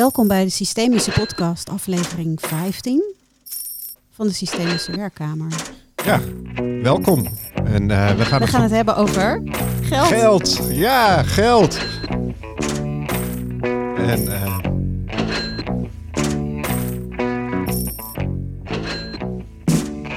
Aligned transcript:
Welkom 0.00 0.28
bij 0.28 0.44
de 0.44 0.50
Systemische 0.50 1.10
Podcast, 1.10 1.68
aflevering 1.68 2.40
15 2.40 3.14
van 4.10 4.26
de 4.26 4.32
Systemische 4.32 4.96
Werkkamer. 4.96 5.52
Ja, 6.04 6.20
welkom. 6.82 7.26
En 7.54 7.90
eh, 7.90 8.16
we 8.16 8.24
gaan, 8.24 8.38
We 8.38 8.44
het 8.44 8.54
gaan 8.54 8.62
het 8.62 8.70
hebben 8.70 8.96
over 8.96 9.42
geld. 9.82 10.06
Geld, 10.06 10.60
ja, 10.70 11.22
geld. 11.22 11.78
En 13.96 14.32
eh, 14.32 14.58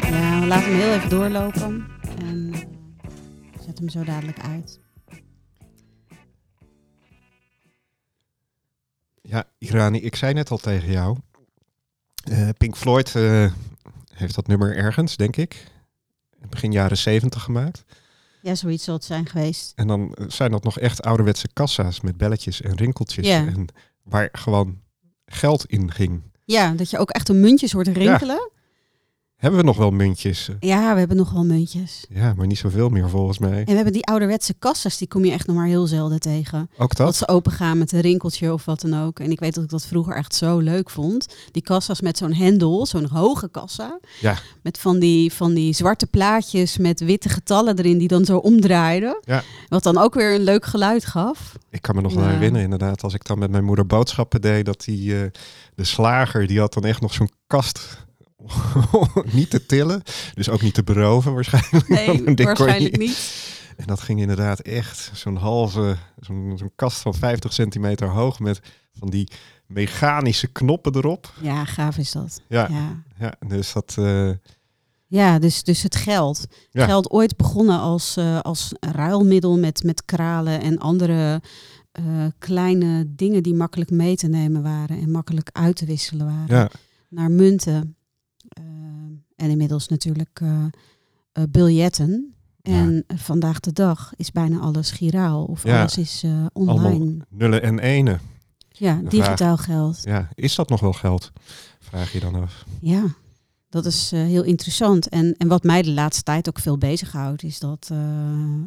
Ja, 0.09 0.39
we 0.39 0.45
laten 0.47 0.69
hem 0.69 0.79
heel 0.79 0.93
even 0.93 1.09
doorlopen 1.09 1.85
en 2.19 2.53
zet 3.65 3.77
hem 3.77 3.89
zo 3.89 4.03
dadelijk 4.03 4.39
uit. 4.39 4.82
Ja, 9.33 9.45
Irani, 9.57 9.99
ik 9.99 10.15
zei 10.15 10.33
net 10.33 10.49
al 10.51 10.57
tegen 10.57 10.91
jou. 10.91 11.17
eh, 12.23 12.49
Pink 12.57 12.75
Floyd 12.77 13.15
eh, 13.15 13.51
heeft 14.13 14.35
dat 14.35 14.47
nummer 14.47 14.75
ergens, 14.77 15.15
denk 15.17 15.35
ik. 15.35 15.71
Begin 16.49 16.71
jaren 16.71 16.97
zeventig 16.97 17.43
gemaakt. 17.43 17.83
Ja, 18.41 18.55
zoiets 18.55 18.83
zal 18.83 18.93
het 18.93 19.03
zijn 19.03 19.25
geweest. 19.25 19.71
En 19.75 19.87
dan 19.87 20.13
eh, 20.13 20.25
zijn 20.29 20.51
dat 20.51 20.63
nog 20.63 20.79
echt 20.79 21.01
ouderwetse 21.01 21.47
kassa's 21.53 22.01
met 22.01 22.17
belletjes 22.17 22.61
en 22.61 22.75
rinkeltjes. 22.75 23.27
Ja. 23.27 23.45
En 23.47 23.67
waar 24.03 24.29
gewoon 24.31 24.81
geld 25.25 25.65
in 25.65 25.91
ging. 25.91 26.21
Ja, 26.45 26.71
dat 26.71 26.89
je 26.89 26.97
ook 26.97 27.09
echt 27.09 27.29
een 27.29 27.39
muntjes 27.39 27.71
hoort 27.71 27.87
rinkelen. 27.87 28.49
Hebben 29.43 29.59
we 29.61 29.65
nog 29.65 29.77
wel 29.77 29.91
muntjes? 29.91 30.49
Ja, 30.59 30.93
we 30.93 30.99
hebben 30.99 31.17
nog 31.17 31.31
wel 31.31 31.45
muntjes. 31.45 32.05
Ja, 32.09 32.33
maar 32.37 32.47
niet 32.47 32.57
zoveel 32.57 32.89
meer 32.89 33.09
volgens 33.09 33.37
mij. 33.37 33.59
En 33.59 33.65
we 33.65 33.73
hebben 33.73 33.93
die 33.93 34.05
ouderwetse 34.05 34.53
kassas, 34.59 34.97
die 34.97 35.07
kom 35.07 35.25
je 35.25 35.31
echt 35.31 35.47
nog 35.47 35.55
maar 35.55 35.67
heel 35.67 35.87
zelden 35.87 36.19
tegen. 36.19 36.69
Ook 36.77 36.95
Dat 36.95 37.05
dat? 37.05 37.15
ze 37.15 37.27
open 37.27 37.51
gaan 37.51 37.77
met 37.77 37.91
een 37.91 38.01
rinkeltje 38.01 38.53
of 38.53 38.65
wat 38.65 38.81
dan 38.81 39.01
ook. 39.03 39.19
En 39.19 39.31
ik 39.31 39.39
weet 39.39 39.53
dat 39.55 39.63
ik 39.63 39.69
dat 39.69 39.85
vroeger 39.85 40.15
echt 40.15 40.35
zo 40.35 40.59
leuk 40.59 40.89
vond. 40.89 41.35
Die 41.51 41.61
kassa's 41.61 42.01
met 42.01 42.17
zo'n 42.17 42.33
hendel, 42.33 42.85
zo'n 42.85 43.05
hoge 43.05 43.49
kassa. 43.49 43.99
Ja. 44.21 44.37
Met 44.61 44.77
van 44.77 44.99
die, 44.99 45.33
van 45.33 45.53
die 45.53 45.73
zwarte 45.73 46.07
plaatjes 46.07 46.77
met 46.77 46.99
witte 46.99 47.29
getallen 47.29 47.77
erin 47.79 47.97
die 47.97 48.07
dan 48.07 48.25
zo 48.25 48.37
omdraaiden. 48.37 49.17
Ja. 49.21 49.43
Wat 49.67 49.83
dan 49.83 49.97
ook 49.97 50.13
weer 50.13 50.35
een 50.35 50.43
leuk 50.43 50.65
geluid 50.65 51.05
gaf. 51.05 51.55
Ik 51.69 51.81
kan 51.81 51.95
me 51.95 52.01
nog 52.01 52.13
wel 52.13 52.27
herinneren 52.27 52.63
inderdaad, 52.63 53.03
als 53.03 53.13
ik 53.13 53.25
dan 53.25 53.39
met 53.39 53.51
mijn 53.51 53.63
moeder 53.65 53.85
boodschappen 53.85 54.41
deed, 54.41 54.65
dat 54.65 54.83
die, 54.85 55.21
eh, 55.21 55.29
de 55.75 55.83
slager, 55.83 56.47
die 56.47 56.59
had 56.59 56.73
dan 56.73 56.85
echt 56.85 57.01
nog 57.01 57.13
zo'n 57.13 57.29
kast 57.47 58.01
niet 59.31 59.49
te 59.49 59.65
tillen, 59.65 60.01
dus 60.33 60.49
ook 60.49 60.61
niet 60.61 60.73
te 60.73 60.83
beroven 60.83 61.33
waarschijnlijk. 61.33 61.87
Nee, 61.87 62.35
waarschijnlijk 62.45 62.97
niet. 62.97 63.51
En 63.77 63.87
dat 63.87 64.01
ging 64.01 64.19
inderdaad 64.19 64.59
echt 64.59 65.11
zo'n 65.13 65.35
halve, 65.35 65.95
zo'n 66.19 66.71
kast 66.75 67.01
van 67.01 67.13
50 67.13 67.53
centimeter 67.53 68.07
hoog 68.07 68.39
met 68.39 68.59
van 68.99 69.09
die 69.09 69.31
mechanische 69.67 70.47
knoppen 70.47 70.95
erop. 70.95 71.33
Ja, 71.41 71.65
gaaf 71.65 71.97
is 71.97 72.11
dat. 72.11 72.41
Ja, 72.47 72.67
Ja, 72.69 73.03
ja 73.19 73.35
dus 73.47 73.73
dat, 73.73 73.95
eh, 73.97 74.29
ja 75.07 75.39
dus, 75.39 75.63
dus 75.63 75.81
het 75.81 75.95
geld. 75.95 76.45
Ja. 76.71 76.85
Geld 76.85 77.09
ooit 77.11 77.37
begonnen 77.37 77.79
als, 77.79 78.17
eh, 78.17 78.39
als 78.39 78.71
ruilmiddel 78.79 79.59
met, 79.59 79.83
met 79.83 80.05
kralen 80.05 80.61
en 80.61 80.77
andere 80.77 81.41
eh, 81.91 82.03
kleine 82.39 83.05
dingen 83.15 83.43
die 83.43 83.53
makkelijk 83.53 83.89
mee 83.89 84.15
te 84.15 84.27
nemen 84.27 84.63
waren 84.63 84.99
en 84.99 85.11
makkelijk 85.11 85.49
uit 85.51 85.75
te 85.75 85.85
wisselen 85.85 86.25
waren. 86.25 86.55
ja, 86.55 86.69
Naar 87.09 87.31
munten 87.31 87.95
en 89.35 89.49
inmiddels 89.49 89.87
natuurlijk 89.87 90.39
eh, 90.41 90.65
eh, 91.31 91.43
biljetten. 91.49 92.33
En 92.61 93.03
vandaag 93.15 93.59
de 93.59 93.73
dag 93.73 94.13
is 94.15 94.31
bijna 94.31 94.59
alles 94.59 94.91
giraal 94.91 95.43
of 95.43 95.63
Ja. 95.63 95.79
alles 95.79 95.97
is 95.97 96.23
eh, 96.23 96.45
online. 96.53 97.17
nullen 97.29 97.61
en 97.61 97.79
enen. 97.79 98.19
Ja, 98.69 99.01
digitaal 99.09 99.57
geld. 99.57 100.01
Ja, 100.03 100.29
is 100.35 100.55
dat 100.55 100.69
nog 100.69 100.79
wel 100.79 100.93
geld? 100.93 101.31
Vraag 101.79 102.11
je 102.11 102.19
dan 102.19 102.35
af. 102.35 102.65
Ja, 102.81 103.03
dat 103.73 103.85
is 103.85 104.11
eh, 104.13 104.19
heel 104.19 104.43
interessant. 104.43 105.09
En, 105.09 105.35
en 105.37 105.47
wat 105.47 105.63
mij 105.63 105.81
de 105.81 105.91
laatste 105.91 106.23
tijd 106.23 106.47
ook 106.49 106.59
veel 106.59 106.77
bezighoudt, 106.77 107.43
is 107.43 107.59
dat 107.59 107.87
eh, 107.91 107.97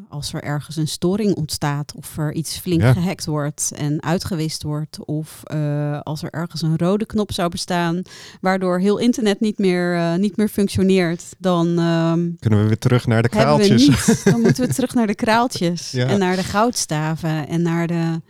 als 0.09 0.33
er 0.33 0.43
ergens 0.43 0.77
een 0.77 0.89
storing 0.89 1.35
ontstaat, 1.35 1.93
of 1.97 2.17
er 2.19 2.33
iets 2.35 2.59
flink 2.59 2.81
Ja. 2.81 2.93
gehackt 2.93 3.25
wordt 3.27 3.73
en 3.77 4.03
uitgewist 4.03 4.63
wordt, 4.63 5.05
of 5.05 5.41
eh, 5.45 6.01
als 6.01 6.23
er 6.23 6.31
ergens 6.31 6.63
een 6.63 6.79
rode 6.79 7.07
knop 7.07 7.33
zou 7.33 7.49
bestaan, 7.51 8.03
waardoor 8.41 8.79
heel 8.81 8.99
internet 8.99 9.41
niet 9.41 9.59
meer, 9.59 10.19
niet 10.19 10.37
meer 10.37 10.49
functioneert, 10.49 11.25
dan 11.39 11.79
ehm, 11.79 12.31
Kunnen 12.39 12.61
we 12.61 12.67
weer 12.67 12.79
terug 12.79 13.07
naar 13.07 13.23
de 13.23 13.29
kraaltjes? 13.29 13.87
niet. 13.89 14.25
Dan 14.33 14.41
moeten 14.41 14.67
we 14.69 14.75
terug 14.75 14.95
naar 14.95 15.07
de 15.07 15.15
kraaltjes 15.15 15.91
Ja. 15.91 16.07
en 16.07 16.19
naar 16.19 16.37
de 16.37 16.45
goudstaven 16.45 17.49
en 17.49 17.63
naar 17.63 17.87
de 17.87 18.21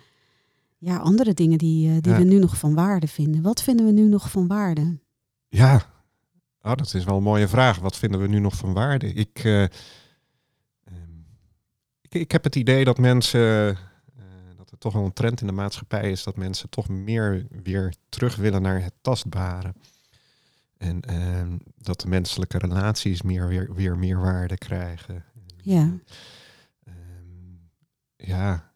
ja, 0.79 0.97
andere 0.97 1.35
dingen 1.35 1.59
die, 1.59 2.01
die 2.01 2.13
Ja. 2.13 2.19
we 2.19 2.25
nu 2.25 2.39
nog 2.39 2.57
van 2.57 2.75
waarde 2.75 3.07
vinden. 3.07 3.43
Wat 3.43 3.63
vinden 3.63 3.87
we 3.87 3.93
nu 3.93 4.09
nog 4.09 4.31
van 4.31 4.47
waarde? 4.47 4.99
Ja, 5.49 5.95
oh, 6.67 6.77
dat 6.77 6.95
is 6.95 7.05
wel 7.05 7.17
een 7.17 7.23
mooie 7.23 7.49
vraag. 7.49 7.79
Wat 7.79 7.97
vinden 7.97 8.21
we 8.21 8.29
nu 8.29 8.39
nog 8.39 8.57
van 8.57 8.73
waarde? 8.73 9.13
Ik, 9.13 9.39
eh, 9.45 9.63
ehm, 9.63 9.71
ik, 12.01 12.15
ik 12.15 12.33
heb 12.33 12.45
het 12.45 12.57
idee 12.57 12.85
dat 12.85 12.99
mensen, 12.99 13.77
eh, 14.17 14.25
dat 14.57 14.71
er 14.71 14.79
toch 14.79 14.93
wel 14.93 15.05
een 15.05 15.13
trend 15.13 15.41
in 15.41 15.47
de 15.47 15.53
maatschappij 15.53 16.11
is 16.11 16.23
dat 16.23 16.37
mensen 16.37 16.69
toch 16.69 16.89
meer 16.89 17.47
weer 17.63 17.95
terug 18.09 18.37
willen 18.37 18.63
naar 18.63 18.83
het 18.83 18.95
tastbare. 19.01 19.75
En 20.77 21.01
ehm, 21.01 21.57
dat 21.79 22.01
de 22.01 22.09
menselijke 22.09 22.59
relaties 22.59 23.23
meer, 23.23 23.49
weer, 23.49 23.75
weer 23.75 23.99
meer 23.99 24.21
waarde 24.21 24.59
krijgen. 24.59 25.25
Ja. 25.57 25.91
Ehm, 26.85 27.57
ja, 28.17 28.73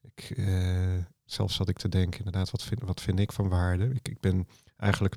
ik, 0.00 0.30
eh, 0.36 0.98
zelf 1.24 1.52
zat 1.52 1.68
ik 1.68 1.78
te 1.78 1.88
denken, 1.88 2.18
inderdaad, 2.18 2.50
wat 2.50 2.62
vind, 2.62 2.80
wat 2.82 3.00
vind 3.00 3.18
ik 3.20 3.32
van 3.32 3.48
waarde? 3.48 3.84
Ik, 3.94 4.08
ik 4.08 4.20
ben 4.20 4.48
eigenlijk 4.76 5.16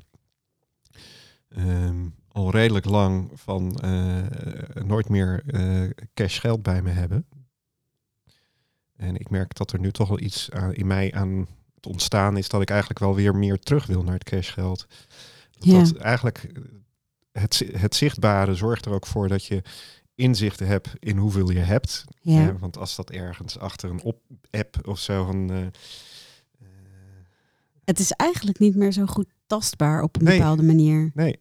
ehm, 1.49 2.05
al 2.31 2.51
redelijk 2.51 2.85
lang 2.85 3.31
van 3.33 3.75
eh, 3.79 4.23
nooit 4.83 5.09
meer 5.09 5.43
eh, 5.47 5.89
cash 6.13 6.39
geld 6.39 6.63
bij 6.63 6.81
me 6.81 6.89
hebben. 6.89 7.25
En 8.95 9.15
ik 9.15 9.29
merk 9.29 9.55
dat 9.55 9.71
er 9.71 9.79
nu 9.79 9.91
toch 9.91 10.07
wel 10.07 10.19
iets 10.19 10.51
aan, 10.51 10.73
in 10.73 10.87
mij 10.87 11.13
aan 11.13 11.47
het 11.75 11.85
ontstaan 11.85 12.37
is 12.37 12.49
dat 12.49 12.61
ik 12.61 12.69
eigenlijk 12.69 12.99
wel 12.99 13.15
weer 13.15 13.35
meer 13.35 13.59
terug 13.59 13.85
wil 13.85 14.03
naar 14.03 14.13
het 14.13 14.23
cashgeld. 14.23 14.85
Dat, 15.51 15.63
Ja. 15.63 15.79
dat 15.79 15.95
eigenlijk 15.95 16.51
het, 17.31 17.63
het 17.71 17.95
zichtbare 17.95 18.55
zorgt 18.55 18.85
er 18.85 18.91
ook 18.91 19.05
voor 19.05 19.27
dat 19.27 19.45
je 19.45 19.61
inzichten 20.15 20.67
hebt 20.67 20.89
in 20.99 21.17
hoeveel 21.17 21.49
je 21.51 21.59
hebt. 21.59 22.05
Ja. 22.21 22.57
Want 22.57 22.77
als 22.77 22.95
dat 22.95 23.09
ergens 23.09 23.59
achter 23.59 23.89
een 23.89 24.03
op 24.03 24.21
app 24.51 24.87
of 24.87 24.99
zo 24.99 25.25
van 25.25 25.51
eh, 25.51 25.67
Het 27.83 27.99
is 27.99 28.11
eigenlijk 28.11 28.59
niet 28.59 28.75
meer 28.75 28.91
zo 28.91 29.05
goed 29.05 29.27
tastbaar 29.47 30.01
op 30.01 30.15
een 30.15 30.23
Nee. 30.23 30.37
bepaalde 30.37 30.63
manier. 30.63 31.11
nee, 31.13 31.39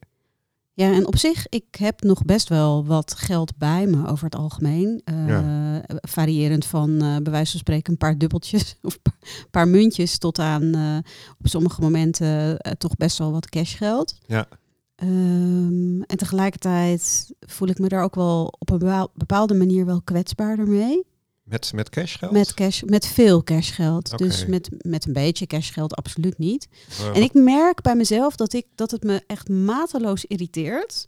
Ja, 0.73 0.93
en 0.93 1.07
op 1.07 1.17
zich, 1.17 1.47
ik 1.49 1.75
heb 1.79 2.03
nog 2.03 2.25
best 2.25 2.49
wel 2.49 2.87
wat 2.87 3.15
geld 3.15 3.57
bij 3.57 3.87
me 3.87 4.07
over 4.09 4.25
het 4.25 4.35
algemeen. 4.37 5.01
Eh, 5.05 5.77
Variërend 6.01 6.65
van 6.67 6.91
eh 7.03 7.17
bij 7.23 7.33
wijze 7.33 7.51
van 7.51 7.61
spreken 7.61 7.93
een 7.93 7.99
paar 7.99 8.19
dubbeltjes 8.19 8.77
of 8.83 8.99
een 9.03 9.13
paar- 9.51 9.69
muntjes 9.69 10.19
tot 10.19 10.39
aan 10.39 10.75
eh, 10.75 10.97
op 11.39 11.47
sommige 11.49 11.81
momenten 11.81 12.59
toch 12.79 12.97
best 12.97 13.19
wel 13.19 13.33
wat 13.33 13.49
cashgeld. 13.49 14.19
Ja. 14.27 14.49
Ehm, 14.97 16.01
en 16.03 16.17
tegelijkertijd 16.17 17.33
voel 17.41 17.69
ik 17.69 17.79
me 17.79 17.89
daar 17.89 18.03
ook 18.03 18.15
wel 18.15 18.55
op 18.59 18.71
een 18.71 18.79
bepaal- 18.79 19.11
bepaalde 19.15 19.55
manier 19.55 19.87
wel 19.87 20.03
kwetsbaarder 20.03 20.69
mee. 20.69 21.07
Met, 21.47 21.73
met 21.75 21.89
cashgeld. 21.91 22.33
Met, 22.33 22.55
cash, 22.55 22.83
met 22.83 23.07
veel 23.07 23.45
cashgeld. 23.45 24.19
Dus 24.19 24.47
met, 24.47 24.69
met 24.79 25.07
een 25.07 25.13
beetje 25.13 25.47
cashgeld 25.47 25.95
absoluut 25.95 26.39
niet. 26.39 26.69
Eh, 26.99 27.07
En 27.17 27.23
ik 27.23 27.35
merk 27.35 27.83
bij 27.83 27.97
mezelf 27.97 28.37
dat, 28.37 28.53
ik, 28.53 28.67
dat 28.75 28.91
het 28.91 29.03
me 29.03 29.23
echt 29.27 29.49
mateloos 29.49 30.25
irriteert 30.25 31.07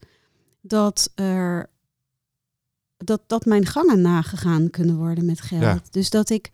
dat 0.60 1.10
er 1.14 1.70
dat, 2.96 3.20
dat 3.26 3.44
mijn 3.44 3.66
gangen 3.66 4.00
nagegaan 4.00 4.70
kunnen 4.70 4.96
worden 4.96 5.24
met 5.24 5.40
geld. 5.40 5.62
Ja. 5.62 5.80
Dus 5.90 6.10
dat 6.10 6.30
ik 6.30 6.50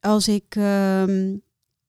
als 0.00 0.28
ik 0.28 0.44
ehm, 0.56 1.36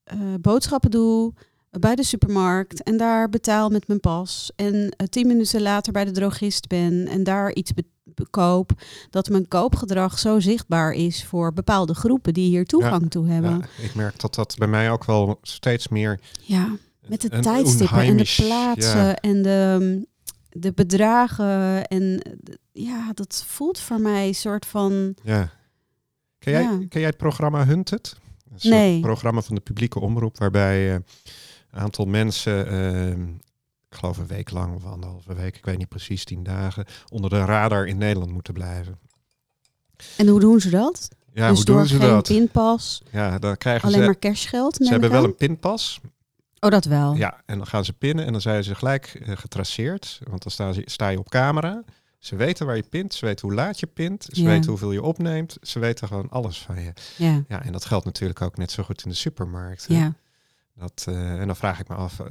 eh, 0.03 0.19
boodschappen 0.41 0.91
doe 0.91 1.33
bij 1.79 1.95
de 1.95 2.03
supermarkt 2.03 2.83
en 2.83 2.97
daar 2.97 3.29
betaal 3.29 3.69
met 3.69 3.87
mijn 3.87 3.99
pas 3.99 4.51
en 4.55 4.89
eh, 4.89 5.07
tien 5.07 5.27
minuten 5.27 5.61
later 5.61 5.93
bij 5.93 6.05
de 6.05 6.11
drogist 6.11 6.67
ben 6.67 7.07
en 7.07 7.23
daar 7.23 7.53
iets 7.53 7.73
be- 7.73 7.85
be- 8.00 8.00
koop, 8.29 8.71
dat 9.09 9.29
mijn 9.29 9.47
koopgedrag 9.47 10.19
zo 10.19 10.39
zichtbaar 10.39 10.91
is 10.91 11.25
voor 11.25 11.53
bepaalde 11.53 11.93
groepen 11.93 12.33
die 12.33 12.47
hier 12.47 12.65
toegang 12.65 13.09
toe 13.09 13.27
hebben. 13.27 13.51
ja, 13.77 13.83
ik 13.83 13.95
merk 13.95 14.19
dat 14.19 14.35
dat 14.35 14.55
bij 14.57 14.67
mij 14.67 14.91
ook 14.91 15.05
wel 15.05 15.39
steeds 15.41 15.87
meer 15.87 16.19
ja. 16.41 16.75
Met 17.07 17.21
de 17.21 17.39
tijdstippen 17.39 17.99
en 18.01 18.17
de 18.17 18.33
plaatsen 18.35 19.05
Ja, 19.05 19.15
en 19.15 19.41
de, 19.41 20.07
de 20.49 20.71
bedragen. 20.73 21.85
En 21.87 22.21
ja, 22.71 23.11
dat 23.13 23.43
voelt 23.47 23.79
voor 23.79 23.99
mij 23.99 24.27
een 24.27 24.35
soort 24.35 24.65
van. 24.65 25.15
ja. 25.23 25.51
Ken, 26.39 26.51
jij, 26.53 26.63
ken 26.67 26.99
jij 26.99 27.09
het 27.09 27.17
programma 27.17 27.65
Hunted? 27.65 28.15
Is 28.55 28.63
Nee. 28.63 28.95
Een 28.95 29.01
programma 29.01 29.41
van 29.41 29.55
de 29.55 29.61
publieke 29.61 29.99
omroep 29.99 30.37
waarbij 30.37 30.87
eh, 30.89 30.93
een 30.93 31.79
aantal 31.79 32.05
mensen, 32.05 32.67
eh, 32.67 33.25
ik 33.91 33.97
geloof 33.97 34.17
een 34.17 34.27
week 34.27 34.51
lang 34.51 34.75
of 34.75 34.85
anderhalve 34.85 35.33
week, 35.33 35.57
ik 35.57 35.65
weet 35.65 35.77
niet 35.77 35.89
precies, 35.89 36.23
tien 36.25 36.43
dagen, 36.43 36.85
onder 37.09 37.29
de 37.29 37.45
radar 37.45 37.87
in 37.87 37.97
Nederland 37.97 38.31
moeten 38.31 38.53
blijven. 38.53 38.99
En 40.17 40.27
hoe 40.27 40.39
doen 40.39 40.59
ze 40.59 40.69
dat? 40.69 41.09
Ja, 41.33 41.47
dus 41.47 41.57
hoe 41.57 41.65
doen 41.65 41.85
ze 41.87 41.97
geen 41.99 42.09
dat? 42.09 42.27
pinpas, 42.27 43.01
Ja, 43.11 43.39
dan 43.39 43.57
krijgen 43.57 43.87
alleen 43.87 43.99
ze, 43.99 44.05
maar 44.05 44.19
cashgeld. 44.19 44.75
ze 44.75 44.89
hebben 44.91 45.11
wel 45.11 45.23
een 45.23 45.35
pinpas. 45.35 45.99
Oh, 46.59 46.69
dat 46.69 46.85
wel. 46.85 47.15
Ja, 47.15 47.41
en 47.45 47.57
dan 47.57 47.67
gaan 47.67 47.85
ze 47.85 47.93
pinnen 47.93 48.25
en 48.25 48.31
dan 48.31 48.41
zijn 48.41 48.63
ze 48.63 48.75
gelijk 48.75 49.05
eh, 49.25 49.37
getraceerd. 49.37 50.19
Want 50.29 50.57
dan 50.57 50.73
ze, 50.73 50.81
sta 50.85 51.07
je 51.07 51.19
op 51.19 51.29
camera. 51.29 51.83
Ze 52.19 52.35
weten 52.35 52.65
waar 52.65 52.75
je 52.75 52.83
pint, 52.89 53.13
ze 53.13 53.25
weten 53.25 53.47
hoe 53.47 53.55
laat 53.57 53.79
je 53.79 53.87
pint, 53.87 54.27
ze 54.31 54.41
Ja. 54.41 54.47
weten 54.47 54.69
hoeveel 54.69 54.91
je 54.91 55.01
opneemt, 55.03 55.57
ze 55.61 55.79
weten 55.79 56.07
gewoon 56.07 56.29
alles 56.29 56.61
van 56.61 56.81
je. 56.81 56.93
Ja, 57.17 57.43
Ja, 57.47 57.63
en 57.63 57.71
dat 57.71 57.85
geldt 57.85 58.05
natuurlijk 58.05 58.41
ook 58.41 58.57
net 58.57 58.71
zo 58.71 58.83
goed 58.83 59.03
in 59.03 59.09
de 59.09 59.15
supermarkt. 59.15 59.87
hè. 59.87 59.97
ja. 59.97 60.13
Dat, 60.75 61.05
eh, 61.07 61.39
en 61.39 61.47
dan 61.47 61.55
vraag 61.55 61.79
ik 61.79 61.87
me 61.87 61.95
af, 61.95 62.19
eh, 62.19 62.25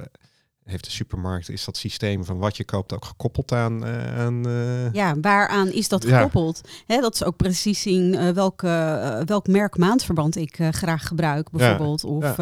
heeft 0.71 0.85
de 0.85 0.91
supermarkt, 0.91 1.49
is 1.49 1.65
dat 1.65 1.77
systeem 1.77 2.25
van 2.25 2.39
wat 2.39 2.57
je 2.57 2.65
koopt 2.65 2.93
ook 2.95 3.05
gekoppeld 3.05 3.53
aan... 3.53 3.85
eh, 3.85 4.19
aan 4.19 4.47
eh, 4.49 4.93
ja 4.93 5.15
waaraan 5.21 5.69
is 5.73 5.89
dat 5.89 6.03
Ja. 6.03 6.17
gekoppeld? 6.17 6.61
Hè, 6.87 7.01
dat 7.01 7.17
ze 7.17 7.25
ook 7.25 7.37
precies 7.37 7.81
zien 7.81 8.15
eh, 8.15 8.29
welke, 8.29 9.23
welk 9.27 9.47
merk 9.47 9.77
maandverband 9.77 10.37
ik 10.37 10.59
graag 10.71 11.07
gebruik, 11.07 11.51
bijvoorbeeld. 11.51 12.05
Of 12.05 12.37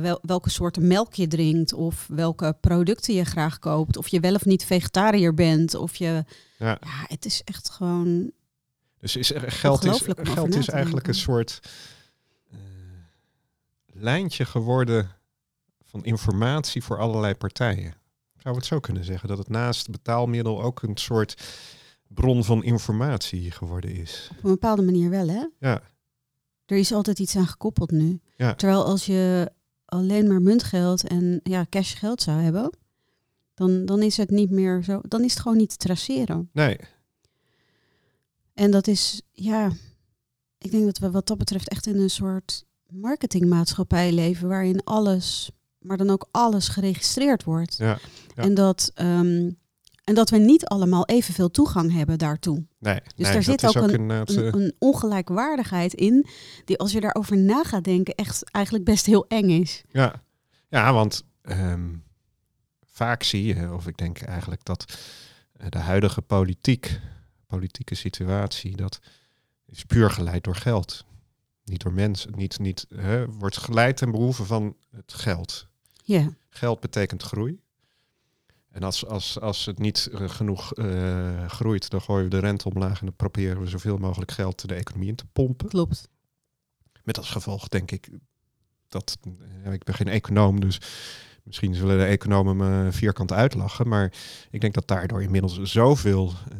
wel, 0.00 0.18
welke 0.22 0.50
soorten 0.50 0.86
melk 0.86 1.14
je 1.14 1.26
drinkt, 1.26 1.72
of 1.72 2.06
welke 2.08 2.56
producten 2.60 3.14
je 3.14 3.24
graag 3.24 3.58
koopt. 3.58 3.96
Of 3.96 4.08
je 4.08 4.20
wel 4.20 4.34
of 4.34 4.44
niet 4.44 4.64
vegetariër 4.64 5.34
bent, 5.34 5.74
of 5.74 5.96
je... 5.96 6.24
Ja. 6.58 6.78
Ja, 6.80 7.06
het 7.08 7.24
is 7.24 7.42
echt 7.44 7.70
gewoon... 7.70 8.30
Dus 9.00 9.16
is, 9.16 9.32
er- 9.34 9.50
geld 9.52 9.84
is, 9.84 10.02
geld 10.16 10.54
is 10.54 10.68
eigenlijk 10.68 11.08
een 11.08 11.14
soort 11.14 11.60
lijntje 13.92 14.44
geworden 14.44 15.10
van 15.96 16.04
informatie 16.04 16.82
voor 16.84 16.98
allerlei 16.98 17.34
partijen. 17.34 17.94
Zou 18.38 18.54
we 18.54 18.60
het 18.60 18.66
zo 18.66 18.80
kunnen 18.80 19.04
zeggen? 19.04 19.28
Dat 19.28 19.38
het 19.38 19.48
naast 19.48 19.90
betaalmiddel 19.90 20.62
ook 20.62 20.82
een 20.82 20.96
soort 20.96 21.42
bron 22.08 22.44
van 22.44 22.64
informatie 22.64 23.50
geworden 23.50 23.94
is. 23.94 24.28
Op 24.36 24.44
een 24.44 24.50
bepaalde 24.50 24.82
manier 24.82 25.10
wel, 25.10 25.28
hè? 25.28 25.44
Ja, 25.58 25.82
Er 26.66 26.76
is 26.76 26.92
altijd 26.92 27.18
iets 27.18 27.36
aan 27.36 27.46
gekoppeld 27.46 27.90
nu. 27.90 28.20
Ja. 28.36 28.54
Terwijl 28.54 28.84
als 28.84 29.06
je 29.06 29.50
alleen 29.84 30.28
maar 30.28 30.42
muntgeld 30.42 31.06
en 31.06 31.40
ja, 31.42 31.66
cashgeld 31.70 32.22
zou 32.22 32.40
hebben, 32.40 32.70
dan, 33.54 33.84
dan 33.86 34.02
is 34.02 34.16
het 34.16 34.30
niet 34.30 34.50
meer 34.50 34.82
zo. 34.82 35.00
Dan 35.02 35.24
is 35.24 35.30
het 35.32 35.42
gewoon 35.42 35.56
niet 35.56 35.70
te 35.70 35.76
traceren. 35.76 36.48
nee. 36.52 36.78
En 38.54 38.70
dat 38.70 38.86
is, 38.86 39.22
ja, 39.32 39.70
ik 40.58 40.70
denk 40.70 40.84
dat 40.84 40.98
we 40.98 41.10
wat 41.10 41.26
dat 41.26 41.38
betreft 41.38 41.68
echt 41.68 41.86
in 41.86 41.96
een 42.00 42.10
soort 42.10 42.64
marketingmaatschappij 42.88 44.12
leven 44.12 44.48
waarin 44.48 44.84
alles, 44.84 45.50
maar 45.86 45.96
dan 45.96 46.10
ook 46.10 46.28
alles 46.30 46.68
geregistreerd 46.68 47.44
wordt. 47.44 47.76
Ja, 47.76 47.98
ja. 48.34 48.42
En, 48.42 48.54
dat, 48.54 48.90
ehm, 48.94 49.50
en 50.04 50.14
dat 50.14 50.30
we 50.30 50.36
niet 50.38 50.64
allemaal 50.66 51.06
evenveel 51.06 51.50
toegang 51.50 51.92
hebben 51.92 52.18
daartoe. 52.18 52.64
nee. 52.78 53.00
Dus 53.00 53.12
nee, 53.16 53.32
daar 53.32 53.42
zit 53.42 53.64
ook 53.66 53.74
een- 53.74 54.10
eh, 54.10 54.20
Een, 54.24 54.54
een 54.62 54.74
ongelijkwaardigheid 54.78 55.94
in, 55.94 56.26
die 56.64 56.78
als 56.78 56.92
je 56.92 57.00
daarover 57.00 57.36
na 57.38 57.64
gaat 57.64 57.84
denken, 57.84 58.14
echt 58.14 58.50
eigenlijk 58.50 58.84
best 58.84 59.06
heel 59.06 59.24
eng 59.28 59.48
is. 59.50 59.82
Ja, 59.90 60.22
ja 60.68 60.92
want 60.92 61.24
ehm, 61.42 61.94
vaak 62.84 63.22
zie 63.22 63.44
je, 63.54 63.72
of 63.72 63.86
ik 63.86 63.96
denk 63.96 64.18
eigenlijk 64.20 64.64
dat 64.64 64.84
eh, 65.52 65.66
de 65.68 65.78
huidige 65.78 66.22
politiek, 66.22 67.00
politieke 67.46 67.94
situatie, 67.94 68.76
dat 68.76 68.98
is 69.66 69.84
puur 69.84 70.10
geleid 70.10 70.44
door 70.44 70.56
geld. 70.56 71.04
Niet 71.64 71.82
door 71.82 71.92
mensen, 71.92 72.32
niet, 72.36 72.58
niet, 72.58 72.86
hè, 72.94 73.26
wordt 73.30 73.56
geleid 73.56 73.96
ten 73.96 74.10
behoeve 74.10 74.44
van 74.44 74.76
het 74.90 75.12
geld. 75.12 75.66
Ja, 76.06 76.28
Geld 76.48 76.80
betekent 76.80 77.22
groei. 77.22 77.60
En 78.70 78.82
als, 78.82 79.06
als, 79.06 79.40
als 79.40 79.66
het 79.66 79.78
niet 79.78 80.08
eh, 80.12 80.28
genoeg 80.28 80.74
eh, 80.74 81.48
groeit, 81.48 81.90
dan 81.90 82.00
gooien 82.00 82.24
we 82.24 82.30
de 82.30 82.38
rente 82.38 82.68
omlaag 82.68 83.00
en 83.00 83.06
dan 83.06 83.16
proberen 83.16 83.60
we 83.60 83.68
zoveel 83.68 83.96
mogelijk 83.96 84.30
geld 84.30 84.68
de 84.68 84.74
economie 84.74 85.08
in 85.08 85.14
te 85.14 85.26
pompen. 85.32 85.68
klopt. 85.68 86.08
Met 87.04 87.18
als 87.18 87.30
gevolg 87.30 87.68
denk 87.68 87.90
ik 87.90 88.08
dat, 88.88 89.18
ik 89.70 89.84
ben 89.84 89.94
geen 89.94 90.08
econoom, 90.08 90.60
dus 90.60 90.80
misschien 91.42 91.74
zullen 91.74 91.98
de 91.98 92.04
economen 92.04 92.56
me 92.56 92.92
vierkant 92.92 93.32
uitlachen, 93.32 93.88
maar 93.88 94.12
ik 94.50 94.60
denk 94.60 94.74
dat 94.74 94.88
daardoor 94.88 95.22
inmiddels 95.22 95.62
zoveel 95.62 96.32
eh, 96.50 96.58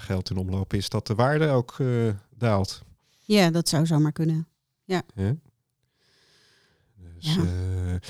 geld 0.00 0.30
in 0.30 0.36
omloop 0.36 0.72
is 0.72 0.88
dat 0.88 1.06
de 1.06 1.14
waarde 1.14 1.48
ook 1.48 1.76
daalt. 2.36 2.82
Ja, 3.18 3.50
dat 3.50 3.68
zou 3.68 3.86
zomaar 3.86 4.12
kunnen. 4.12 4.48
Hè? 5.14 5.32
Dus, 7.20 7.34
Ja. 7.34 7.40
eh, 7.42 7.46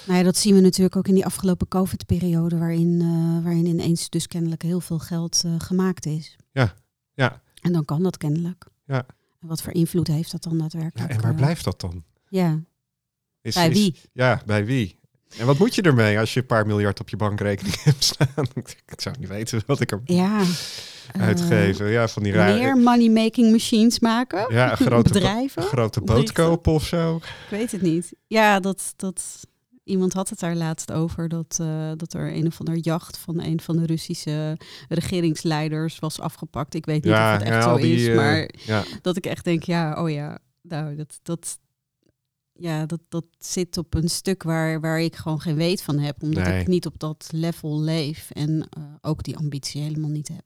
Nou 0.06 0.19
ja, 0.19 0.22
dat 0.22 0.37
zien 0.37 0.55
we 0.55 0.60
natuurlijk 0.60 0.96
ook 0.96 1.08
in 1.08 1.14
die 1.14 1.25
afgelopen 1.25 1.69
COVID-periode, 1.69 2.58
waarin, 2.58 3.00
eh, 3.00 3.44
waarin 3.44 3.66
ineens 3.66 4.10
dus 4.10 4.26
kennelijk 4.26 4.62
heel 4.62 4.81
veel 4.81 4.99
geld 4.99 5.43
eh, 5.44 5.55
gemaakt 5.58 6.06
is. 6.06 6.37
Ja, 6.52 6.75
ja. 7.14 7.43
En 7.62 7.72
dan 7.72 7.84
kan 7.84 8.02
dat 8.02 8.16
kennelijk. 8.16 8.66
Ja. 8.87 9.06
En 9.40 9.49
wat 9.49 9.62
voor 9.62 9.72
invloed 9.72 10.06
heeft 10.06 10.31
dat 10.32 10.43
dan 10.43 10.52
ja, 10.52 10.58
daadwerkelijk? 10.58 11.10
en 11.12 11.20
waar 11.20 11.34
blijft 11.34 11.64
dat 11.64 11.81
dan? 11.81 12.05
Ja, 12.28 12.60
Is, 13.40 13.55
bij 13.55 13.69
is- 13.69 13.75
wie? 13.76 13.96
ja, 14.12 14.43
bij 14.46 14.64
wie? 14.64 14.98
En 15.36 15.46
wat 15.46 15.58
moet 15.58 15.75
je 15.75 15.82
ermee 15.82 16.19
als 16.19 16.34
je 16.34 16.40
een 16.40 16.46
paar 16.46 16.66
miljard 16.66 17.00
op 17.00 17.08
je 17.08 17.16
bankrekening 17.16 17.82
hebt 17.82 18.04
staan? 18.04 18.46
ik 18.86 19.00
zou 19.00 19.14
niet 19.19 19.28
weten 19.28 19.62
wat 19.66 19.80
ik 19.80 19.90
er 19.92 20.00
Ja. 20.04 20.40
eh, 21.12 21.22
uitgeven. 21.22 21.88
Ja, 21.90 22.08
van 22.08 22.22
die 22.22 22.32
rare 22.32 22.58
meer 22.58 22.76
money-making 22.76 23.50
machines 23.52 23.98
maken? 24.00 24.54
ja, 24.54 24.75
grote, 24.76 25.08
bo- 25.12 25.19
Bedrijven? 25.19 25.62
grote 25.62 26.00
boot 26.00 26.32
kopen 26.32 26.72
of 26.72 26.84
zo. 26.84 27.16
Ik 27.16 27.22
weet 27.50 27.72
het 27.72 27.82
niet. 27.82 28.12
Ja, 28.26 28.60
dat, 28.60 28.92
dat, 28.96 29.46
iemand 29.84 30.12
had 30.12 30.28
het 30.28 30.40
daar 30.40 30.54
laatst 30.54 30.92
over 30.92 31.28
dat, 31.28 31.58
eh, 31.60 31.90
dat 31.96 32.12
er 32.14 32.34
een 32.34 32.46
of 32.46 32.58
ander 32.58 32.76
jacht 32.76 33.19
van 33.19 33.40
een 33.42 33.60
van 33.60 33.76
de 33.76 33.86
Russische 33.86 34.56
regeringsleiders 34.88 35.98
was 35.98 36.20
afgepakt. 36.20 36.75
Ik 36.75 36.86
weet 36.86 37.04
niet 37.04 37.12
of 37.12 37.19
het 37.19 37.42
echt 37.42 37.62
zo 37.64 37.76
die, 37.76 37.94
is, 37.96 38.06
eh, 38.08 38.14
maar 38.16 38.48
ja, 38.64 38.84
dat 39.02 39.16
ik 39.16 39.26
echt 39.26 39.44
denk, 39.44 39.62
ja, 39.62 40.02
oh 40.02 40.10
ja, 40.10 40.38
nou, 40.62 40.96
dat, 40.96 41.19
dat, 41.22 41.58
ja, 42.60 42.87
dat, 42.87 43.00
dat 43.08 43.25
zit 43.38 43.78
op 43.78 43.94
een 43.94 44.08
stuk 44.08 44.43
waar, 44.43 44.81
waar 44.81 45.00
ik 45.00 45.16
gewoon 45.16 45.40
geen 45.40 45.56
weet 45.56 45.82
van 45.82 45.99
heb, 45.99 46.22
omdat 46.22 46.44
Nee. 46.44 46.60
ik 46.60 46.66
niet 46.66 46.87
op 46.87 46.99
dat 46.99 47.28
level 47.31 47.81
leef 47.81 48.31
en 48.31 48.69
eh, 48.70 48.82
ook 49.00 49.22
die 49.22 49.37
ambitie 49.37 49.82
helemaal 49.82 50.10
niet 50.10 50.28
heb. 50.28 50.44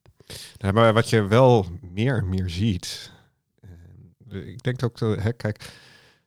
Nou, 0.58 0.74
maar 0.74 0.92
wat 0.92 1.10
je 1.10 1.22
wel 1.26 1.66
meer 1.92 2.16
en 2.16 2.28
meer 2.28 2.50
ziet. 2.50 3.12
eh, 4.30 4.46
ik 4.48 4.62
denk 4.62 4.82
ook, 4.82 5.00
hè, 5.00 5.32
kijk, 5.32 5.70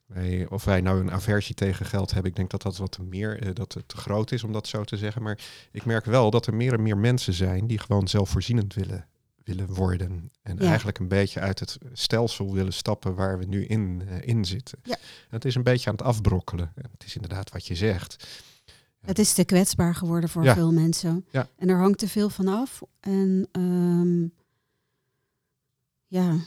wij, 0.06 0.48
of 0.50 0.64
wij 0.66 0.82
nou 0.82 1.00
een 1.00 1.12
aversie 1.12 1.56
tegen 1.56 1.86
geld 1.86 2.12
hebben, 2.12 2.32
ik 2.32 2.38
denk 2.38 2.50
dat 2.50 2.62
dat 2.62 2.78
wat 2.78 3.00
meer, 3.10 3.40
eh, 3.42 3.50
dat 3.54 3.74
het 3.74 3.88
te 3.88 3.98
groot 3.98 4.32
is 4.32 4.44
om 4.44 4.52
dat 4.52 4.68
zo 4.68 4.84
te 4.84 4.98
zeggen. 4.98 5.22
Maar 5.24 5.40
ik 5.72 5.86
merk 5.86 6.06
wel 6.06 6.32
dat 6.32 6.48
er 6.48 6.54
meer 6.54 6.74
en 6.74 6.82
meer 6.84 6.98
mensen 6.98 7.34
zijn 7.34 7.68
die 7.68 7.80
gewoon 7.80 8.08
zelfvoorzienend 8.08 8.74
willen, 8.74 9.08
willen 9.46 9.74
worden. 9.74 10.32
En 10.42 10.58
Ja. 10.58 10.68
eigenlijk 10.68 11.00
een 11.00 11.08
beetje 11.08 11.40
uit 11.40 11.60
het 11.60 11.78
stelsel 11.94 12.54
willen 12.54 12.74
stappen 12.74 13.16
waar 13.16 13.38
we 13.40 13.46
nu 13.46 13.66
in, 13.66 14.02
eh, 14.08 14.28
in 14.28 14.46
zitten. 14.46 14.80
Ja. 14.84 14.98
Het 15.30 15.46
is 15.46 15.56
een 15.56 15.64
beetje 15.64 15.90
aan 15.90 15.96
het 15.96 16.06
afbrokkelen. 16.06 16.72
En 16.76 16.90
het 16.92 17.04
is 17.06 17.16
inderdaad 17.16 17.52
wat 17.52 17.68
je 17.68 17.76
zegt. 17.76 18.28
Het 19.06 19.20
is 19.20 19.34
te 19.34 19.44
kwetsbaar 19.44 19.96
geworden 19.96 20.30
voor 20.30 20.44
Ja. 20.44 20.54
veel 20.54 20.72
mensen. 20.74 21.26
Ja. 21.32 21.48
En 21.58 21.70
er 21.70 21.78
hangt 21.78 22.00
te 22.00 22.08
veel 22.08 22.30
van 22.30 22.48
af. 22.48 22.82
En 23.00 23.48
ehm, 23.52 24.28
ja, 26.08 26.38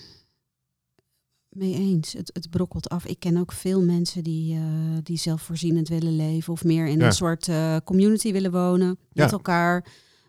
mee 1.49 1.75
eens. 1.75 2.12
Het, 2.12 2.30
het 2.32 2.50
brokkelt 2.50 2.88
af. 2.88 3.06
Ik 3.06 3.20
ken 3.20 3.37
ook 3.37 3.52
veel 3.52 3.82
mensen 3.82 4.22
die, 4.25 4.54
eh, 4.56 4.62
die 5.02 5.16
zelfvoorzienend 5.18 5.88
willen 5.88 6.16
leven. 6.16 6.52
Of 6.52 6.64
meer 6.64 6.87
in 6.87 6.99
Ja. 6.99 7.06
een 7.06 7.12
soort 7.12 7.49
eh, 7.49 7.76
community 7.84 8.32
willen 8.32 8.50
wonen. 8.52 8.99
Met 9.12 9.32
elkaar. 9.32 9.84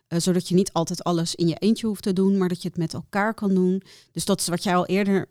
Eh, 0.09 0.19
zodat 0.19 0.47
je 0.47 0.55
niet 0.55 0.73
altijd 0.73 1.03
alles 1.03 1.35
in 1.35 1.47
je 1.47 1.55
eentje 1.55 1.87
hoeft 1.87 2.03
te 2.03 2.13
doen. 2.13 2.37
Maar 2.37 2.47
dat 2.49 2.61
je 2.61 2.67
het 2.67 2.77
met 2.77 2.93
elkaar 2.93 3.33
kan 3.33 3.53
doen. 3.53 3.81
Dus 4.11 4.25
dat 4.25 4.39
is 4.39 4.47
wat 4.47 4.63
jij 4.63 4.75
al 4.75 4.85
eerder... 4.85 5.25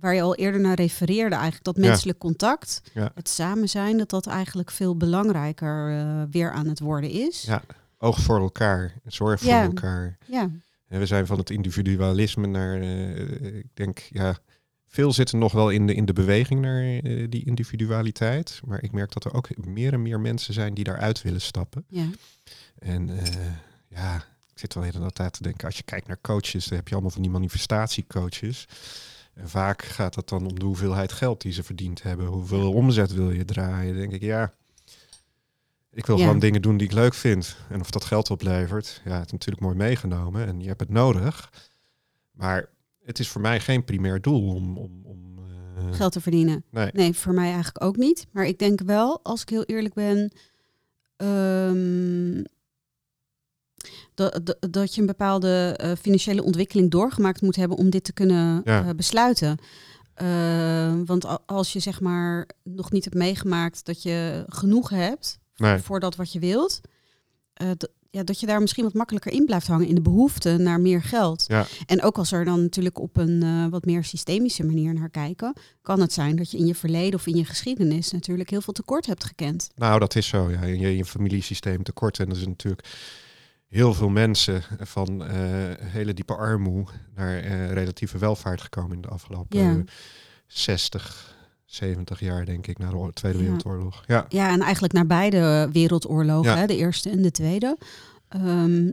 Waar 0.00 0.14
je 0.14 0.22
al 0.22 0.34
eerder 0.34 0.60
naar 0.60 0.74
refereerde 0.76 1.34
eigenlijk. 1.34 1.64
Dat 1.64 1.76
Ja. 1.76 1.82
menselijk 1.88 2.18
contact. 2.18 2.82
Ja. 2.94 3.10
Het 3.14 3.28
samen 3.28 3.68
zijn. 3.68 3.98
Dat 3.98 4.10
dat 4.10 4.26
eigenlijk 4.26 4.70
veel 4.70 4.96
belangrijker 4.96 5.90
eh, 5.98 6.22
weer 6.30 6.52
aan 6.52 6.66
het 6.68 6.80
worden 6.80 7.10
is. 7.10 7.42
Ja. 7.42 7.62
Oog 7.98 8.20
voor 8.20 8.38
elkaar, 8.40 8.94
zorg 9.06 9.44
Ja. 9.44 9.56
voor 9.58 9.66
elkaar. 9.74 10.18
ja. 10.26 10.50
En 10.88 10.98
we 10.98 11.06
zijn 11.06 11.26
van 11.26 11.38
het 11.38 11.50
individualisme 11.50 12.46
naar, 12.46 12.80
eh, 12.80 13.56
ik 13.56 13.66
denk, 13.74 13.98
ja, 13.98 14.38
veel 14.86 15.12
zitten 15.12 15.38
nog 15.38 15.52
wel 15.52 15.70
in 15.70 15.86
de, 15.86 15.94
in 15.94 16.04
de 16.04 16.12
beweging 16.12 16.60
naar 16.60 16.82
die 17.28 17.44
individualiteit. 17.44 18.60
Maar 18.66 18.82
ik 18.82 18.92
merk 18.92 19.12
dat 19.12 19.24
er 19.24 19.34
ook 19.34 19.56
meer 19.66 19.92
en 19.92 20.02
meer 20.02 20.20
mensen 20.20 20.54
zijn 20.54 20.74
die 20.74 20.84
daaruit 20.84 21.22
willen 21.22 21.40
stappen. 21.40 21.84
Ja, 21.88 22.06
En 22.78 23.08
ja, 23.94 24.14
ik 24.52 24.58
zit 24.58 24.74
wel 24.74 24.82
de 24.84 24.98
hele 24.98 25.12
tijd 25.12 25.32
te 25.32 25.42
denken, 25.42 25.66
als 25.66 25.76
je 25.76 25.82
kijkt 25.82 26.06
naar 26.06 26.20
coaches, 26.20 26.64
dan 26.66 26.76
heb 26.78 26.86
je 26.88 26.92
allemaal 26.92 27.12
van 27.12 27.22
die 27.22 27.30
manifestatiecoaches. 27.30 28.68
En 29.34 29.48
vaak 29.48 29.82
gaat 29.82 30.14
het 30.14 30.28
dan 30.28 30.46
om 30.46 30.58
de 30.58 30.64
hoeveelheid 30.64 31.12
geld 31.12 31.40
die 31.40 31.52
ze 31.52 31.62
verdiend 31.62 32.02
hebben. 32.02 32.26
Hoeveel 32.26 32.72
omzet 32.72 33.12
wil 33.12 33.30
je 33.30 33.44
draaien? 33.44 33.90
Dan 33.92 34.00
denk 34.00 34.12
ik, 34.12 34.22
ja, 34.22 34.52
ik 35.92 36.06
wil 36.06 36.16
Ja. 36.18 36.24
gewoon 36.24 36.38
dingen 36.38 36.62
doen 36.62 36.76
die 36.76 36.86
ik 36.86 36.92
leuk 36.92 37.14
vind. 37.14 37.56
En 37.68 37.80
of 37.80 37.90
dat 37.90 38.04
geld 38.04 38.30
oplevert, 38.30 39.00
ja, 39.04 39.16
het 39.18 39.26
is 39.26 39.32
natuurlijk 39.32 39.62
mooi 39.62 39.76
meegenomen 39.76 40.46
en 40.46 40.60
je 40.60 40.66
hebt 40.68 40.80
het 40.80 40.88
nodig. 40.90 41.52
Maar 42.30 42.68
het 43.04 43.18
is 43.18 43.28
voor 43.28 43.40
mij 43.40 43.60
geen 43.60 43.84
primair 43.84 44.20
doel 44.20 44.54
om... 44.54 44.78
om, 44.78 45.00
om 45.04 45.38
eh, 45.76 45.92
geld 45.94 46.12
te 46.12 46.20
verdienen. 46.20 46.64
Nee, 46.70 46.90
Nee, 46.92 47.12
voor 47.14 47.34
mij 47.34 47.46
eigenlijk 47.52 47.84
ook 47.84 47.96
niet. 47.96 48.26
Maar 48.30 48.46
ik 48.46 48.58
denk 48.58 48.80
wel, 48.80 49.20
als 49.22 49.42
ik 49.42 49.48
heel 49.48 49.64
eerlijk 49.64 49.94
ben, 49.94 50.32
ehm, 51.16 52.42
dat, 54.14 54.40
dat, 54.44 54.56
dat 54.72 54.94
je 54.94 55.00
een 55.00 55.06
bepaalde 55.06 55.74
eh, 55.76 55.92
financiële 56.00 56.42
ontwikkeling 56.44 56.90
doorgemaakt 56.90 57.42
moet 57.42 57.56
hebben 57.56 57.76
om 57.76 57.90
dit 57.90 58.04
te 58.04 58.12
kunnen 58.12 58.60
Ja. 58.64 58.84
eh, 58.84 58.90
besluiten. 58.96 59.58
Eh, 60.14 60.92
want 61.04 61.46
als 61.46 61.72
je 61.72 61.80
zeg 61.80 62.00
maar 62.00 62.48
nog 62.64 62.90
niet 62.92 63.04
hebt 63.04 63.16
meegemaakt 63.16 63.84
dat 63.84 64.02
je 64.02 64.44
genoeg 64.48 64.90
hebt 64.90 65.38
Nee. 65.56 65.78
voor 65.78 66.00
dat 66.00 66.16
wat 66.16 66.32
je 66.32 66.38
wilt. 66.38 66.80
ja, 68.12 68.22
dat 68.24 68.40
je 68.40 68.46
daar 68.46 68.60
misschien 68.60 68.84
wat 68.84 68.94
makkelijker 68.94 69.32
in 69.32 69.44
blijft 69.44 69.66
hangen 69.66 69.86
in 69.86 69.94
de 69.94 70.00
behoefte 70.00 70.56
naar 70.56 70.80
meer 70.80 71.02
geld. 71.02 71.44
Ja. 71.46 71.66
En 71.86 72.02
ook 72.02 72.18
als 72.18 72.32
er 72.32 72.44
dan 72.44 72.62
natuurlijk 72.62 72.98
op 73.00 73.16
een 73.16 73.70
wat 73.70 73.84
meer 73.84 74.04
systemische 74.04 74.64
manier 74.64 74.94
naar 74.94 75.10
kijken, 75.10 75.52
kan 75.82 76.00
het 76.00 76.12
zijn 76.12 76.36
dat 76.36 76.50
je 76.50 76.58
in 76.58 76.66
je 76.66 76.74
verleden 76.74 77.14
of 77.14 77.26
in 77.26 77.36
je 77.36 77.44
geschiedenis 77.44 78.10
natuurlijk 78.10 78.50
heel 78.50 78.60
veel 78.60 78.72
tekort 78.72 79.06
hebt 79.06 79.24
gekend. 79.24 79.70
Nou, 79.74 79.98
dat 79.98 80.16
is 80.16 80.26
zo. 80.26 80.50
Ja. 80.50 80.60
In 80.60 80.78
je, 80.78 80.96
je 80.96 81.04
familiesysteem 81.04 81.82
tekort. 81.82 82.18
En 82.18 82.30
er 82.30 82.36
is 82.36 82.46
natuurlijk 82.46 82.88
heel 83.70 83.94
veel 83.94 84.08
mensen 84.08 84.62
van 84.78 85.24
eh, 85.24 85.36
hele 85.78 86.14
diepe 86.14 86.36
armoede 86.36 86.90
naar 87.14 87.38
eh, 87.38 87.72
relatieve 87.72 88.18
welvaart 88.18 88.60
gekomen 88.60 88.96
in 88.96 89.00
de 89.02 89.08
afgelopen 89.08 89.58
Ja. 89.58 89.76
eh, 89.76 89.82
60, 90.46 91.36
70 91.64 92.20
jaar, 92.20 92.44
denk 92.44 92.66
ik, 92.66 92.78
na 92.78 92.90
de 92.90 93.10
Tweede 93.12 93.38
Ja. 93.38 93.44
Wereldoorlog. 93.44 94.04
Ja, 94.06 94.26
Ja, 94.28 94.48
en 94.50 94.60
eigenlijk 94.60 94.92
naar 94.92 95.06
beide 95.06 95.68
wereldoorlogen, 95.72 96.50
Ja. 96.50 96.56
hè, 96.56 96.66
de 96.66 96.76
eerste 96.76 97.10
en 97.10 97.22
de 97.22 97.30
tweede. 97.30 97.76
Ehm, 98.28 98.90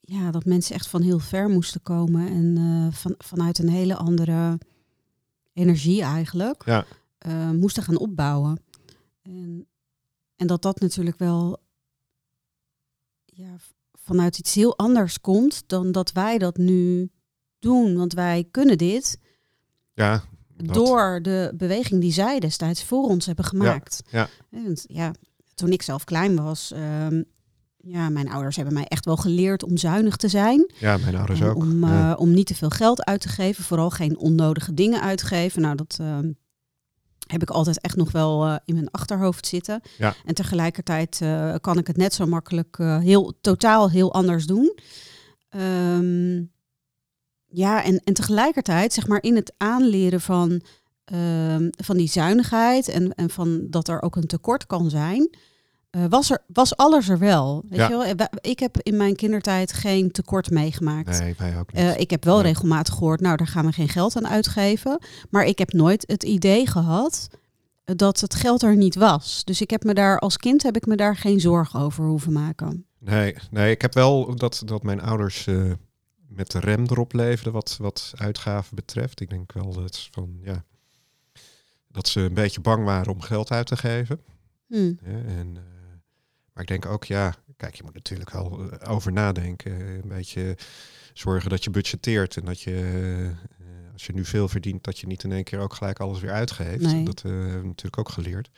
ja, 0.00 0.30
dat 0.30 0.44
mensen 0.44 0.74
echt 0.74 0.86
van 0.88 1.02
heel 1.02 1.18
ver 1.18 1.48
moesten 1.48 1.82
komen 1.82 2.28
en 2.28 2.56
eh, 2.56 2.94
van, 2.98 3.14
vanuit 3.18 3.58
een 3.58 3.68
hele 3.68 3.96
andere 3.96 4.58
energie 5.52 6.02
eigenlijk 6.02 6.62
Ja. 6.64 6.84
eh, 7.18 7.50
moesten 7.50 7.82
gaan 7.82 7.98
opbouwen. 7.98 8.62
En, 9.22 9.66
en 10.36 10.46
dat 10.46 10.62
dat 10.62 10.80
natuurlijk 10.80 11.18
wel 11.18 11.60
ja, 13.24 13.56
vanuit 14.08 14.38
iets 14.38 14.54
heel 14.54 14.78
anders 14.78 15.20
komt 15.20 15.62
dan 15.66 15.92
dat 15.92 16.12
wij 16.12 16.38
dat 16.38 16.56
nu 16.56 17.10
doen. 17.58 17.96
Want 17.96 18.12
wij 18.12 18.48
kunnen 18.50 18.78
dit 18.78 19.18
ja, 19.94 20.22
dat- 20.56 20.74
door 20.74 21.18
de 21.22 21.52
beweging 21.56 22.00
die 22.00 22.12
zij 22.12 22.40
destijds 22.40 22.84
voor 22.84 23.02
ons 23.08 23.26
hebben 23.26 23.44
gemaakt. 23.44 24.02
ja. 24.10 24.28
En 24.50 24.64
het- 24.64 24.84
ja, 24.88 25.12
toen 25.54 25.72
ik 25.72 25.82
zelf 25.82 26.04
klein 26.04 26.36
was, 26.42 26.72
ehm, 26.72 27.22
ja, 27.76 28.08
mijn 28.08 28.28
ouders 28.30 28.56
hebben 28.56 28.74
mij 28.74 28.84
echt 28.86 29.04
wel 29.04 29.16
geleerd 29.16 29.62
om 29.62 29.76
zuinig 29.76 30.16
te 30.16 30.28
zijn. 30.28 30.70
ja, 30.78 30.96
mijn 30.96 31.16
ouders 31.16 31.40
En 31.40 31.46
ook. 31.48 31.56
Om, 31.56 31.86
Ja. 31.86 32.12
eh, 32.14 32.20
om 32.20 32.30
niet 32.30 32.46
te 32.46 32.54
veel 32.54 32.70
geld 32.70 33.04
uit 33.04 33.20
te 33.20 33.28
geven, 33.28 33.64
vooral 33.64 33.90
geen 33.90 34.18
onnodige 34.18 34.74
dingen 34.74 35.00
uit 35.00 35.18
te 35.18 35.26
geven. 35.26 35.62
Nou, 35.62 35.76
dat 35.76 35.96
ehm, 36.00 36.30
heb 37.32 37.42
ik 37.42 37.50
altijd 37.50 37.80
echt 37.80 37.96
nog 37.96 38.12
wel 38.12 38.44
eh, 38.44 38.56
in 38.64 38.74
mijn 38.74 38.90
achterhoofd 38.90 39.46
zitten. 39.46 39.80
Ja. 39.98 40.14
En 40.24 40.34
tegelijkertijd 40.34 41.18
eh, 41.22 41.54
kan 41.60 41.78
ik 41.78 41.86
het 41.86 41.96
net 41.96 42.14
zo 42.14 42.26
makkelijk 42.26 42.78
eh, 42.78 42.98
heel 42.98 43.38
totaal 43.40 43.90
heel 43.90 44.12
anders 44.12 44.46
doen. 44.46 44.78
Ehm, 45.48 46.42
ja, 47.46 47.84
en, 47.84 48.00
en 48.04 48.14
tegelijkertijd, 48.14 48.92
zeg 48.92 49.06
maar, 49.06 49.22
in 49.22 49.36
het 49.36 49.52
aanleren 49.56 50.20
van, 50.20 50.62
ehm, 51.04 51.68
van 51.70 51.96
die 51.96 52.08
zuinigheid 52.08 52.88
en, 52.88 53.14
en 53.14 53.30
van 53.30 53.66
dat 53.70 53.88
er 53.88 54.02
ook 54.02 54.16
een 54.16 54.26
tekort 54.26 54.66
kan 54.66 54.90
zijn, 54.90 55.30
eh, 56.02 56.04
was, 56.08 56.30
er, 56.30 56.42
was 56.52 56.76
alles 56.76 57.08
er 57.08 57.18
wel. 57.18 57.62
Weet 57.68 57.78
Ja. 57.78 57.84
je 57.88 57.90
wel? 57.92 58.04
Eh, 58.04 58.26
Ik 58.40 58.58
heb 58.58 58.76
in 58.82 58.96
mijn 58.96 59.16
kindertijd 59.16 59.72
geen 59.72 60.10
tekort 60.10 60.50
meegemaakt. 60.50 61.18
Nee, 61.20 61.34
wij 61.38 61.58
ook 61.58 61.72
niet. 61.72 61.82
Eh, 61.82 61.98
ik 62.00 62.10
heb 62.10 62.24
wel 62.24 62.36
Ja. 62.36 62.42
regelmatig 62.42 62.94
gehoord, 62.94 63.20
nou, 63.20 63.36
daar 63.36 63.46
gaan 63.46 63.66
we 63.66 63.72
geen 63.72 63.88
geld 63.88 64.16
aan 64.16 64.28
uitgeven. 64.28 64.98
Maar 65.30 65.44
ik 65.44 65.58
heb 65.58 65.72
nooit 65.72 66.04
het 66.06 66.22
idee 66.22 66.66
gehad 66.66 67.28
eh, 67.84 67.94
dat 67.96 68.20
het 68.20 68.34
geld 68.34 68.62
er 68.62 68.76
niet 68.76 68.94
was. 68.94 69.44
Dus 69.44 69.60
ik 69.60 69.70
heb 69.70 69.84
me 69.84 69.94
daar 69.94 70.18
als 70.18 70.36
kind 70.36 70.62
heb 70.62 70.76
ik 70.76 70.86
me 70.86 70.96
daar 70.96 71.16
geen 71.16 71.40
zorgen 71.40 71.80
over 71.80 72.04
hoeven 72.06 72.32
maken. 72.32 72.86
Nee, 72.98 73.34
nee, 73.50 73.70
ik 73.70 73.82
heb 73.82 73.94
wel 73.94 74.36
dat, 74.36 74.62
dat 74.64 74.82
mijn 74.82 75.00
ouders 75.00 75.46
met 76.28 76.50
de 76.50 76.60
rem 76.60 76.82
erop 76.90 77.12
leefden 77.12 77.52
wat, 77.52 77.76
wat 77.80 78.12
uitgaven 78.16 78.74
betreft. 78.76 79.20
Ik 79.20 79.30
denk 79.30 79.52
wel 79.52 79.72
dat, 79.72 80.08
van, 80.10 80.38
ja, 80.42 80.64
dat 81.88 82.08
ze 82.08 82.20
een 82.20 82.34
beetje 82.34 82.60
bang 82.60 82.84
waren 82.84 83.12
om 83.12 83.20
geld 83.20 83.50
uit 83.50 83.66
te 83.66 83.76
geven. 83.76 84.20
Hm. 84.66 84.92
Hè, 85.02 85.20
en, 85.38 85.56
maar 86.58 86.66
ik 86.66 86.82
denk 86.82 86.92
ook, 86.92 87.04
ja, 87.04 87.34
kijk, 87.56 87.74
je 87.74 87.82
moet 87.82 87.94
natuurlijk 87.94 88.30
wel 88.30 88.70
eh, 88.70 88.92
over 88.92 89.12
nadenken. 89.12 89.80
Een 89.80 90.08
beetje 90.08 90.56
zorgen 91.12 91.50
dat 91.50 91.64
je 91.64 91.70
budgetteert 91.70 92.36
en 92.36 92.44
dat 92.44 92.60
je, 92.60 92.74
eh, 93.58 93.92
als 93.92 94.06
je 94.06 94.12
nu 94.12 94.24
veel 94.24 94.48
verdient, 94.48 94.84
dat 94.84 94.98
je 94.98 95.06
niet 95.06 95.24
in 95.24 95.32
één 95.32 95.44
keer 95.44 95.58
ook 95.58 95.74
gelijk 95.74 96.00
alles 96.00 96.20
weer 96.20 96.32
uitgeeft. 96.32 96.82
Nee. 96.82 97.04
Dat 97.04 97.22
eh, 97.24 97.30
hebben 97.30 97.60
we 97.60 97.66
natuurlijk 97.66 97.98
ook 97.98 98.08
geleerd. 98.08 98.50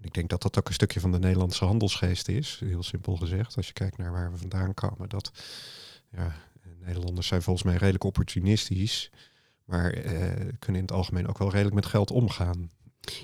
Ik 0.00 0.14
denk 0.14 0.28
dat 0.30 0.42
dat 0.42 0.58
ook 0.58 0.68
een 0.68 0.74
stukje 0.74 1.00
van 1.00 1.12
de 1.12 1.18
Nederlandse 1.18 1.64
handelsgeest 1.64 2.28
is, 2.28 2.60
heel 2.64 2.82
simpel 2.82 3.16
gezegd. 3.16 3.56
Als 3.56 3.66
je 3.66 3.72
kijkt 3.72 3.98
naar 3.98 4.12
waar 4.12 4.32
we 4.32 4.38
vandaan 4.38 4.74
komen, 4.74 5.08
dat 5.08 5.32
ja, 6.10 6.34
Nederlanders 6.84 7.26
zijn 7.26 7.42
volgens 7.42 7.64
mij 7.64 7.76
redelijk 7.76 8.04
opportunistisch, 8.04 9.10
maar 9.64 9.90
kunnen 10.58 10.80
in 10.80 10.86
het 10.86 10.92
algemeen 10.92 11.28
ook 11.28 11.38
wel 11.38 11.50
redelijk 11.50 11.74
met 11.74 11.86
geld 11.86 12.10
omgaan. 12.10 12.70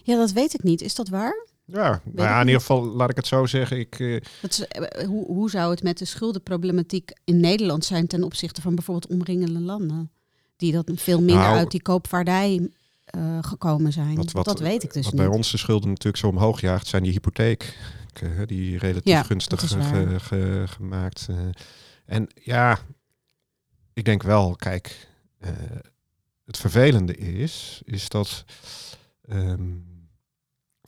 Ja, 0.02 0.16
dat 0.16 0.32
weet 0.32 0.54
ik 0.54 0.62
niet. 0.62 0.80
Is 0.80 0.94
dat 0.94 1.08
waar? 1.08 1.46
Ja, 1.72 2.00
nou 2.04 2.28
ja, 2.28 2.40
in 2.40 2.46
ieder 2.46 2.60
geval 2.60 2.84
laat 2.84 3.10
ik 3.10 3.16
het 3.16 3.26
zo 3.26 3.46
zeggen. 3.46 3.78
Ik, 3.78 3.98
eh, 4.00 4.14
is, 4.48 4.66
eh, 4.66 5.06
hoe, 5.06 5.26
hoe 5.26 5.50
zou 5.50 5.70
het 5.70 5.82
met 5.82 5.98
de 5.98 6.04
schuldenproblematiek 6.04 7.10
in 7.24 7.40
Nederland 7.40 7.84
zijn 7.84 8.06
ten 8.06 8.22
opzichte 8.22 8.60
van 8.62 8.74
bijvoorbeeld 8.74 9.12
omringende 9.12 9.60
landen? 9.60 10.10
Die 10.56 10.72
dat 10.72 10.90
veel 10.94 11.18
minder 11.18 11.44
Nou, 11.44 11.56
uit 11.56 11.70
die 11.70 11.82
koopvaardij 11.82 12.70
eh, 13.04 13.38
gekomen 13.40 13.92
zijn. 13.92 14.14
Wat- 14.16 14.32
wat- 14.32 14.44
dat 14.44 14.60
weet 14.60 14.82
ik 14.82 14.92
dus 14.92 15.04
wat 15.04 15.12
niet. 15.12 15.22
bij 15.22 15.30
ons 15.36 15.50
de 15.50 15.56
schulden 15.58 15.88
natuurlijk 15.88 16.16
zo 16.16 16.28
omhoog 16.28 16.60
jaagt, 16.60 16.86
zijn 16.86 17.02
die 17.02 17.12
hypotheek. 17.12 17.76
eh, 18.22 18.30
Die 18.46 18.78
relatief 18.78 19.12
Ja, 19.12 19.22
gunstig 19.22 19.60
ge- 20.20 20.64
gemaakt. 20.68 21.26
eh. 21.30 21.36
En 22.06 22.28
ja, 22.34 22.78
ik 23.92 24.04
denk 24.04 24.22
wel, 24.22 24.56
kijk, 24.56 25.08
eh, 25.38 25.50
het 26.44 26.56
vervelende 26.56 27.16
is, 27.16 27.82
is 27.84 28.08
dat 28.08 28.44
ehm, 29.28 29.70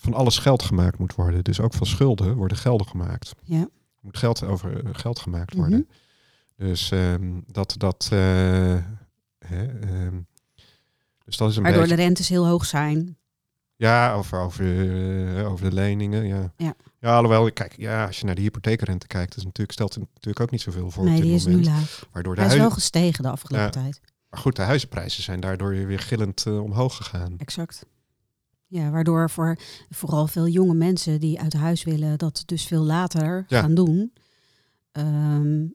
van 0.01 0.15
alles 0.15 0.39
geld 0.39 0.63
gemaakt 0.63 0.99
moet 0.99 1.15
worden. 1.15 1.45
Dus 1.45 1.61
ook 1.61 1.75
van 1.75 1.87
schulden 1.87 2.35
worden 2.35 2.57
gelden 2.57 2.87
gemaakt. 2.87 3.33
Ja. 3.45 3.61
Er 3.61 3.69
moet 4.01 4.17
geld 4.19 4.43
over 4.45 4.85
eh, 4.85 4.91
geld 4.93 5.19
gemaakt 5.19 5.51
Mhm. 5.55 5.61
worden. 5.61 5.89
Dus 6.57 6.91
ehm, 6.91 7.41
dat, 7.47 7.75
dat, 7.79 8.09
eh, 8.13 8.19
hè, 9.39 9.65
ehm, 9.81 10.21
dus 11.25 11.37
dat 11.37 11.51
is 11.51 11.57
een 11.57 11.63
Waardoor 11.63 11.81
beetje... 11.83 11.97
de 11.97 12.03
rentes 12.03 12.29
heel 12.29 12.47
hoog 12.47 12.65
zijn. 12.65 13.19
Ja, 13.77 14.13
over, 14.15 14.39
over, 14.39 14.65
eh, 15.39 15.51
over 15.51 15.71
de 15.71 15.75
leningen, 15.75 16.27
ja. 16.27 16.53
Ja. 16.57 16.75
Ja, 16.99 17.17
alhoewel, 17.17 17.53
kijk, 17.53 17.75
ja, 17.77 18.07
als 18.07 18.19
je 18.21 18.25
naar 18.27 18.35
de 18.35 18.41
hypotheekrente 18.41 19.07
kijkt, 19.07 19.37
is 19.37 19.45
natuurlijk, 19.45 19.73
stelt 19.73 19.95
het 19.95 20.03
natuurlijk 20.15 20.41
ook 20.41 20.51
niet 20.51 20.61
zoveel 20.61 20.91
voor 20.91 21.05
nee, 21.05 21.13
op 21.15 21.21
dit 21.21 21.27
die 21.29 21.35
is 21.39 21.47
nu 21.47 21.63
laag. 21.65 22.07
Waardoor 22.13 22.35
de 22.35 22.41
Hij 22.41 22.51
is 22.51 22.57
huizen, 22.57 22.61
wel 22.61 22.71
gestegen 22.71 23.23
de 23.23 23.31
afgelopen 23.31 23.67
Ja. 23.67 23.71
tijd. 23.73 24.01
maar 24.31 24.41
goed, 24.41 24.57
de 24.57 24.63
huizenprijzen 24.63 25.23
zijn 25.23 25.41
daardoor 25.41 25.71
weer 25.71 25.99
gillend 25.99 26.47
omhoog 26.47 26.97
gegaan. 26.97 27.35
Exact. 27.39 27.87
Ja, 28.73 28.91
waardoor 28.91 29.31
voor 29.31 29.57
vooral 29.89 30.27
veel 30.27 30.49
jonge 30.49 30.75
mensen 30.75 31.21
die 31.21 31.41
uit 31.41 31.53
huis 31.53 31.85
willen, 31.85 32.19
dat 32.19 32.43
dus 32.47 32.67
veel 32.67 32.83
later 32.83 33.45
Ja. 33.49 33.61
gaan 33.61 33.75
doen. 33.75 34.13
Ehm, 34.93 35.67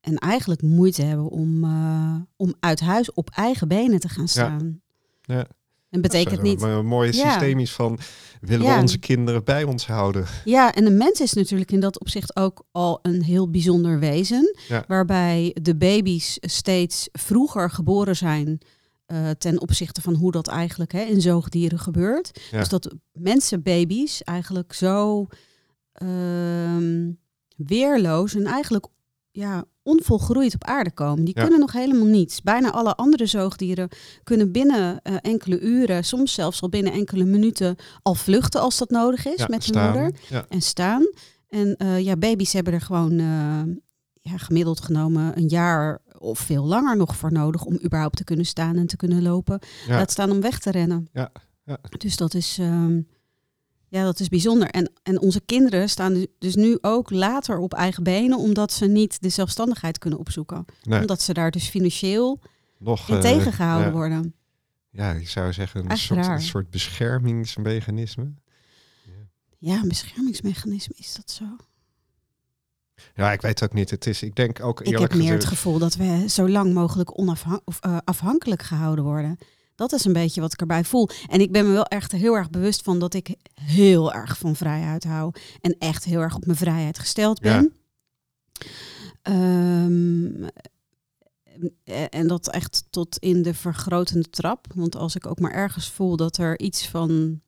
en 0.00 0.16
eigenlijk 0.18 0.62
moeite 0.62 1.02
hebben 1.02 1.28
om, 1.28 1.64
eh, 1.64 2.14
om 2.36 2.54
uit 2.60 2.80
huis 2.80 3.12
op 3.12 3.30
eigen 3.30 3.68
benen 3.68 4.00
te 4.00 4.08
gaan 4.08 4.28
staan. 4.28 4.80
Ja. 5.22 5.46
En 5.90 6.00
betekent 6.00 6.42
niet. 6.42 6.62
Een, 6.62 6.68
een 6.70 6.86
mooie 6.86 7.12
Ja. 7.14 7.30
systemisch 7.30 7.72
van, 7.72 7.98
willen 8.40 8.66
Ja. 8.66 8.74
we 8.74 8.80
onze 8.80 8.98
kinderen 8.98 9.44
bij 9.44 9.64
ons 9.64 9.86
houden? 9.86 10.26
Ja, 10.44 10.74
en 10.74 10.84
de 10.84 10.90
mens 10.90 11.20
is 11.20 11.32
natuurlijk 11.32 11.72
in 11.72 11.80
dat 11.80 12.00
opzicht 12.00 12.36
ook 12.36 12.64
al 12.72 12.98
een 13.02 13.22
heel 13.22 13.50
bijzonder 13.50 13.98
wezen. 13.98 14.56
Waarbij 14.86 15.56
de 15.62 15.76
baby's 15.76 16.36
steeds 16.40 17.08
vroeger 17.12 17.70
geboren 17.70 18.16
zijn 18.16 18.58
eh, 19.14 19.30
ten 19.30 19.60
opzichte 19.60 20.00
van 20.02 20.14
hoe 20.14 20.32
dat 20.32 20.48
eigenlijk 20.48 20.92
hè, 20.92 21.00
in 21.00 21.20
zoogdieren 21.20 21.78
gebeurt. 21.78 22.40
Ja. 22.50 22.58
Dus 22.58 22.68
dat 22.68 22.94
mensenbaby's 23.12 24.22
eigenlijk 24.22 24.72
zo 24.72 25.26
ehm, 25.92 27.10
weerloos 27.56 28.34
en 28.34 28.44
eigenlijk 28.46 28.86
ja, 29.30 29.64
onvolgroeid 29.82 30.54
op 30.54 30.64
aarde 30.64 30.90
komen. 30.92 31.24
Die 31.24 31.34
Ja. 31.36 31.40
kunnen 31.42 31.60
nog 31.60 31.72
helemaal 31.72 32.06
niets. 32.06 32.42
Bijna 32.42 32.70
alle 32.72 32.94
andere 32.96 33.26
zoogdieren 33.26 33.88
kunnen 34.22 34.52
binnen 34.52 35.00
eh, 35.02 35.14
enkele 35.22 35.60
uren, 35.60 36.04
soms 36.04 36.34
zelfs 36.34 36.62
al 36.62 36.68
binnen 36.68 36.92
enkele 36.92 37.24
minuten, 37.24 37.76
al 38.02 38.14
vluchten 38.14 38.60
als 38.60 38.78
dat 38.78 38.90
nodig 38.90 39.26
is 39.26 39.38
Ja, 39.38 39.46
met 39.50 39.64
hun 39.64 39.84
moeder 39.84 40.12
en 40.48 40.62
staan. 40.62 41.06
En 41.48 41.76
eh, 41.76 42.00
ja, 42.00 42.16
baby's 42.16 42.52
hebben 42.52 42.72
er 42.72 42.80
gewoon 42.80 43.18
ja, 44.20 44.36
gemiddeld 44.36 44.80
genomen 44.80 45.36
een 45.36 45.48
jaar 45.48 46.00
of 46.24 46.38
veel 46.38 46.64
langer 46.64 46.96
nog 46.96 47.16
voor 47.16 47.32
nodig 47.32 47.64
om 47.64 47.78
überhaupt 47.84 48.16
te 48.16 48.24
kunnen 48.24 48.46
staan 48.46 48.76
en 48.76 48.86
te 48.86 48.96
kunnen 48.96 49.22
lopen. 49.22 49.58
Ja. 49.86 49.96
Laat 49.96 50.10
staan 50.10 50.30
om 50.30 50.40
weg 50.40 50.58
te 50.58 50.70
rennen. 50.70 51.08
Ja, 51.12 51.32
ja. 51.64 51.78
Dus 51.98 52.16
dat 52.16 52.34
is, 52.34 52.58
ehm, 52.58 53.00
ja, 53.88 54.04
dat 54.04 54.20
is 54.20 54.28
bijzonder. 54.28 54.68
En, 54.68 54.92
en 55.02 55.20
onze 55.20 55.40
kinderen 55.40 55.88
staan 55.88 56.12
du- 56.14 56.26
dus 56.38 56.54
nu 56.54 56.78
ook 56.80 57.10
later 57.10 57.58
op 57.58 57.74
eigen 57.74 58.02
benen, 58.02 58.38
omdat 58.38 58.72
ze 58.72 58.86
niet 58.86 59.22
de 59.22 59.28
zelfstandigheid 59.28 59.98
kunnen 59.98 60.18
opzoeken. 60.18 60.64
Nee, 60.82 61.00
Omdat 61.00 61.22
ze 61.22 61.32
daar 61.32 61.50
dus 61.50 61.68
financieel 61.68 62.40
nog, 62.78 63.08
in 63.08 63.14
eh, 63.14 63.20
tegengehouden 63.20 63.86
ja. 63.88 63.92
worden. 63.92 64.34
Ja, 64.90 65.10
ik 65.12 65.28
zou 65.28 65.52
zeggen 65.52 65.90
een 65.90 65.96
soort, 65.96 66.26
een 66.26 66.42
soort 66.42 66.70
beschermingsmechanisme. 66.70 68.32
Ja, 69.58 69.74
een 69.82 69.88
beschermingsmechanisme 69.88 70.94
is 70.98 71.14
dat 71.14 71.30
zo. 71.30 71.44
Ja, 73.14 73.32
ik 73.32 73.40
weet 73.40 73.62
ook 73.62 73.72
niet. 73.72 73.90
Het 73.90 74.06
is, 74.06 74.22
ik 74.22 74.36
denk 74.36 74.62
ook 74.62 74.80
Ik 74.80 74.86
eerlijk 74.86 75.12
heb 75.12 75.20
meer 75.22 75.32
het 75.32 75.44
gevoel 75.44 75.78
dat 75.78 75.94
we 75.94 76.24
zo 76.28 76.48
lang 76.48 76.74
mogelijk 76.74 77.18
onafhan- 77.18 77.60
of, 77.64 77.78
eh, 77.80 77.96
afhankelijk 78.04 78.62
gehouden 78.62 79.04
worden. 79.04 79.38
Dat 79.74 79.92
is 79.92 80.04
een 80.04 80.12
beetje 80.12 80.40
wat 80.40 80.52
ik 80.52 80.60
erbij 80.60 80.84
voel. 80.84 81.08
En 81.28 81.40
ik 81.40 81.52
ben 81.52 81.66
me 81.66 81.72
wel 81.72 81.84
echt 81.84 82.12
heel 82.12 82.34
erg 82.36 82.50
bewust 82.50 82.82
van 82.82 82.98
dat 82.98 83.14
ik 83.14 83.34
heel 83.54 84.12
erg 84.12 84.38
van 84.38 84.56
vrijheid 84.56 85.04
hou. 85.04 85.32
En 85.60 85.76
echt 85.78 86.04
heel 86.04 86.20
erg 86.20 86.34
op 86.34 86.46
mijn 86.46 86.58
vrijheid 86.58 86.98
gesteld 86.98 87.40
ben. 87.40 87.72
Ehm, 89.22 90.48
en 92.10 92.26
dat 92.26 92.50
echt 92.50 92.84
tot 92.90 93.18
in 93.18 93.42
de 93.42 93.54
vergrotende 93.54 94.30
trap. 94.30 94.66
Want 94.74 94.96
als 94.96 95.14
ik 95.14 95.26
ook 95.26 95.40
maar 95.40 95.52
ergens 95.52 95.90
voel 95.90 96.16
dat 96.16 96.36
er 96.36 96.58
iets 96.58 96.88
van 96.88 97.40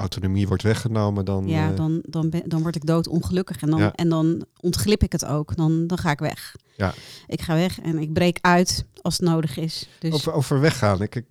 autonomie 0.00 0.48
wordt 0.48 0.62
weggenomen, 0.62 1.24
dan... 1.24 1.48
Ja, 1.48 1.72
dan, 1.72 2.02
dan, 2.02 2.30
ben, 2.30 2.48
dan 2.48 2.62
word 2.62 2.76
ik 2.76 2.86
doodongelukkig 2.86 3.62
en 3.62 3.70
dan, 3.70 3.92
en 3.92 4.08
dan 4.08 4.44
ontglip 4.60 5.02
ik 5.02 5.12
het 5.12 5.24
ook. 5.24 5.56
Dan, 5.56 5.86
dan 5.86 5.98
ga 5.98 6.10
ik 6.10 6.18
weg. 6.18 6.56
Ja. 6.76 6.94
Ik 7.26 7.40
ga 7.40 7.54
weg 7.54 7.80
en 7.80 7.98
ik 7.98 8.12
breek 8.12 8.38
uit 8.40 8.84
als 9.02 9.16
het 9.16 9.28
nodig 9.28 9.56
is. 9.56 9.88
Dus... 9.98 10.12
Over, 10.12 10.32
over 10.32 10.60
weggaan. 10.60 11.02
Ik, 11.02 11.14
ik, 11.14 11.24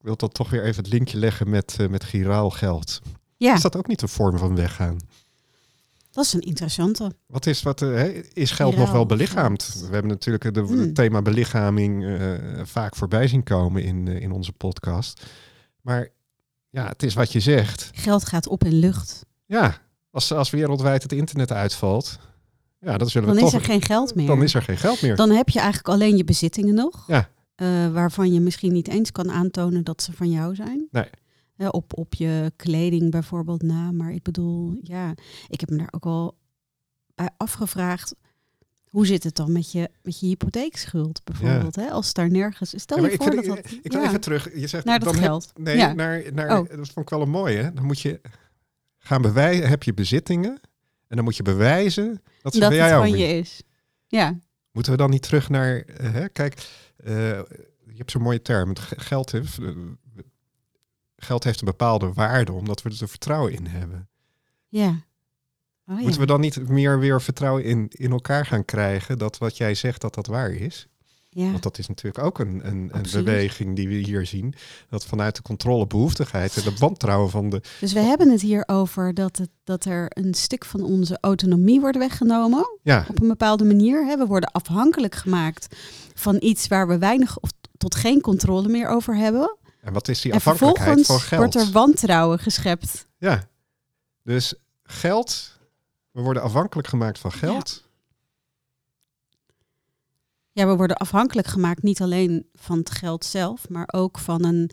wil 0.00 0.16
dat 0.16 0.34
toch 0.34 0.50
weer 0.50 0.64
even 0.64 0.82
het 0.82 0.92
linkje 0.92 1.18
leggen 1.18 1.50
met, 1.50 1.76
uh, 1.80 1.88
met 1.88 2.04
giraal 2.04 2.50
geld. 2.50 3.00
Ja. 3.36 3.54
Is 3.54 3.62
dat 3.62 3.76
ook 3.76 3.86
niet 3.86 4.02
een 4.02 4.08
vorm 4.08 4.38
van 4.38 4.56
weggaan? 4.56 4.96
Dat 6.10 6.24
is 6.24 6.32
een 6.32 6.40
interessante. 6.40 7.12
Wat 7.26 7.46
is, 7.46 7.62
wat, 7.62 7.80
uh, 7.80 8.22
is 8.32 8.50
geld 8.50 8.76
nog 8.76 8.92
wel 8.92 9.06
belichaamd? 9.06 9.76
We 9.80 9.92
hebben 9.92 10.10
natuurlijk 10.10 10.44
het 10.44 10.56
hmm. 10.56 10.92
thema 10.92 11.22
belichaming 11.22 12.04
uh, 12.04 12.32
vaak 12.62 12.96
voorbij 12.96 13.28
zien 13.28 13.42
komen 13.42 13.82
in, 13.82 14.08
in 14.08 14.32
onze 14.32 14.52
podcast. 14.52 15.22
Maar 15.80 16.08
ja, 16.76 16.86
het 16.86 17.02
is 17.02 17.14
wat 17.14 17.32
je 17.32 17.40
zegt. 17.40 17.90
Geld 17.92 18.24
gaat 18.24 18.48
op 18.48 18.64
in 18.64 18.74
lucht. 18.74 19.26
Ja, 19.46 19.78
als, 20.10 20.32
als 20.32 20.50
wereldwijd 20.50 21.02
het 21.02 21.12
internet 21.12 21.52
uitvalt, 21.52 22.18
ja, 22.80 22.98
dan 22.98 23.08
zullen 23.08 23.28
dan 23.28 23.36
we 23.36 23.44
is 23.44 23.52
er 23.52 23.60
geen 23.60 23.82
geld 23.82 24.14
meer. 24.14 24.26
Dan 24.26 24.42
is 24.42 24.54
er 24.54 24.62
geen 24.62 24.76
geld 24.76 25.02
meer. 25.02 25.16
Dan 25.16 25.30
heb 25.30 25.48
je 25.48 25.58
eigenlijk 25.58 25.88
alleen 25.88 26.16
je 26.16 26.24
bezittingen 26.24 26.74
nog. 26.74 27.04
Ja. 27.06 27.28
Uh, 27.56 27.92
waarvan 27.92 28.32
je 28.32 28.40
misschien 28.40 28.72
niet 28.72 28.88
eens 28.88 29.12
kan 29.12 29.30
aantonen 29.30 29.84
dat 29.84 30.02
ze 30.02 30.12
van 30.12 30.30
jou 30.30 30.54
zijn. 30.54 30.88
Nee. 30.90 31.10
Uh, 31.56 31.68
op, 31.70 31.98
op 31.98 32.14
je 32.14 32.52
kleding 32.56 33.10
bijvoorbeeld 33.10 33.62
na. 33.62 33.92
Maar 33.92 34.12
ik 34.12 34.22
bedoel, 34.22 34.76
ja, 34.82 35.14
ik 35.48 35.60
heb 35.60 35.70
me 35.70 35.76
daar 35.76 35.88
ook 35.90 36.06
al 36.06 36.36
bij 37.14 37.30
afgevraagd. 37.36 38.14
Hoe 38.96 39.06
zit 39.06 39.24
het 39.24 39.36
dan 39.36 39.52
met 39.52 39.72
je, 39.72 39.90
met 40.02 40.20
je 40.20 40.26
hypotheekschuld 40.26 41.24
bijvoorbeeld? 41.24 41.76
Hè? 41.76 41.90
Als 41.90 42.12
daar 42.12 42.30
nergens 42.30 42.74
is. 42.74 42.82
Stel 42.82 43.04
ja, 43.04 43.10
je 43.10 43.16
voor 43.16 43.26
ik, 43.26 43.34
dat 43.34 43.44
dat... 43.44 43.70
Ik 43.82 43.92
wil 43.92 44.04
even 44.04 44.20
terug. 44.20 44.54
Je 44.54 44.66
zegt 44.66 44.84
naar 44.84 44.98
dat 44.98 45.12
dan 45.12 45.22
geld. 45.22 45.46
Heb, 45.54 45.64
nee, 45.64 45.94
naar, 45.94 46.22
naar, 46.32 46.58
oh. 46.58 46.68
dat 46.68 46.88
vond 46.88 46.98
ik 46.98 47.08
wel 47.08 47.22
een 47.22 47.30
mooie. 47.30 47.72
Dan 47.74 47.84
moet 47.84 48.00
je 48.00 48.20
gaan 48.98 49.22
bewijzen, 49.22 49.68
heb 49.68 49.82
je 49.82 49.94
bezittingen. 49.94 50.60
En 51.08 51.16
dan 51.16 51.24
moet 51.24 51.36
je 51.36 51.42
bewijzen 51.42 52.22
dat 52.42 52.54
ze 52.54 52.60
dat 52.60 52.68
bij 52.68 52.78
jou 52.78 53.08
van 53.08 53.18
je 53.18 53.26
is. 53.26 53.62
Ja. 54.06 54.38
Moeten 54.72 54.92
we 54.92 54.98
dan 54.98 55.10
niet 55.10 55.22
terug 55.22 55.48
naar... 55.48 55.84
Uh, 56.00 56.12
hè? 56.12 56.28
Kijk, 56.28 56.68
uh, 57.04 57.14
je 57.86 57.96
hebt 57.96 58.10
zo'n 58.10 58.22
mooie 58.22 58.42
term. 58.42 58.68
Het 58.68 58.80
geld 58.80 59.32
heeft, 59.32 59.58
uh, 59.58 59.76
geld 61.16 61.44
heeft 61.44 61.60
een 61.60 61.66
bepaalde 61.66 62.12
waarde, 62.12 62.52
omdat 62.52 62.82
we 62.82 62.96
er 63.00 63.08
vertrouwen 63.08 63.52
in 63.52 63.66
hebben. 63.66 64.08
Ja. 64.68 65.05
Oh, 65.88 65.98
Moeten 65.98 66.20
we 66.20 66.26
dan 66.26 66.40
niet 66.40 66.68
meer 66.68 66.98
weer 66.98 67.22
vertrouwen 67.22 67.64
in, 67.64 67.86
in 67.88 68.10
elkaar 68.10 68.46
gaan 68.46 68.64
krijgen 68.64 69.18
dat 69.18 69.38
wat 69.38 69.56
jij 69.56 69.74
zegt 69.74 70.00
dat 70.00 70.14
dat 70.14 70.26
waar 70.26 70.50
is? 70.50 70.88
Ja. 71.36 71.50
Want 71.50 71.62
dat 71.62 71.78
is 71.78 71.88
natuurlijk 71.88 72.24
ook 72.24 72.38
een, 72.38 72.60
een, 72.66 72.90
een 72.92 73.06
beweging 73.12 73.76
die 73.76 73.88
we 73.88 73.94
hier 73.94 74.26
zien. 74.26 74.54
Dat 74.88 75.04
vanuit 75.04 75.36
de 75.36 75.42
controlebehoeftigheid 75.42 76.56
en 76.56 76.62
de 76.62 76.76
wantrouwen 76.78 77.30
van 77.30 77.50
de. 77.50 77.60
Dus 77.80 77.92
we 77.92 78.00
hebben 78.00 78.30
het 78.30 78.40
hier 78.40 78.62
over 78.66 79.14
dat, 79.14 79.36
het, 79.36 79.48
dat 79.64 79.84
er 79.84 80.06
een 80.08 80.34
stuk 80.34 80.64
van 80.64 80.82
onze 80.82 81.18
autonomie 81.20 81.80
wordt 81.80 81.98
weggenomen. 81.98 82.78
Ja. 82.82 83.06
Op 83.08 83.20
een 83.20 83.28
bepaalde 83.28 83.64
manier. 83.64 84.06
Hè. 84.06 84.16
We 84.16 84.26
worden 84.26 84.50
afhankelijk 84.52 85.14
gemaakt 85.14 85.76
van 86.14 86.36
iets 86.40 86.68
waar 86.68 86.88
we 86.88 86.98
weinig 86.98 87.38
of 87.40 87.50
tot 87.76 87.94
geen 87.94 88.20
controle 88.20 88.68
meer 88.68 88.88
over 88.88 89.16
hebben. 89.16 89.56
En 89.80 89.92
wat 89.92 90.08
is 90.08 90.20
die 90.20 90.30
en 90.32 90.36
afhankelijkheid 90.36 91.06
van 91.06 91.20
geld? 91.20 91.40
wordt 91.40 91.54
er 91.54 91.72
wantrouwen 91.72 92.38
geschept. 92.38 93.06
Ja. 93.18 93.48
Dus 94.22 94.54
geld 94.82 95.55
we 96.16 96.22
worden 96.22 96.42
afhankelijk 96.42 96.88
gemaakt 96.88 97.18
van 97.18 97.32
geld. 97.32 97.84
Ja. 100.52 100.62
ja. 100.62 100.70
we 100.70 100.76
worden 100.76 100.96
afhankelijk 100.96 101.46
gemaakt 101.46 101.82
niet 101.82 102.00
alleen 102.00 102.48
van 102.54 102.78
het 102.78 102.90
geld 102.90 103.24
zelf, 103.24 103.68
maar 103.68 103.88
ook 103.92 104.18
van 104.18 104.44
een 104.44 104.70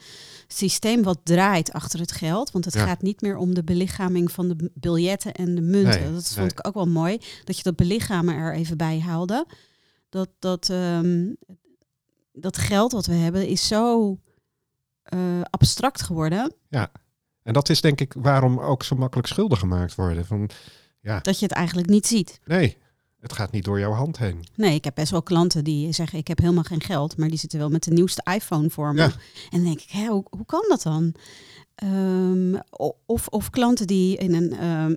systeem 0.48 1.04
wat 1.04 1.20
draait 1.24 1.72
achter 1.72 2.00
het 2.00 2.12
geld. 2.12 2.52
Want 2.52 2.66
het 2.66 2.74
Ja. 2.74 2.86
gaat 2.86 3.02
niet 3.02 3.22
meer 3.22 3.38
om 3.38 3.54
de 3.54 3.64
belichaming 3.64 4.32
van 4.32 4.48
de 4.48 4.72
biljetten 4.74 5.34
en 5.34 5.56
de 5.56 5.62
munten. 5.62 6.02
Nee, 6.02 6.14
dat 6.14 6.28
vond 6.28 6.38
nee. 6.38 6.48
ik 6.48 6.68
ook 6.68 6.74
wel 6.74 6.88
mooi, 6.88 7.18
dat 7.44 7.58
je 7.58 7.64
dat 7.64 7.76
belichamen 7.76 8.36
er 8.36 8.54
even 8.54 8.78
bij 8.78 9.00
haalde. 9.00 9.46
Dat, 10.10 10.30
dat, 10.40 10.70
ehm, 10.70 11.34
dat 12.32 12.58
geld 12.58 12.92
wat 12.92 13.06
we 13.06 13.14
hebben 13.14 13.48
is 13.48 13.68
zo 13.68 14.18
eh, 15.04 15.42
abstract 15.50 16.02
geworden. 16.02 16.56
En 17.44 17.54
dat 17.54 17.70
is 17.70 17.82
denk 17.82 18.02
ik 18.02 18.14
waarom 18.18 18.60
ook 18.60 18.84
zo 18.84 18.96
makkelijk 18.96 19.28
schulden 19.28 19.58
gemaakt 19.58 19.96
worden. 19.96 20.26
Van, 20.26 20.50
Dat 21.22 21.40
je 21.40 21.46
het 21.46 21.54
eigenlijk 21.54 21.90
niet 21.90 22.08
ziet. 22.08 22.40
nee, 22.46 22.78
het 23.20 23.34
gaat 23.34 23.52
niet 23.52 23.64
door 23.64 23.80
jouw 23.80 23.92
hand 23.92 24.18
heen. 24.18 24.46
Nee, 24.56 24.76
ik 24.76 24.84
heb 24.84 24.96
best 24.96 25.12
wel 25.12 25.24
klanten 25.24 25.64
die 25.64 25.92
zeggen: 25.92 26.20
Ik 26.20 26.28
heb 26.28 26.40
helemaal 26.40 26.64
geen 26.64 26.82
geld, 26.82 27.18
maar 27.18 27.30
die 27.30 27.38
zitten 27.38 27.60
wel 27.60 27.70
met 27.70 27.84
de 27.84 27.92
nieuwste 27.92 28.26
iPhone 28.34 28.70
voor 28.70 28.94
me. 28.94 29.02
Ja. 29.02 29.06
En 29.06 29.12
dan 29.50 29.64
denk 29.64 29.82
ik: 29.82 29.90
Hé, 29.90 30.06
hoe, 30.06 30.26
hoe 30.30 30.46
kan 30.46 30.66
dat 30.68 30.82
dan? 30.82 31.14
Ehm, 31.76 32.56
of, 33.06 33.28
of 33.28 33.50
klanten 33.50 33.88
die 33.88 34.18
in 34.18 34.34
een 34.34 34.58
ehm, 34.58 34.94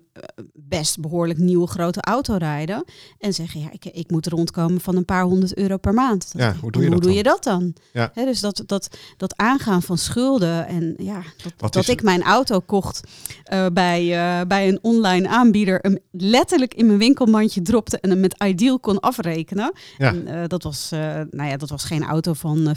best 0.54 1.00
behoorlijk 1.00 1.38
nieuwe 1.38 1.66
grote 1.66 2.00
auto 2.00 2.36
rijden 2.36 2.84
en 3.18 3.32
zeggen: 3.32 3.60
Ja, 3.60 3.68
ik, 3.72 3.84
ik 3.84 4.10
moet 4.10 4.26
rondkomen 4.26 4.80
van 4.80 4.96
een 4.96 5.04
paar 5.04 5.22
honderd 5.22 5.56
euro 5.56 5.76
per 5.76 5.94
maand. 5.94 6.32
Ja, 6.36 6.54
hoe 6.60 6.70
doe 6.70 6.82
je 6.82 6.88
hoe 6.88 6.96
dat 6.96 7.06
doe 7.06 7.16
je 7.16 7.22
dat 7.22 7.44
dan? 7.44 7.74
Ja. 7.92 8.12
Dus 8.14 8.40
dat, 8.40 8.62
dat, 8.66 8.96
dat 9.16 9.36
aangaan 9.36 9.82
van 9.82 9.98
schulden 9.98 10.66
en 10.66 10.94
ja, 10.96 11.22
dat, 11.56 11.72
dat 11.72 11.88
ik 11.88 12.02
mijn 12.02 12.22
auto 12.22 12.60
kocht 12.60 13.00
eh, 13.42 13.66
bij, 13.72 14.00
eh, 14.12 14.46
bij 14.46 14.68
een 14.68 14.78
online 14.82 15.28
aanbieder, 15.28 15.78
hem 15.82 15.98
letterlijk 16.10 16.74
in 16.74 16.86
mijn 16.86 16.98
winkelmandje 16.98 17.62
dropte 17.62 18.00
en 18.00 18.10
hem 18.10 18.20
met 18.20 18.42
Ideal 18.44 18.78
kon 18.78 19.00
afrekenen. 19.00 19.72
Ja. 19.98 20.08
En, 20.08 20.26
eh, 20.26 20.42
dat, 20.46 20.62
was, 20.62 20.88
nou 21.30 21.48
ja, 21.48 21.56
dat 21.56 21.70
was 21.70 21.84
geen 21.84 22.04
auto 22.04 22.32
van 22.32 22.68
eh, 22.68 22.74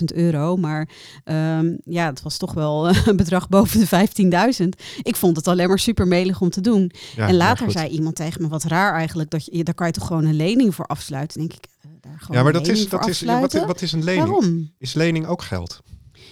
40.000 0.00 0.04
euro, 0.14 0.56
maar 0.56 0.88
ehm, 1.24 1.76
ja, 1.84 2.06
het 2.06 2.22
was 2.22 2.36
toch 2.36 2.52
wel 2.54 2.88
een 3.08 3.16
bedrag 3.32 3.48
boven 3.48 3.80
de 3.80 4.52
15.000. 4.62 4.68
Ik 5.02 5.16
vond 5.16 5.36
het 5.36 5.48
alleen 5.48 5.68
maar 5.68 5.78
super 5.78 6.06
melig 6.08 6.40
om 6.40 6.50
te 6.50 6.60
doen. 6.60 6.92
Ja, 7.16 7.28
en 7.28 7.36
later 7.36 7.70
zei 7.70 7.88
iemand 7.88 8.14
tegen 8.16 8.42
me, 8.42 8.48
wat 8.48 8.62
raar 8.64 8.94
eigenlijk, 8.94 9.30
dat 9.30 9.44
je, 9.44 9.64
daar 9.64 9.74
kan 9.74 9.86
je 9.86 9.92
toch 9.92 10.06
gewoon 10.06 10.24
een 10.24 10.34
lening 10.36 10.74
voor 10.74 10.86
afsluiten. 10.86 11.38
Dan 11.38 11.48
denk 11.48 11.64
ik, 11.64 11.70
eh, 11.80 11.90
daar 12.00 12.20
gewoon 12.20 12.36
Ja, 12.36 12.42
maar 12.42 12.52
dat 12.52 12.68
is, 12.68 12.88
dat 12.88 13.08
is 13.08 13.20
ja, 13.20 13.40
wat, 13.40 13.52
wat 13.52 13.82
is 13.82 13.92
een 13.92 14.04
lening? 14.04 14.26
Waarom? 14.26 14.72
Is 14.78 14.94
lening 14.94 15.26
ook 15.26 15.42
geld? 15.42 15.80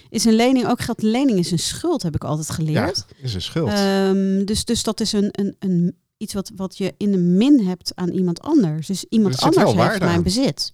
Is 0.09 0.25
een 0.25 0.33
lening 0.33 0.67
ook 0.67 0.81
geld? 0.81 1.03
Een 1.03 1.09
lening 1.09 1.39
is 1.39 1.51
een 1.51 1.59
schuld, 1.59 2.03
heb 2.03 2.15
ik 2.15 2.23
altijd 2.23 2.47
Ja, 2.47 2.53
geleerd. 2.53 3.05
is 3.21 3.33
een 3.33 3.41
schuld. 3.41 3.69
Ehm, 3.69 4.45
dus, 4.45 4.65
dus 4.65 4.83
dat 4.83 4.99
is 4.99 5.11
een, 5.13 5.29
een, 5.31 5.55
een, 5.59 5.95
iets 6.17 6.33
wat, 6.33 6.51
wat 6.55 6.77
je 6.77 6.93
in 6.97 7.11
de 7.11 7.17
min 7.17 7.65
hebt 7.67 7.91
aan 7.95 8.09
iemand 8.09 8.41
anders. 8.41 8.87
Dus 8.87 9.05
iemand 9.09 9.37
Er 9.37 9.41
anders 9.43 9.65
heeft 9.73 9.99
mijn 9.99 10.01
aan. 10.15 10.23
bezit. 10.23 10.73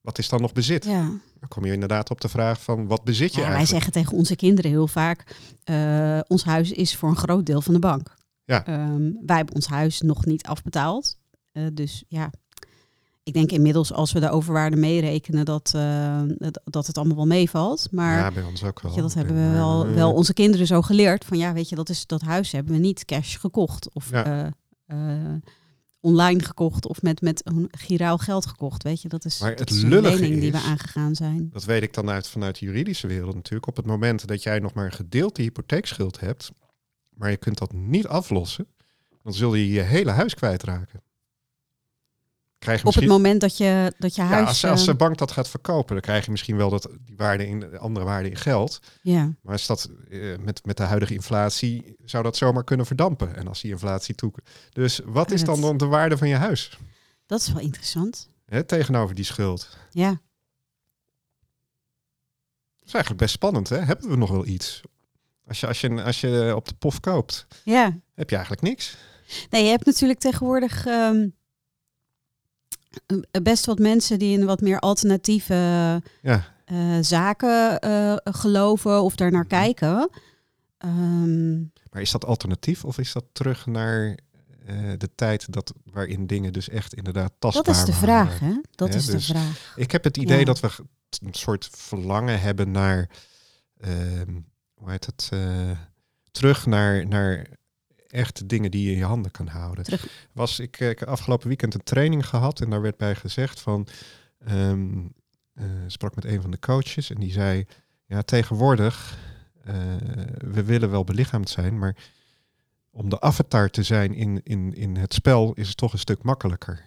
wat 0.00 0.18
is 0.18 0.28
dan 0.28 0.40
nog 0.40 0.52
bezit? 0.52 0.84
Ja. 0.84 1.10
Dan 1.48 1.58
kom 1.58 1.66
je 1.66 1.74
inderdaad 1.74 2.10
op 2.10 2.20
de 2.20 2.28
vraag 2.28 2.62
van 2.62 2.86
wat 2.86 3.04
bezit 3.04 3.34
je 3.34 3.40
Ja, 3.40 3.48
wij 3.48 3.66
zeggen 3.66 3.92
tegen 3.92 4.12
onze 4.12 4.36
kinderen 4.36 4.70
heel 4.70 4.86
vaak: 4.86 5.36
eh, 5.64 6.18
ons 6.26 6.44
huis 6.44 6.72
is 6.72 6.96
voor 6.96 7.08
een 7.08 7.16
groot 7.16 7.46
deel 7.46 7.60
van 7.60 7.74
de 7.74 7.80
bank. 7.80 8.14
Ja. 8.44 8.66
Ehm, 8.66 9.10
wij 9.26 9.36
hebben 9.36 9.54
ons 9.54 9.66
huis 9.66 10.00
nog 10.00 10.24
niet 10.24 10.46
afbetaald. 10.46 11.18
Eh, 11.52 11.62
dus 11.72 12.04
ja, 12.08 12.30
ik 13.22 13.32
denk 13.32 13.50
inmiddels 13.50 13.92
als 13.92 14.12
we 14.12 14.20
de 14.20 14.30
overwaarde 14.30 14.76
meerekenen 14.76 15.44
dat, 15.44 15.72
eh, 15.74 16.22
dat, 16.26 16.60
dat 16.64 16.86
het 16.86 16.98
allemaal 16.98 17.16
wel 17.16 17.26
meevalt. 17.26 17.88
Maar 17.90 18.18
ja, 18.18 18.30
bij 18.30 18.42
ons 18.42 18.64
ook 18.64 18.80
wel. 18.80 18.94
je, 18.94 19.00
dat 19.00 19.14
hebben 19.14 19.36
En, 19.36 19.50
we 19.50 19.56
wel, 19.56 19.86
wel 19.86 20.12
onze 20.12 20.32
kinderen 20.32 20.66
zo 20.66 20.82
geleerd. 20.82 21.24
Van 21.24 21.38
ja, 21.38 21.52
weet 21.52 21.68
je, 21.68 21.76
dat, 21.76 21.88
is, 21.88 22.06
dat 22.06 22.20
huis 22.20 22.52
hebben 22.52 22.72
we 22.72 22.78
niet 22.78 23.04
cash 23.04 23.38
gekocht. 23.38 23.92
Of 23.92 24.10
Ja. 24.10 24.52
Online 26.08 26.42
gekocht 26.44 26.86
of 26.86 27.02
met, 27.02 27.20
met 27.20 27.40
een 27.44 27.68
giraal 27.70 28.18
geld 28.18 28.46
gekocht. 28.46 28.82
Weet 28.82 29.02
je, 29.02 29.08
dat 29.08 29.24
is, 29.24 29.38
Maar 29.40 29.50
dat 29.50 29.58
het 29.58 29.70
is 29.70 29.82
een 29.82 29.88
lening 30.00 30.40
die 30.40 30.52
we 30.52 30.58
is- 30.58 30.64
aangegaan 30.64 31.14
zijn. 31.14 31.48
Dat 31.52 31.64
weet 31.64 31.82
ik 31.82 31.94
dan 31.94 32.10
uit, 32.10 32.28
vanuit 32.28 32.58
de 32.58 32.66
juridische 32.66 33.06
wereld 33.06 33.34
natuurlijk. 33.34 33.66
Op 33.66 33.76
het 33.76 33.86
moment 33.86 34.26
dat 34.26 34.42
jij 34.42 34.58
nog 34.58 34.72
maar 34.74 34.84
een 34.84 34.92
gedeelte 34.92 35.42
hypotheekschuld 35.42 36.20
hebt, 36.20 36.50
maar 37.14 37.30
je 37.30 37.36
kunt 37.36 37.58
dat 37.58 37.72
niet 37.72 38.06
aflossen, 38.06 38.66
dan 39.22 39.34
zul 39.34 39.54
je 39.54 39.68
je 39.70 39.80
hele 39.80 40.10
huis 40.10 40.34
kwijtraken. 40.34 41.02
Krijg 42.58 42.80
je 42.80 42.86
Op 42.86 42.94
het 42.94 43.06
moment 43.06 43.40
dat 43.40 43.56
je, 43.56 43.92
dat 43.98 44.14
je 44.14 44.22
ja, 44.22 44.28
huis... 44.28 44.48
als, 44.48 44.64
als 44.64 44.80
eh, 44.80 44.86
de 44.86 44.94
bank 44.94 45.18
dat 45.18 45.32
gaat 45.32 45.48
verkopen, 45.48 45.92
dan 45.92 46.00
krijg 46.00 46.24
je 46.24 46.30
misschien 46.30 46.56
wel 46.56 46.70
dat, 46.70 46.88
die 47.04 47.16
waarde 47.16 47.46
in, 47.46 47.60
de 47.60 47.78
andere 47.78 48.04
waarde 48.06 48.30
in 48.30 48.36
geld. 48.36 48.78
ja. 49.02 49.32
Maar 49.42 49.54
is 49.54 49.66
dat, 49.66 49.90
eh, 50.10 50.36
met, 50.38 50.64
met 50.66 50.76
de 50.76 50.82
huidige 50.82 51.14
inflatie 51.14 51.96
zou 52.04 52.22
dat 52.22 52.36
zomaar 52.36 52.64
kunnen 52.64 52.86
verdampen. 52.86 53.36
En 53.36 53.48
als 53.48 53.60
die 53.60 53.70
inflatie 53.70 54.14
toe... 54.14 54.32
Dus 54.72 55.00
wat 55.04 55.28
Ja, 55.28 55.34
is 55.34 55.44
dan, 55.44 55.60
dan 55.60 55.76
de 55.76 55.86
waarde 55.86 56.18
van 56.18 56.28
je 56.28 56.34
huis 56.34 56.78
Dat 57.26 57.40
is 57.40 57.52
wel 57.52 57.62
interessant. 57.62 58.28
hè, 58.46 58.62
tegenover 58.64 59.14
die 59.14 59.24
schuld? 59.24 59.76
Ja. 59.90 60.08
Dat 62.76 62.86
is 62.86 62.92
eigenlijk 62.92 63.22
best 63.22 63.34
spannend, 63.34 63.68
hè? 63.68 63.78
Hebben 63.78 64.08
we 64.08 64.16
nog 64.16 64.30
wel 64.30 64.46
iets? 64.46 64.80
Als 65.46 65.60
je, 65.60 65.66
als 65.66 65.80
je, 65.80 66.02
als 66.02 66.20
je 66.20 66.52
op 66.56 66.68
de 66.68 66.74
pof 66.74 67.00
koopt, 67.00 67.46
ja. 67.64 67.98
heb 68.14 68.28
je 68.30 68.36
eigenlijk 68.36 68.64
niks. 68.64 68.96
Nee, 69.50 69.64
je 69.64 69.70
hebt 69.70 69.84
natuurlijk 69.86 70.18
tegenwoordig 70.18 70.86
ehm, 70.86 71.16
eh, 71.16 71.26
best 73.42 73.66
wat 73.66 73.78
mensen 73.78 74.18
die 74.18 74.38
een 74.38 74.46
wat 74.46 74.60
meer 74.60 74.78
alternatieve 74.78 75.54
Ja, 76.22 76.44
eh, 76.64 76.76
zaken 77.00 77.78
eh, 77.80 78.16
geloven 78.24 79.02
of 79.02 79.14
daar 79.16 79.30
naar 79.30 79.40
Mhm. 79.40 79.48
kijken. 79.48 80.10
Ehm, 80.78 81.58
Maar 81.90 82.02
is 82.02 82.10
dat 82.10 82.24
alternatief 82.24 82.84
of 82.84 82.98
is 82.98 83.12
dat 83.12 83.24
terug 83.32 83.66
naar 83.66 84.18
eh, 84.66 84.92
de 84.98 85.10
tijd 85.14 85.52
dat, 85.52 85.72
waarin 85.92 86.26
dingen 86.26 86.52
dus 86.52 86.68
echt 86.68 86.94
inderdaad 86.94 87.32
tastbaar 87.38 87.64
dat 87.64 87.76
is 87.76 87.84
de 87.84 88.06
waren? 88.06 88.26
vraag, 88.28 88.38
hè? 88.40 88.60
Dat 88.70 88.94
is 88.94 89.06
dus- 89.06 89.26
de 89.26 89.32
vraag. 89.32 89.72
Ik 89.76 89.90
heb 89.92 90.04
het 90.04 90.16
idee 90.16 90.38
Ja. 90.38 90.44
dat 90.44 90.60
we 90.60 90.68
een 91.26 91.34
soort 91.34 91.68
verlangen 91.72 92.40
hebben 92.40 92.70
naar, 92.70 93.08
ehm, 93.80 94.40
hoe 94.74 94.90
heet 94.90 95.06
het, 95.06 95.28
eh, 95.32 95.70
terug 96.30 96.66
naar, 96.66 97.06
naar 97.06 97.46
echte 98.08 98.46
dingen 98.46 98.70
die 98.70 98.84
je 98.84 98.90
in 98.92 98.98
je 98.98 99.04
handen 99.04 99.30
kan 99.30 99.46
houden. 99.46 99.84
Terug. 99.84 100.26
Was 100.32 100.58
ik, 100.58 100.80
eh, 100.80 100.88
ik 100.88 100.98
heb 100.98 101.08
afgelopen 101.08 101.48
weekend 101.48 101.74
een 101.74 101.82
training 101.82 102.26
gehad 102.26 102.60
en 102.60 102.70
daar 102.70 102.80
werd 102.80 102.96
bij 102.96 103.14
gezegd 103.14 103.60
van, 103.60 103.86
ehm 104.38 105.06
eh, 105.54 105.64
sprak 105.86 106.14
met 106.14 106.24
een 106.24 106.40
van 106.40 106.50
de 106.50 106.58
coaches 106.58 107.10
en 107.10 107.20
die 107.20 107.32
zei, 107.32 107.66
ja 108.06 108.22
tegenwoordig, 108.22 109.18
eh, 109.64 109.74
we 110.38 110.64
willen 110.64 110.90
wel 110.90 111.04
belichaamd 111.04 111.48
zijn, 111.48 111.78
maar 111.78 111.96
om 112.90 113.08
de 113.08 113.20
avatar 113.20 113.70
te 113.70 113.82
zijn 113.82 114.14
in, 114.14 114.40
in, 114.44 114.74
in 114.74 114.96
het 114.96 115.14
spel 115.14 115.52
is 115.52 115.68
het 115.68 115.76
toch 115.76 115.92
een 115.92 115.98
stuk 115.98 116.22
makkelijker. 116.22 116.84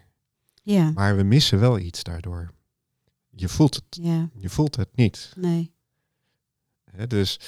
Ja, 0.64 0.92
Maar 0.92 1.16
we 1.16 1.24
missen 1.24 1.60
wel 1.60 1.80
iets 1.80 2.04
daardoor. 2.04 2.52
Je 3.30 3.50
voelt 3.50 3.76
het, 3.76 3.84
ja, 3.90 4.30
je 4.34 4.50
voelt 4.50 4.76
het 4.76 4.96
niet. 4.96 5.34
nee. 5.36 5.74
Hè? 6.92 7.08
Dus, 7.08 7.40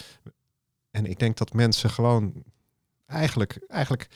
en 0.92 1.06
ik 1.06 1.20
denk 1.20 1.38
dat 1.38 1.54
mensen 1.54 1.90
gewoon 1.90 2.44
eigenlijk, 3.14 3.60
eigenlijk, 3.68 4.08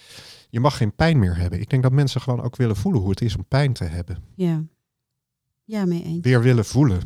je 0.49 0.60
mag 0.60 0.77
geen 0.77 0.95
pijn 0.95 1.19
meer 1.19 1.38
hebben. 1.38 1.60
Ik 1.60 1.69
denk 1.69 1.83
dat 1.83 1.91
mensen 1.91 2.21
gewoon 2.21 2.41
ook 2.41 2.55
willen 2.55 2.75
voelen 2.75 3.01
hoe 3.01 3.10
het 3.10 3.21
is 3.21 3.36
om 3.36 3.45
pijn 3.47 3.73
te 3.73 3.83
hebben. 3.83 4.23
Ja. 4.36 4.63
Ja, 5.63 5.86
mee 5.86 6.03
eens. 6.03 6.19
Weer 6.21 6.41
willen 6.41 6.65
voelen. 6.65 7.01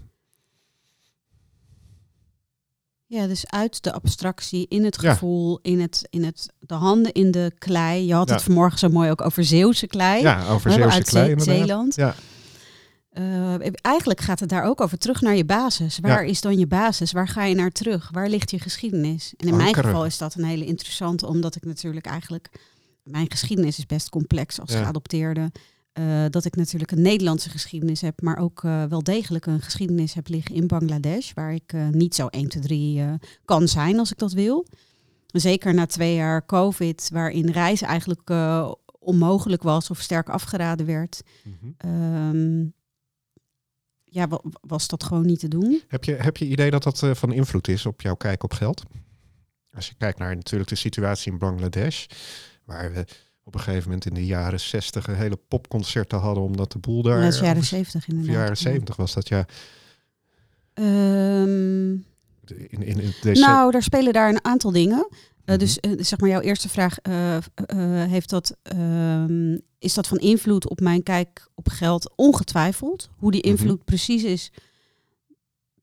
Ja, 3.05 3.27
dus 3.27 3.47
uit 3.47 3.83
de 3.83 3.93
abstractie, 3.93 4.65
in 4.67 4.83
het 4.83 5.01
Ja. 5.01 5.11
gevoel, 5.13 5.59
in, 5.61 5.79
het, 5.79 6.07
in 6.09 6.23
het, 6.23 6.53
de 6.59 6.73
handen 6.73 7.11
in 7.11 7.31
de 7.31 7.51
klei. 7.57 8.05
Je 8.05 8.13
had 8.13 8.27
Ja. 8.27 8.33
het 8.33 8.43
vanmorgen 8.43 8.79
zo 8.79 8.89
mooi 8.89 9.09
ook 9.09 9.21
over 9.21 9.43
Zeeuwse 9.43 9.87
klei. 9.87 10.21
Ja, 10.21 10.47
over 10.47 10.71
Zeeuwse 10.71 10.95
uit 10.95 11.03
klei 11.09 11.29
inderdaad. 11.29 11.55
Zeeland. 11.55 11.95
Ja. 11.95 12.15
Eh, 13.11 13.55
eigenlijk 13.81 14.19
gaat 14.19 14.39
het 14.39 14.49
daar 14.49 14.63
ook 14.63 14.81
over 14.81 14.97
terug 14.97 15.21
naar 15.21 15.35
je 15.35 15.45
basis. 15.45 15.99
Waar 15.99 16.25
is 16.25 16.41
dan 16.41 16.57
je 16.59 16.67
basis? 16.67 17.11
Waar 17.11 17.27
ga 17.27 17.43
je 17.43 17.55
naar 17.55 17.71
terug? 17.71 18.09
Waar 18.11 18.29
ligt 18.29 18.51
je 18.51 18.59
geschiedenis? 18.59 19.33
En 19.37 19.47
in 19.47 19.55
mijn 19.55 19.67
Ankeren. 19.67 19.89
geval 19.89 20.05
is 20.05 20.17
dat 20.17 20.35
een 20.35 20.43
hele 20.43 20.65
interessante, 20.65 21.27
omdat 21.27 21.55
ik 21.55 21.65
natuurlijk 21.65 22.05
eigenlijk... 22.05 22.49
Mijn 23.03 23.31
geschiedenis 23.31 23.77
is 23.77 23.85
best 23.85 24.09
complex 24.09 24.59
als 24.59 24.71
Ja. 24.71 24.81
geadopteerde. 24.81 25.51
Eh, 25.93 26.25
dat 26.29 26.45
ik 26.45 26.55
natuurlijk 26.55 26.91
een 26.91 27.01
Nederlandse 27.01 27.49
geschiedenis 27.49 28.01
heb, 28.01 28.21
maar 28.21 28.37
ook 28.37 28.63
eh, 28.63 28.83
wel 28.83 29.03
degelijk 29.03 29.45
een 29.45 29.61
geschiedenis 29.61 30.13
heb 30.13 30.27
liggen 30.27 30.55
in 30.55 30.67
Bangladesh, 30.67 31.31
waar 31.33 31.53
ik 31.53 31.73
niet 31.91 32.15
zo 32.15 32.27
1, 32.27 32.47
2, 32.49 32.63
3 32.63 32.99
eh, 33.01 33.13
kan 33.45 33.67
zijn 33.67 33.99
als 33.99 34.11
ik 34.11 34.17
dat 34.17 34.31
wil. 34.33 34.65
Zeker 35.27 35.73
na 35.73 35.85
twee 35.85 36.15
jaar 36.15 36.45
COVID, 36.45 37.09
waarin 37.13 37.49
reizen 37.49 37.87
eigenlijk 37.87 38.31
onmogelijk 38.99 39.63
was 39.63 39.89
of 39.89 39.99
sterk 40.01 40.29
afgeraden 40.29 40.85
werd. 40.85 41.21
Ehm, 41.77 42.63
ja, 44.13 44.27
wa- 44.27 44.41
was 44.61 44.87
dat 44.87 45.03
gewoon 45.03 45.25
niet 45.25 45.39
te 45.39 45.47
doen. 45.47 45.81
Heb, 45.87 46.03
je, 46.03 46.13
heb 46.13 46.37
je 46.37 46.45
idee 46.45 46.71
dat 46.71 46.83
dat 46.83 47.03
eh, 47.03 47.13
van 47.13 47.31
invloed 47.31 47.67
is 47.67 47.85
op 47.85 48.01
jouw 48.01 48.15
kijk 48.15 48.43
op 48.43 48.53
geld? 48.53 48.83
Als 49.73 49.87
je 49.87 49.93
kijkt 49.97 50.19
naar 50.19 50.35
natuurlijk 50.35 50.69
de 50.69 50.75
situatie 50.75 51.31
in 51.31 51.37
Bangladesh, 51.37 52.05
waar 52.65 52.93
we 52.93 53.05
op 53.43 53.53
een 53.55 53.59
gegeven 53.61 53.83
moment 53.83 54.05
in 54.05 54.13
de 54.13 54.25
jaren 54.25 54.59
60 54.59 55.07
een 55.07 55.15
hele 55.15 55.39
popconcerten 55.47 56.19
hadden, 56.19 56.43
omdat 56.43 56.71
de 56.71 56.79
boel 56.79 57.01
daar... 57.01 57.21
dat 57.21 57.33
is 57.33 57.39
jaren 57.39 57.55
over- 57.55 57.67
70 57.67 58.01
of 58.01 58.07
inderdaad. 58.07 58.33
jaren 58.35 58.49
Ja. 58.49 58.55
70 58.55 58.95
was 58.95 59.13
dat, 59.13 59.27
ja. 59.27 59.45
Ehm, 60.73 61.89
In, 61.91 62.03
in, 62.69 62.99
in 62.99 63.13
deze, 63.21 63.41
nou, 63.41 63.71
daar 63.71 63.83
spelen 63.83 64.13
daar 64.13 64.29
een 64.29 64.45
aantal 64.45 64.71
dingen. 64.71 65.07
Eh, 65.51 65.57
Mhm. 65.57 65.65
Dus 65.65 65.79
eh, 65.79 65.91
zeg 65.97 66.19
maar 66.19 66.29
jouw 66.29 66.39
eerste 66.41 66.69
vraag, 66.69 66.97
eh, 66.99 67.37
heeft 68.07 68.29
dat, 68.29 68.57
ehm, 68.61 69.57
is 69.79 69.93
dat 69.93 70.07
van 70.07 70.17
invloed 70.17 70.69
op 70.69 70.79
mijn 70.79 71.03
kijk 71.03 71.49
op 71.55 71.67
geld? 71.69 72.11
Ongetwijfeld. 72.15 73.09
Hoe 73.17 73.31
die 73.31 73.41
Mhm. 73.41 73.49
invloed 73.49 73.83
precies 73.85 74.23
is, 74.23 74.51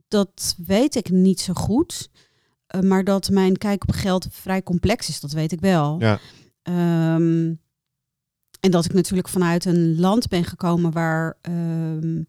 dat 0.08 0.54
weet 0.66 0.94
ik 0.94 1.10
niet 1.10 1.40
zo 1.40 1.52
goed. 1.52 2.10
Maar 2.80 3.04
dat 3.04 3.30
mijn 3.30 3.56
kijk 3.56 3.82
op 3.82 3.90
geld 3.94 4.26
vrij 4.30 4.62
complex 4.62 5.08
is, 5.08 5.20
dat 5.20 5.32
weet 5.32 5.52
ik 5.52 5.60
wel. 5.60 5.96
Ja. 6.00 6.18
Ehm, 6.62 7.54
en 8.60 8.70
dat 8.70 8.84
ik 8.84 8.92
natuurlijk 8.92 9.28
vanuit 9.28 9.64
een 9.64 10.00
land 10.00 10.28
ben 10.28 10.44
gekomen 10.44 10.92
waar 10.92 11.38
ehm, 11.40 12.22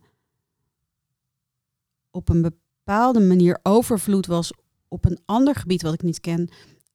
op 2.11 2.29
een 2.29 2.41
bepaalde 2.41 3.19
manier 3.19 3.59
overvloed 3.63 4.25
was 4.25 4.53
op 4.87 5.05
een 5.05 5.19
ander 5.25 5.55
gebied 5.55 5.81
wat 5.81 5.93
ik 5.93 6.01
niet 6.03 6.19
ken. 6.19 6.49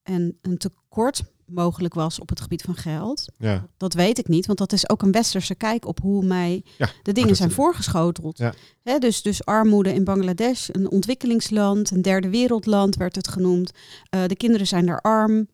En 0.04 0.38
een 0.42 0.58
tekort 0.58 1.22
mogelijk 1.46 1.94
was 1.94 2.18
op 2.18 2.28
het 2.28 2.40
gebied 2.40 2.62
van 2.62 2.74
geld. 2.74 3.24
ja, 3.38 3.66
Dat 3.76 3.94
weet 3.94 4.18
ik 4.18 4.28
niet, 4.28 4.46
want 4.46 4.58
dat 4.58 4.72
is 4.72 4.88
ook 4.88 5.02
een 5.02 5.12
westerse 5.12 5.54
kijk 5.54 5.86
op 5.86 6.00
hoe 6.00 6.24
mij 6.24 6.64
Ja, 6.78 6.90
de 7.02 7.12
dingen 7.12 7.36
zijn 7.36 7.50
voorgeschoteld. 7.50 8.38
Ja. 8.38 8.54
Dus, 8.98 9.22
dus 9.22 9.44
armoede 9.44 9.94
in 9.94 10.04
Bangladesh, 10.04 10.68
een 10.72 10.90
ontwikkelingsland, 10.90 11.90
een 11.90 12.02
derde 12.02 12.28
wereldland 12.28 12.96
werd 12.96 13.16
het 13.16 13.28
genoemd. 13.28 13.72
Eh, 14.08 14.24
de 14.26 14.36
kinderen 14.36 14.66
zijn 14.66 14.86
daar 14.86 15.00
arm. 15.00 15.48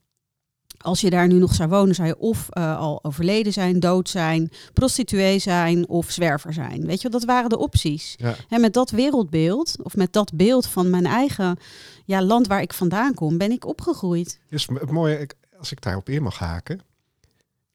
Als 0.82 1.00
je 1.00 1.10
daar 1.10 1.26
nu 1.28 1.38
nog 1.38 1.54
zou 1.54 1.68
wonen, 1.68 1.94
zou 1.94 2.08
je 2.08 2.18
of 2.18 2.46
eh, 2.50 2.78
al 2.78 3.04
overleden 3.04 3.52
zijn, 3.52 3.80
dood 3.80 4.08
zijn, 4.08 4.50
prostituee 4.72 5.38
zijn 5.38 5.88
of 5.88 6.10
zwerver 6.10 6.52
zijn. 6.52 6.86
Weet 6.86 7.00
je, 7.00 7.08
dat 7.08 7.24
waren 7.24 7.48
de 7.50 7.58
opties. 7.58 8.14
ja. 8.18 8.34
En 8.48 8.60
met 8.60 8.72
dat 8.72 8.90
wereldbeeld, 8.90 9.74
of 9.82 9.96
met 9.96 10.12
dat 10.12 10.32
beeld 10.34 10.66
van 10.66 10.90
mijn 10.90 11.06
eigen 11.06 11.56
ja, 12.04 12.22
land 12.22 12.46
waar 12.46 12.62
ik 12.62 12.72
vandaan 12.72 13.14
kom, 13.14 13.38
ben 13.38 13.50
ik 13.50 13.66
opgegroeid. 13.66 14.40
Dus 14.48 14.66
het 14.66 14.90
mooie, 14.90 15.18
ik- 15.20 15.34
als 15.58 15.72
ik 15.72 15.80
daarop 15.82 16.08
in 16.08 16.22
mag 16.22 16.38
haken, 16.38 16.80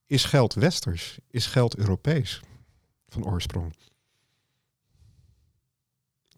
is 0.05 0.23
geld 0.23 0.53
westers? 0.53 1.17
Is 1.29 1.45
geld 1.45 1.77
Europees 1.77 2.41
van 3.09 3.25
oorsprong? 3.25 3.73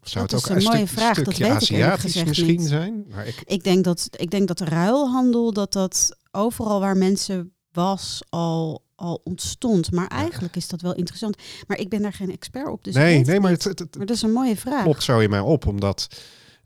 Zou 0.02 0.26
Dat 0.26 0.40
het 0.40 0.40
is 0.50 0.50
ook 0.50 0.56
een 0.56 0.62
een, 0.62 0.72
mooie 0.72 0.86
stuk, 0.86 0.98
vraag, 0.98 1.16
dat 1.16 1.24
stukje 1.34 1.52
weet 1.52 1.62
ik 1.62 1.68
eerlijk 1.68 1.84
Aziatisch 1.92 2.12
gezegd 2.12 2.26
misschien 2.28 2.58
niet. 2.58 2.68
zijn? 2.68 3.04
Maar 3.08 3.26
ik, 3.26 3.42
Ik 3.44 3.64
denk 3.64 3.84
dat, 3.84 4.08
ik 4.16 4.30
denk 4.30 4.48
dat 4.48 4.58
de 4.58 4.64
ruilhandel, 4.64 5.52
dat 5.52 5.72
dat 5.72 6.16
overal 6.30 6.80
waar 6.80 6.96
mensen 6.96 7.52
was 7.72 8.22
al, 8.28 8.84
al 8.94 9.20
ontstond. 9.24 9.92
Maar 9.92 10.06
eigenlijk 10.06 10.56
is 10.56 10.68
dat 10.68 10.80
wel 10.80 10.94
interessant. 10.94 11.36
Maar 11.66 11.78
ik 11.78 11.88
ben 11.88 12.02
daar 12.02 12.12
geen 12.12 12.32
expert 12.32 12.68
op. 12.68 12.84
Dus 12.84 12.94
nee, 12.94 13.04
nee, 13.04 13.34
het 13.34 13.42
maar 13.42 13.50
niet. 13.50 13.64
het, 13.64 13.78
het, 13.78 13.78
het 13.78 13.96
maar 13.96 14.06
dat 14.06 14.16
is 14.16 14.22
een 14.22 14.32
mooie 14.32 14.56
vraag. 14.56 14.82
klopt 14.82 15.02
zo 15.02 15.18
in 15.18 15.30
mij 15.30 15.40
op, 15.40 15.66
omdat, 15.66 16.08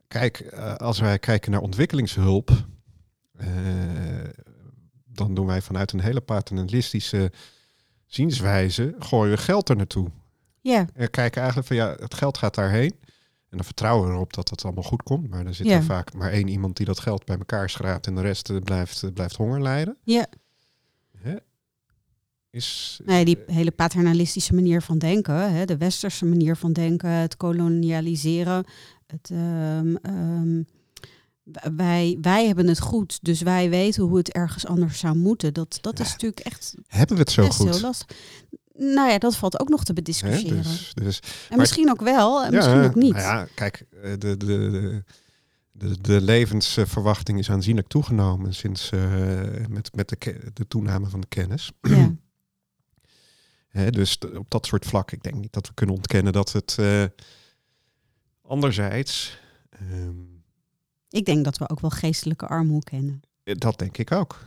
kijk, 0.09 0.41
eh, 0.41 0.75
als 0.75 1.01
wij 1.01 1.19
kijken 1.19 1.51
naar 1.51 1.61
ontwikkelingshulp, 1.61 2.51
eh, 3.37 3.47
dan 5.05 5.35
doen 5.35 5.47
wij 5.47 5.63
vanuit 5.63 5.93
een 5.93 6.01
hele 6.01 6.21
paternalistische 6.21 7.33
zienswijze, 8.07 8.95
gooien 8.99 9.37
we 9.37 9.43
geld 9.43 9.69
er 9.69 9.77
naartoe. 9.77 10.11
Ja, 10.61 10.87
En 10.95 11.11
kijken 11.11 11.39
eigenlijk 11.41 11.69
van 11.69 11.77
ja, 11.77 11.97
het 12.01 12.15
geld 12.15 12.39
gaat 12.39 12.55
daarheen. 12.55 12.95
En 13.53 13.59
dan 13.59 13.67
vertrouwen 13.67 14.09
we 14.09 14.15
erop 14.15 14.33
dat 14.33 14.51
het 14.51 14.65
allemaal 14.65 14.83
goed 14.83 15.03
komt. 15.03 15.29
Maar 15.31 15.45
dan 15.45 15.55
zit 15.55 15.67
Ja. 15.67 15.77
er 15.77 15.83
vaak 15.85 16.13
maar 16.13 16.31
één 16.31 16.49
iemand 16.49 16.77
die 16.77 16.87
dat 16.87 17.01
geld 17.01 17.25
bij 17.25 17.37
elkaar 17.39 17.71
schraapt 17.71 18.07
en 18.07 18.15
de 18.15 18.21
rest 18.21 18.51
eh, 18.51 18.57
blijft, 18.57 19.03
eh, 19.03 19.11
blijft 19.13 19.37
honger 19.37 19.63
lijden. 19.63 19.97
ja. 20.05 20.27
Hè? 21.19 21.35
Is, 22.51 23.01
Nee, 23.05 23.25
die 23.25 23.39
hele 23.47 23.71
paternalistische 23.71 24.55
manier 24.55 24.83
van 24.83 24.99
denken, 24.99 25.53
hè, 25.53 25.65
de 25.65 25.77
westerse 25.77 26.25
manier 26.25 26.57
van 26.57 26.73
denken, 26.73 27.11
het 27.11 27.37
kolonialiseren. 27.37 28.65
Het, 29.07 29.31
ehm, 29.31 29.95
ehm, 29.97 30.63
wij, 31.77 32.19
wij 32.21 32.47
hebben 32.47 32.69
het 32.69 32.81
goed, 32.81 33.19
dus 33.23 33.41
wij 33.43 33.71
weten 33.71 34.03
hoe 34.03 34.17
het 34.17 34.33
ergens 34.33 34.67
anders 34.67 34.99
zou 34.99 35.17
moeten. 35.17 35.55
Dat, 35.55 35.79
dat 35.81 36.01
is 36.01 36.11
natuurlijk 36.11 36.41
echt 36.41 36.75
hebben 36.87 37.17
we 37.17 37.23
het 37.23 37.33
zo 37.33 37.49
goed? 37.49 37.69
heel 37.71 37.81
lastig. 37.81 38.17
Nou 38.75 39.11
ja, 39.11 39.19
dat 39.19 39.37
valt 39.37 39.61
ook 39.61 39.69
nog 39.69 39.81
te 39.85 39.87
Hè? 39.87 39.95
bediscussiëren. 39.95 40.63
Dus, 40.63 40.93
dus, 40.95 41.21
en 41.51 41.59
misschien 41.59 41.91
ook 41.91 42.01
wel, 42.01 42.45
en 42.45 42.55
misschien 42.55 42.83
ook 42.83 42.95
niet. 42.95 43.13
nou 43.13 43.25
ja, 43.25 43.47
kijk, 43.55 43.85
eh, 44.03 44.11
de, 44.19 44.37
de, 44.37 44.37
de, 44.37 45.03
de, 45.73 46.01
de 46.01 46.21
levensverwachting 46.21 47.39
is 47.39 47.51
aanzienlijk 47.51 47.89
toegenomen 47.89 48.55
sinds 48.55 48.91
eh, 48.91 49.11
met, 49.69 49.95
met 49.95 50.09
de, 50.09 50.41
de 50.53 50.67
toename 50.67 51.09
van 51.09 51.21
de 51.21 51.27
kennis. 51.27 51.73
Ja. 51.81 52.15
Hè, 53.69 53.91
dus 53.91 54.19
op 54.19 54.51
dat 54.51 54.67
soort 54.67 54.85
vlak, 54.87 55.13
ik 55.13 55.23
denk 55.23 55.37
niet 55.37 55.53
dat 55.53 55.67
we 55.67 55.75
kunnen 55.75 55.95
ontkennen 55.95 56.33
dat 56.33 56.53
het 56.53 56.77
eh, 56.79 57.05
anderzijds, 58.43 59.39
ehm, 59.71 60.21
Ik 61.09 61.25
denk 61.25 61.45
dat 61.45 61.59
we 61.59 61.69
ook 61.69 61.81
wel 61.81 61.91
geestelijke 61.91 62.47
armoede 62.47 62.85
kennen. 62.85 63.23
dat 63.45 63.79
denk 63.79 63.99
ik 63.99 64.13
ook. 64.13 64.39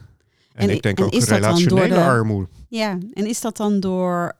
En, 0.55 0.69
ik 0.69 0.81
denk 0.81 0.97
en 0.97 1.05
ook 1.05 1.13
relationele 1.13 1.87
de- 1.87 2.03
armoede. 2.03 2.49
Ja, 2.67 2.97
en 3.13 3.25
is 3.27 3.41
dat 3.41 3.57
dan 3.57 3.79
door 3.79 4.37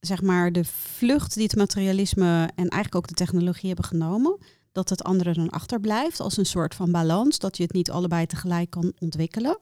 zeg 0.00 0.22
maar 0.22 0.52
de 0.52 0.64
vlucht 0.64 1.34
die 1.34 1.42
het 1.42 1.56
materialisme 1.56 2.42
en 2.54 2.68
eigenlijk 2.68 2.94
ook 2.94 3.08
de 3.08 3.14
technologie 3.14 3.66
hebben 3.66 3.84
genomen, 3.84 4.38
dat 4.72 4.88
het 4.88 5.04
andere 5.04 5.32
dan 5.34 5.50
achterblijft 5.50 6.20
als 6.20 6.36
een 6.36 6.46
soort 6.46 6.74
van 6.74 6.90
balans, 6.92 7.38
dat 7.38 7.56
je 7.56 7.62
het 7.62 7.72
niet 7.72 7.90
allebei 7.90 8.26
tegelijk 8.26 8.70
kan 8.70 8.92
ontwikkelen? 8.98 9.58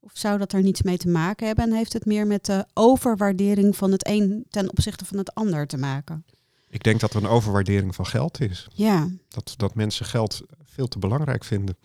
Of 0.00 0.10
zou 0.14 0.38
dat 0.38 0.52
er 0.52 0.62
niets 0.62 0.82
mee 0.82 0.96
te 0.96 1.08
maken 1.08 1.46
hebben 1.46 1.64
en 1.64 1.72
heeft 1.72 1.92
het 1.92 2.04
meer 2.06 2.26
met 2.26 2.44
de 2.46 2.66
overwaardering 2.74 3.76
van 3.76 3.92
het 3.92 4.06
een 4.08 4.46
ten 4.50 4.70
opzichte 4.70 5.04
van 5.04 5.18
het 5.18 5.34
ander 5.34 5.66
te 5.66 5.76
maken? 5.76 6.24
Ik 6.68 6.82
denk 6.82 7.00
dat 7.00 7.14
er 7.14 7.22
een 7.22 7.28
overwaardering 7.30 7.94
van 7.94 8.06
geld 8.06 8.40
is. 8.40 8.68
Ja, 8.74 9.08
Dat, 9.28 9.54
dat 9.56 9.74
mensen 9.74 10.06
geld 10.06 10.40
veel 10.64 10.88
te 10.88 10.98
belangrijk 10.98 11.44
vinden. 11.44 11.76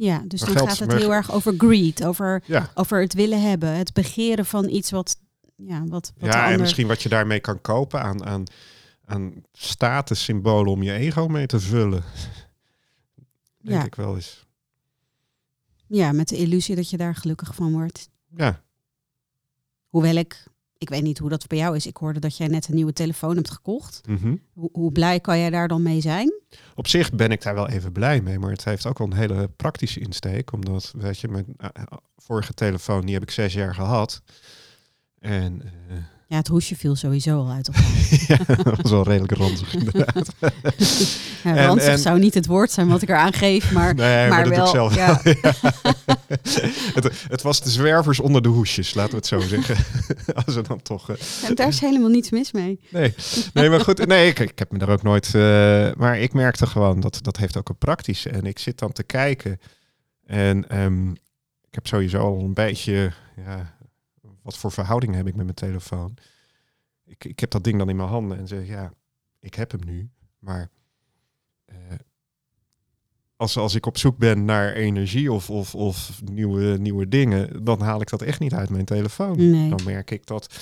Ja 0.00 0.22
dus 0.26 0.40
dan 0.40 0.56
gaat 0.56 0.78
het 0.78 0.92
heel 0.92 1.12
erg 1.12 1.32
over 1.32 1.54
greed, 1.58 2.04
over, 2.04 2.42
Ja, 2.46 2.70
over 2.74 3.00
het 3.00 3.12
willen 3.14 3.42
hebben, 3.42 3.68
het 3.76 3.92
begeren 3.92 4.46
van 4.46 4.68
iets 4.68 4.90
wat, 4.90 5.16
ja, 5.56 5.84
wat, 5.86 6.12
wat 6.18 6.32
ja 6.32 6.50
en 6.50 6.60
misschien 6.60 6.86
wat 6.86 7.02
je 7.02 7.08
daarmee 7.08 7.40
kan 7.40 7.60
kopen 7.60 8.02
aan, 8.02 8.24
aan, 8.24 8.44
aan 9.04 9.32
statussymbolen 9.52 10.72
om 10.72 10.82
je 10.82 10.92
ego 10.92 11.28
mee 11.28 11.46
te 11.46 11.60
vullen. 11.60 12.02
Denk 13.62 13.78
Ja. 13.80 13.84
ik 13.84 13.94
wel 13.94 14.14
eens. 14.14 14.46
Ja, 15.86 16.12
met 16.12 16.28
de 16.28 16.36
illusie 16.36 16.76
dat 16.76 16.90
je 16.90 16.96
daar 16.96 17.14
gelukkig 17.14 17.54
van 17.54 17.72
wordt. 17.72 18.08
Ja, 18.36 18.60
Hoewel 19.88 20.14
ik, 20.14 20.44
ik 20.80 20.88
weet 20.88 21.02
niet 21.02 21.18
hoe 21.18 21.28
dat 21.28 21.46
bij 21.46 21.58
jou 21.58 21.76
is. 21.76 21.86
Ik 21.86 21.96
hoorde 21.96 22.20
dat 22.20 22.36
jij 22.36 22.46
net 22.46 22.68
een 22.68 22.74
nieuwe 22.74 22.92
telefoon 22.92 23.36
hebt 23.36 23.50
gekocht. 23.50 24.00
mhm. 24.06 24.36
Hoe, 24.52 24.68
hoe 24.72 24.92
blij 24.92 25.20
kan 25.20 25.38
jij 25.38 25.50
daar 25.50 25.68
dan 25.68 25.82
mee 25.82 26.00
zijn? 26.00 26.32
op 26.74 26.86
zich 26.86 27.12
ben 27.12 27.30
ik 27.30 27.42
daar 27.42 27.54
wel 27.54 27.68
even 27.68 27.92
blij 27.92 28.20
mee, 28.20 28.38
maar 28.38 28.50
het 28.50 28.64
heeft 28.64 28.86
ook 28.86 28.98
wel 28.98 29.06
een 29.06 29.16
hele 29.16 29.48
praktische 29.48 30.00
insteek. 30.00 30.52
Omdat, 30.52 30.92
weet 30.96 31.18
je, 31.18 31.28
mijn 31.28 31.46
eh, 31.56 31.70
vorige 32.16 32.54
telefoon, 32.54 33.04
die 33.04 33.14
heb 33.14 33.22
ik 33.22 33.30
zes 33.30 33.52
jaar 33.52 33.74
gehad. 33.74 34.22
En 35.18 35.62
eh, 35.62 35.96
Ja, 36.30 36.36
het 36.36 36.48
hoesje 36.48 36.76
viel 36.76 36.96
sowieso 36.96 37.38
al 37.38 37.50
uit 37.50 37.66
elkaar. 37.68 37.84
ja, 38.56 38.62
dat 38.62 38.80
was 38.82 38.90
wel 38.90 39.02
redelijk 39.02 39.32
ranzig 39.32 39.74
inderdaad. 39.74 40.32
Ja, 41.44 41.66
ranzig 41.66 41.88
en- 41.92 41.98
zou 41.98 42.18
niet 42.18 42.34
het 42.34 42.46
woord 42.46 42.70
zijn 42.70 42.88
wat 42.88 43.02
ik 43.02 43.08
eraan 43.08 43.32
geef, 43.32 43.72
maar, 43.72 43.94
Nee, 43.94 44.28
maar, 44.28 44.46
maar, 44.48 44.54
dat 44.54 44.72
wel. 44.72 44.88
doe 44.88 44.90
ik 44.90 44.92
zelf. 44.92 45.24
ja, 45.42 45.52
het, 46.94 47.24
het 47.28 47.42
was 47.42 47.60
de 47.62 47.70
zwervers 47.70 48.20
onder 48.20 48.42
de 48.42 48.48
hoesjes, 48.48 48.94
laten 48.94 49.10
we 49.10 49.16
het 49.16 49.26
zo 49.26 49.40
zeggen. 49.40 49.76
Als 50.44 50.54
we 50.54 50.62
dan 50.62 50.82
toch. 50.82 51.08
en 51.46 51.54
daar 51.54 51.68
is 51.68 51.80
helemaal 51.80 52.08
niets 52.10 52.30
mis 52.30 52.52
mee. 52.52 52.80
nee. 52.90 53.14
nee, 53.54 53.70
maar 53.70 53.80
goed. 53.80 54.06
Nee, 54.06 54.28
ik, 54.28 54.38
ik 54.38 54.58
heb 54.58 54.72
me 54.72 54.78
daar 54.78 54.88
ook 54.88 55.02
nooit. 55.02 55.26
eh, 55.34 55.40
maar 55.96 56.18
ik 56.18 56.32
merkte 56.32 56.66
gewoon 56.66 57.00
dat 57.00 57.18
dat 57.22 57.36
heeft 57.36 57.56
ook 57.56 57.68
een 57.68 57.78
praktische. 57.78 58.28
En 58.30 58.44
ik 58.44 58.58
zit 58.58 58.78
dan 58.78 58.92
te 58.92 59.02
kijken. 59.02 59.60
En 60.26 60.68
ehm, 60.68 61.10
ik 61.62 61.74
heb 61.74 61.86
sowieso 61.86 62.18
al 62.18 62.40
een 62.40 62.54
beetje. 62.54 63.12
Ja, 63.46 63.78
wat 64.42 64.56
voor 64.58 64.72
verhouding 64.72 65.14
heb 65.14 65.26
ik 65.26 65.34
met 65.34 65.44
mijn 65.44 65.56
telefoon? 65.56 66.16
Ik, 67.04 67.24
ik 67.24 67.40
heb 67.40 67.50
dat 67.50 67.64
ding 67.64 67.78
dan 67.78 67.88
in 67.88 67.96
mijn 67.96 68.08
handen 68.08 68.38
en 68.38 68.48
zeg 68.48 68.66
ja, 68.66 68.92
ik 69.38 69.54
heb 69.54 69.70
hem 69.70 69.84
nu. 69.84 70.10
Maar. 70.38 70.70
eh, 71.64 71.76
als, 73.36 73.56
als 73.56 73.74
ik 73.74 73.86
op 73.86 73.98
zoek 73.98 74.18
ben 74.18 74.44
naar 74.44 74.72
energie 74.72 75.32
of, 75.32 75.50
of, 75.50 75.74
of 75.74 76.20
nieuwe, 76.24 76.78
nieuwe 76.78 77.08
dingen, 77.08 77.64
dan 77.64 77.80
haal 77.80 78.00
ik 78.00 78.08
dat 78.10 78.22
echt 78.22 78.40
niet 78.40 78.54
uit 78.54 78.70
mijn 78.70 78.84
telefoon. 78.84 79.50
Nee. 79.50 79.70
Dan 79.70 79.80
merk 79.84 80.10
ik 80.10 80.26
dat, 80.26 80.56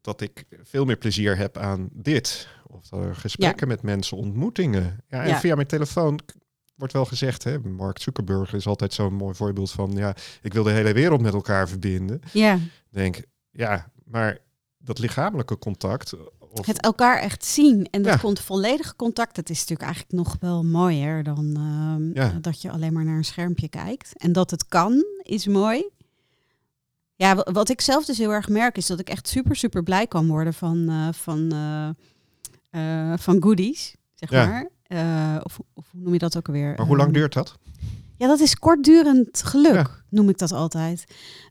dat 0.00 0.20
ik 0.20 0.44
veel 0.62 0.84
meer 0.84 0.96
plezier 0.96 1.36
heb 1.36 1.56
aan 1.56 1.88
dit. 1.92 2.48
Of 2.66 2.88
gesprekken 3.12 3.68
met 3.68 3.82
mensen, 3.82 4.16
ontmoetingen. 4.16 4.98
Ja, 5.08 5.22
en 5.22 5.28
Ja. 5.28 5.40
via 5.40 5.54
mijn 5.54 5.66
telefoon 5.66 6.18
wordt 6.80 6.92
wel 6.94 7.04
gezegd, 7.04 7.44
hè, 7.44 7.58
Mark 7.58 7.98
Zuckerberg 7.98 8.52
is 8.52 8.66
altijd 8.66 8.92
zo'n 8.92 9.14
mooi 9.14 9.34
voorbeeld 9.34 9.70
van, 9.70 9.90
ja, 9.90 10.14
ik 10.42 10.52
wil 10.52 10.62
de 10.62 10.70
hele 10.70 10.92
wereld 10.92 11.20
met 11.20 11.34
elkaar 11.34 11.68
verbinden. 11.68 12.20
Ja, 12.32 12.58
Denk, 12.90 13.22
ja, 13.50 13.90
maar 14.04 14.38
dat 14.78 14.98
lichamelijke 14.98 15.58
contact. 15.58 16.12
Of, 16.52 16.66
het 16.66 16.80
elkaar 16.80 17.18
echt 17.18 17.44
zien 17.44 17.88
en 17.90 18.02
dat 18.02 18.12
Ja. 18.12 18.18
komt 18.18 18.40
volledige 18.40 18.96
contact. 18.96 19.34
Dat 19.34 19.48
is 19.50 19.58
natuurlijk 19.58 19.82
eigenlijk 19.88 20.12
nog 20.12 20.36
wel 20.40 20.62
mooier 20.64 21.22
dan 21.22 21.56
ehm, 21.56 22.14
Ja. 22.24 22.38
dat 22.40 22.62
je 22.62 22.70
alleen 22.70 22.92
maar 22.92 23.04
naar 23.04 23.16
een 23.16 23.24
schermpje 23.24 23.68
kijkt. 23.68 24.12
En 24.16 24.32
dat 24.32 24.50
het 24.50 24.66
kan, 24.68 25.04
is 25.22 25.46
mooi. 25.46 25.88
Ja, 27.14 27.34
wa- 27.34 27.46
wat 27.52 27.68
ik 27.68 27.80
zelf 27.80 28.04
dus 28.04 28.18
heel 28.18 28.30
erg 28.30 28.48
merk 28.48 28.76
is 28.76 28.86
dat 28.86 29.00
ik 29.00 29.08
echt 29.08 29.28
super, 29.28 29.56
super 29.56 29.82
blij 29.82 30.06
kan 30.06 30.26
worden 30.26 30.54
van, 30.54 30.88
eh, 30.88 31.08
van, 31.12 31.52
eh, 31.52 31.88
eh, 33.12 33.18
van 33.18 33.42
goodies, 33.42 33.94
zeg 34.14 34.30
Ja. 34.30 34.46
maar. 34.46 34.68
Eh, 34.90 35.36
of, 35.42 35.58
of 35.74 35.86
hoe 35.92 36.00
noem 36.02 36.12
je 36.12 36.18
dat 36.18 36.36
ook 36.36 36.46
alweer? 36.46 36.74
maar 36.76 36.86
hoe 36.86 36.96
lang 36.96 37.08
Ehm, 37.08 37.18
duurt 37.18 37.32
dat? 37.32 37.54
Ja, 38.16 38.26
dat 38.26 38.40
is 38.40 38.54
kortdurend 38.58 39.42
geluk, 39.42 39.74
Ja. 39.74 39.90
noem 40.08 40.28
ik 40.28 40.38
dat 40.38 40.52
altijd. 40.52 41.04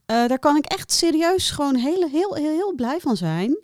Eh, 0.06 0.28
daar 0.28 0.40
kan 0.40 0.56
ik 0.56 0.66
echt 0.66 0.92
serieus 0.92 1.52
gewoon 1.52 1.76
heel, 1.76 2.08
heel, 2.10 2.36
heel, 2.36 2.52
heel 2.52 2.74
blij 2.76 3.00
van 3.00 3.18
zijn. 3.18 3.58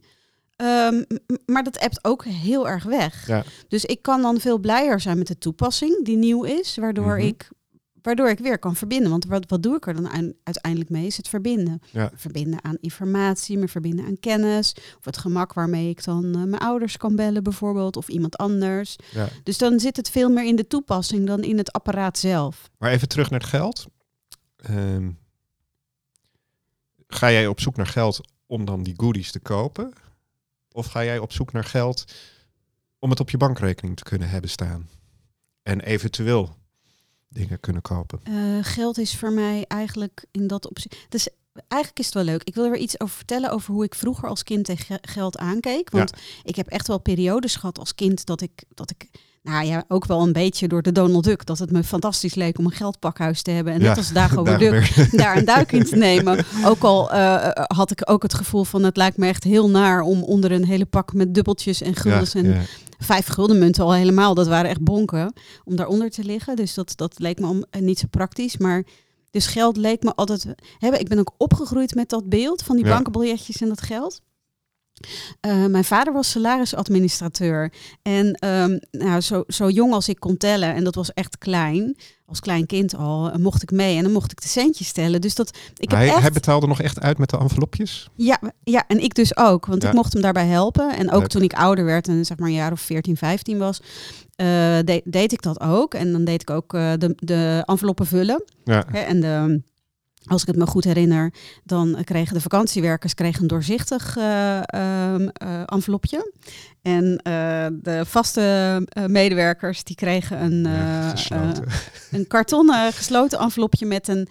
Ehm, 0.55 1.03
maar 1.45 1.63
dat 1.63 1.79
appt 1.79 2.05
ook 2.05 2.25
heel 2.25 2.67
erg 2.67 2.83
weg. 2.83 3.27
Ja. 3.27 3.43
Dus 3.67 3.85
ik 3.85 4.01
kan 4.01 4.21
dan 4.21 4.39
veel 4.39 4.57
blijer 4.57 4.99
zijn 4.99 5.17
met 5.17 5.27
de 5.27 5.37
toepassing 5.37 6.05
die 6.05 6.17
nieuw 6.17 6.43
is, 6.43 6.75
waardoor, 6.77 7.15
Mhm. 7.17 7.25
ik, 7.27 7.49
waardoor 8.05 8.29
ik 8.29 8.39
weer 8.39 8.59
kan 8.59 8.75
verbinden. 8.75 9.09
Want 9.09 9.25
wat, 9.25 9.49
wat 9.49 9.63
doe 9.63 9.75
ik 9.75 9.87
er 9.87 9.93
dan 9.93 10.33
uiteindelijk 10.43 10.89
mee? 10.89 11.05
Is 11.05 11.17
het 11.17 11.27
verbinden. 11.27 11.81
Ja. 11.91 12.11
Verbinden 12.15 12.63
aan 12.63 12.77
informatie, 12.79 13.57
me 13.57 13.67
verbinden 13.67 14.05
aan 14.05 14.19
kennis. 14.19 14.75
Of 14.97 15.05
het 15.05 15.17
gemak 15.17 15.53
waarmee 15.53 15.89
ik 15.89 16.03
dan 16.03 16.25
eh, 16.25 16.31
mijn 16.31 16.57
ouders 16.57 16.97
kan 16.97 17.15
bellen 17.15 17.43
bijvoorbeeld, 17.43 17.97
of 17.97 18.07
iemand 18.07 18.37
anders. 18.37 18.95
Ja. 19.11 19.27
Dus 19.43 19.57
dan 19.57 19.79
zit 19.79 19.97
het 19.97 20.09
veel 20.09 20.29
meer 20.29 20.45
in 20.45 20.55
de 20.55 20.67
toepassing 20.67 21.27
dan 21.27 21.43
in 21.43 21.57
het 21.57 21.71
apparaat 21.71 22.17
zelf. 22.17 22.69
Maar 22.77 22.91
even 22.91 23.07
terug 23.07 23.29
naar 23.29 23.39
het 23.39 23.49
geld. 23.49 23.85
Ehm, 24.55 25.11
ga 27.07 27.31
jij 27.31 27.47
op 27.47 27.59
zoek 27.59 27.75
naar 27.75 27.87
geld 27.87 28.19
om 28.45 28.65
dan 28.65 28.83
die 28.83 28.93
goodies 28.97 29.31
te 29.31 29.39
kopen? 29.39 29.93
Of 30.71 30.85
ga 30.85 31.03
jij 31.03 31.19
op 31.19 31.31
zoek 31.31 31.51
naar 31.51 31.63
geld 31.63 32.13
om 32.99 33.09
het 33.09 33.19
op 33.19 33.29
je 33.29 33.37
bankrekening 33.37 33.95
te 33.95 34.03
kunnen 34.03 34.29
hebben 34.29 34.49
staan? 34.49 34.89
En 35.63 35.79
eventueel 35.81 36.55
dingen 37.35 37.59
kunnen 37.59 37.81
kopen. 37.81 38.19
Eh, 38.23 38.33
geld 38.61 38.97
is 38.97 39.15
voor 39.17 39.31
mij 39.31 39.65
eigenlijk 39.67 40.25
in 40.31 40.47
dat 40.47 40.69
opzicht. 40.69 41.05
Dus 41.09 41.27
eigenlijk 41.67 41.99
is 41.99 42.05
het 42.05 42.13
wel 42.13 42.23
leuk. 42.23 42.43
Ik 42.43 42.55
wil 42.55 42.63
er 42.63 42.71
weer 42.71 42.79
iets 42.79 42.99
over 42.99 43.15
vertellen 43.15 43.51
over 43.51 43.73
hoe 43.73 43.83
ik 43.83 43.95
vroeger 43.95 44.29
als 44.29 44.43
kind 44.43 44.65
tegen 44.65 44.85
ge- 44.85 44.99
geld 45.11 45.37
aankeek. 45.37 45.89
Want 45.89 46.11
ik 46.43 46.55
heb 46.55 46.67
echt 46.67 46.87
wel 46.87 46.97
periodes 46.99 47.55
gehad 47.55 47.79
als 47.79 47.95
kind 47.95 48.25
dat 48.25 48.41
ik, 48.41 48.63
dat 48.73 48.89
ik, 48.91 49.09
nou 49.45 49.65
ja, 49.65 49.83
ook 49.87 50.05
wel 50.05 50.21
een 50.21 50.33
beetje 50.33 50.67
door 50.67 50.81
de 50.81 50.91
Donald 50.91 51.23
Duck, 51.23 51.45
dat 51.45 51.59
het 51.59 51.71
me 51.71 51.83
fantastisch 51.83 52.35
leek 52.35 52.57
om 52.57 52.65
een 52.65 52.71
geldpakhuis 52.71 53.41
te 53.41 53.51
hebben. 53.51 53.73
En 53.73 53.79
net 53.79 53.89
Ja, 53.89 53.95
als 53.95 54.11
Dagobert 54.11 54.59
Duck 54.69 55.11
daar 55.21 55.37
een 55.37 55.45
duik 55.45 55.71
in 55.71 55.83
te 55.83 55.95
nemen. 55.95 56.45
Ook 56.65 56.83
al 56.83 57.11
eh, 57.11 57.45
eh, 57.45 57.51
had 57.67 57.91
ik 57.91 58.01
ook 58.09 58.23
het 58.23 58.33
gevoel 58.33 58.63
van 58.63 58.83
het 58.83 58.97
lijkt 58.97 59.17
me 59.17 59.27
echt 59.27 59.43
heel 59.43 59.69
naar 59.69 60.01
om 60.01 60.23
onder 60.23 60.51
een 60.51 60.65
hele 60.65 60.85
pak 60.85 61.13
met 61.13 61.33
dubbeltjes 61.33 61.81
en 61.81 61.95
guldens 61.95 62.33
Ja, 62.33 62.39
en 62.39 62.45
ja. 62.45 62.61
vijf 62.99 63.27
guldenmunten 63.27 63.83
al 63.83 63.93
helemaal. 63.93 64.33
Dat 64.33 64.47
waren 64.47 64.69
echt 64.69 64.81
bonken 64.83 65.33
om 65.63 65.75
daaronder 65.75 66.09
te 66.09 66.23
liggen. 66.23 66.55
Dus 66.55 66.73
dat, 66.73 66.93
dat 66.95 67.19
leek 67.19 67.39
me 67.39 67.47
om, 67.47 67.65
eh, 67.69 67.81
niet 67.81 67.99
zo 67.99 68.07
praktisch. 68.09 68.57
Maar 68.57 68.83
dus 69.31 69.47
geld 69.47 69.77
leek 69.77 70.03
me 70.03 70.15
altijd... 70.15 70.45
Hè, 70.77 70.97
ik 70.97 71.07
ben 71.07 71.19
ook 71.19 71.33
opgegroeid 71.37 71.95
met 71.95 72.09
dat 72.09 72.29
beeld 72.29 72.63
van 72.63 72.75
die 72.75 72.85
bankenbiljetjes 72.85 73.61
en 73.61 73.67
dat 73.67 73.81
geld. 73.81 74.21
Eh, 75.41 75.65
mijn 75.65 75.83
vader 75.83 76.13
was 76.13 76.29
salarisadministrateur. 76.31 77.71
En 78.01 78.33
ehm, 78.33 78.77
nou, 78.91 79.21
zo, 79.21 79.43
zo 79.47 79.69
jong 79.69 79.93
als 79.93 80.09
ik 80.09 80.19
kon 80.19 80.37
tellen, 80.37 80.73
en 80.75 80.83
dat 80.83 80.95
was 80.95 81.13
echt 81.13 81.37
klein, 81.37 81.95
als 82.25 82.39
klein 82.39 82.65
kind 82.65 82.95
al, 82.95 83.29
eh, 83.31 83.37
mocht 83.37 83.61
ik 83.63 83.71
mee 83.71 83.97
en 83.97 84.03
dan 84.03 84.11
mocht 84.11 84.31
ik 84.31 84.41
de 84.41 84.47
centjes 84.47 84.91
tellen. 84.91 85.21
Dus 85.21 85.35
dat 85.35 85.57
ik 85.77 85.89
heb 85.89 85.99
hij, 85.99 86.07
echt... 86.07 86.19
hij 86.21 86.31
betaalde 86.31 86.67
nog 86.67 86.81
echt 86.81 86.99
uit 87.01 87.17
met 87.17 87.29
de 87.29 87.37
envelopjes? 87.37 88.09
Ja, 88.15 88.39
ja, 88.63 88.83
en 88.87 89.03
ik 89.03 89.13
dus 89.15 89.37
ook. 89.37 89.65
Want 89.65 89.81
Ja. 89.81 89.87
ik 89.89 89.95
mocht 89.95 90.13
hem 90.13 90.21
daarbij 90.21 90.47
helpen. 90.47 90.95
En 90.97 91.11
ook 91.11 91.19
Leuk. 91.19 91.29
toen 91.29 91.41
ik 91.43 91.53
ouder 91.53 91.85
werd 91.85 92.07
en 92.07 92.25
zeg 92.25 92.37
maar 92.37 92.47
een 92.49 92.55
jaar 92.55 92.71
of 92.71 92.81
14, 92.81 93.17
15 93.17 93.57
was, 93.57 93.81
de- 94.35 95.01
deed 95.05 95.31
ik 95.31 95.41
dat 95.41 95.59
ook. 95.59 95.93
En 95.93 96.11
dan 96.11 96.23
deed 96.25 96.41
ik 96.41 96.49
ook 96.49 96.71
de, 96.71 97.13
de 97.15 97.63
enveloppen 97.65 98.05
vullen. 98.05 98.43
Ja. 98.63 98.85
Hè, 98.91 98.99
en 98.99 99.19
de, 99.19 99.61
als 100.27 100.41
ik 100.41 100.47
het 100.47 100.55
me 100.55 100.65
goed 100.65 100.83
herinner, 100.83 101.33
dan 101.63 101.97
kregen 102.03 102.33
de 102.33 102.41
vakantiewerkers 102.41 103.13
kregen 103.13 103.41
een 103.41 103.47
doorzichtig 103.47 104.17
eh, 104.17 104.61
envelopje. 105.65 106.31
En 106.81 107.17
eh, 107.17 107.67
de 107.71 108.05
vaste 108.05 108.87
medewerkers 109.07 109.83
die 109.83 109.95
kregen 109.95 110.43
een, 110.43 110.63
Ja, 110.63 111.53
een 112.11 112.27
kartonnen 112.27 112.93
gesloten 112.93 113.39
envelopje 113.39 113.85
met 113.85 114.07
een, 114.07 114.27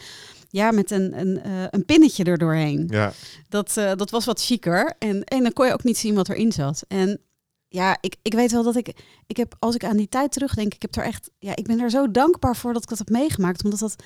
ja, 0.48 0.70
met 0.70 0.90
een, 0.90 1.20
een, 1.20 1.40
een 1.70 1.84
pinnetje 1.84 2.24
er 2.24 2.38
doorheen. 2.38 2.88
ja. 2.90 3.12
Dat, 3.48 3.74
dat 3.74 4.10
was 4.10 4.24
wat 4.24 4.42
chiquer. 4.42 4.94
En, 4.98 5.24
en 5.24 5.42
dan 5.42 5.52
kon 5.52 5.66
je 5.66 5.72
ook 5.72 5.84
niet 5.84 5.98
zien 5.98 6.14
wat 6.14 6.28
erin 6.28 6.52
zat. 6.52 6.84
En 6.88 7.20
ja, 7.74 7.98
ik, 8.00 8.16
ik 8.22 8.34
weet 8.34 8.52
wel 8.52 8.62
dat 8.62 8.76
ik, 8.76 8.92
ik 9.26 9.36
heb, 9.36 9.56
als 9.58 9.74
ik 9.74 9.84
aan 9.84 9.96
die 9.96 10.08
tijd 10.08 10.32
terugdenk, 10.32 10.74
ik 10.74 10.82
heb 10.82 10.96
er 10.96 11.04
echt, 11.04 11.30
ja, 11.38 11.56
ik 11.56 11.66
ben 11.66 11.80
er 11.80 11.90
zo 11.90 12.10
dankbaar 12.10 12.56
voor 12.56 12.72
dat 12.72 12.82
ik 12.82 12.88
dat 12.88 12.98
heb 12.98 13.08
meegemaakt. 13.08 13.64
Omdat 13.64 13.78
dat, 13.78 13.96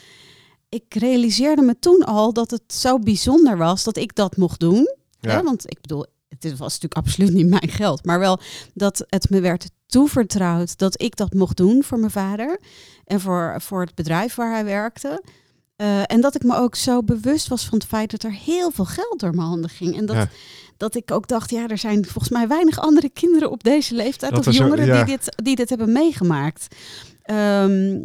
ik 0.69 0.95
realiseerde 0.95 1.63
me 1.63 1.79
toen 1.79 2.05
al 2.05 2.33
dat 2.33 2.51
het 2.51 2.63
zo 2.67 2.99
bijzonder 2.99 3.57
was 3.57 3.85
dat 3.85 3.97
ik 3.97 4.15
dat 4.15 4.37
mocht 4.37 4.61
doen. 4.61 4.95
Ja. 5.21 5.31
Hè? 5.31 5.43
Want 5.43 5.71
ik 5.71 5.81
bedoel, 5.81 6.07
het 6.29 6.43
was 6.45 6.59
natuurlijk 6.81 6.95
absoluut 6.95 7.33
niet 7.33 7.49
mijn 7.49 7.69
geld. 7.69 8.05
Maar 8.05 8.19
wel 8.19 8.41
dat 8.75 9.05
het 9.09 9.31
me 9.31 9.41
werd 9.41 9.71
toevertrouwd 9.87 10.79
dat 10.79 11.03
ik 11.03 11.17
dat 11.17 11.35
mocht 11.35 11.57
doen 11.57 11.83
voor 11.85 11.99
mijn 11.99 12.11
vader. 12.11 12.61
En 13.05 13.21
voor, 13.21 13.55
voor 13.61 13.81
het 13.81 13.95
bedrijf 13.95 14.35
waar 14.35 14.53
hij 14.53 14.65
werkte. 14.65 15.23
Eh, 15.77 16.03
en 16.07 16.21
dat 16.21 16.35
ik 16.35 16.43
me 16.43 16.57
ook 16.57 16.75
zo 16.75 17.03
bewust 17.03 17.49
was 17.49 17.65
van 17.65 17.79
het 17.79 17.87
feit 17.87 18.11
dat 18.11 18.23
er 18.23 18.33
heel 18.33 18.71
veel 18.71 18.85
geld 18.85 19.21
door 19.21 19.35
mijn 19.35 19.49
handen 19.49 19.71
ging. 19.71 19.97
En 19.97 20.07
dat, 20.07 20.17
Ja. 20.17 20.29
dat 20.77 20.95
ik 20.95 21.11
ook 21.11 21.29
dacht, 21.29 21.51
ja, 21.51 21.69
er 21.69 21.79
zijn 21.79 22.05
volgens 22.05 22.29
mij 22.29 22.49
weinig 22.49 22.79
andere 22.79 23.09
kinderen 23.11 23.51
op 23.51 23.63
deze 23.65 23.95
leeftijd 23.95 24.31
Dat 24.31 24.41
of 24.41 24.47
er 24.47 24.53
zo- 24.53 24.63
jongeren 24.63 24.87
ja. 24.87 25.05
die, 25.05 25.17
dit, 25.17 25.35
die 25.43 25.57
dit 25.57 25.69
hebben 25.69 25.93
meegemaakt. 25.93 26.75
Ehm, 27.23 27.99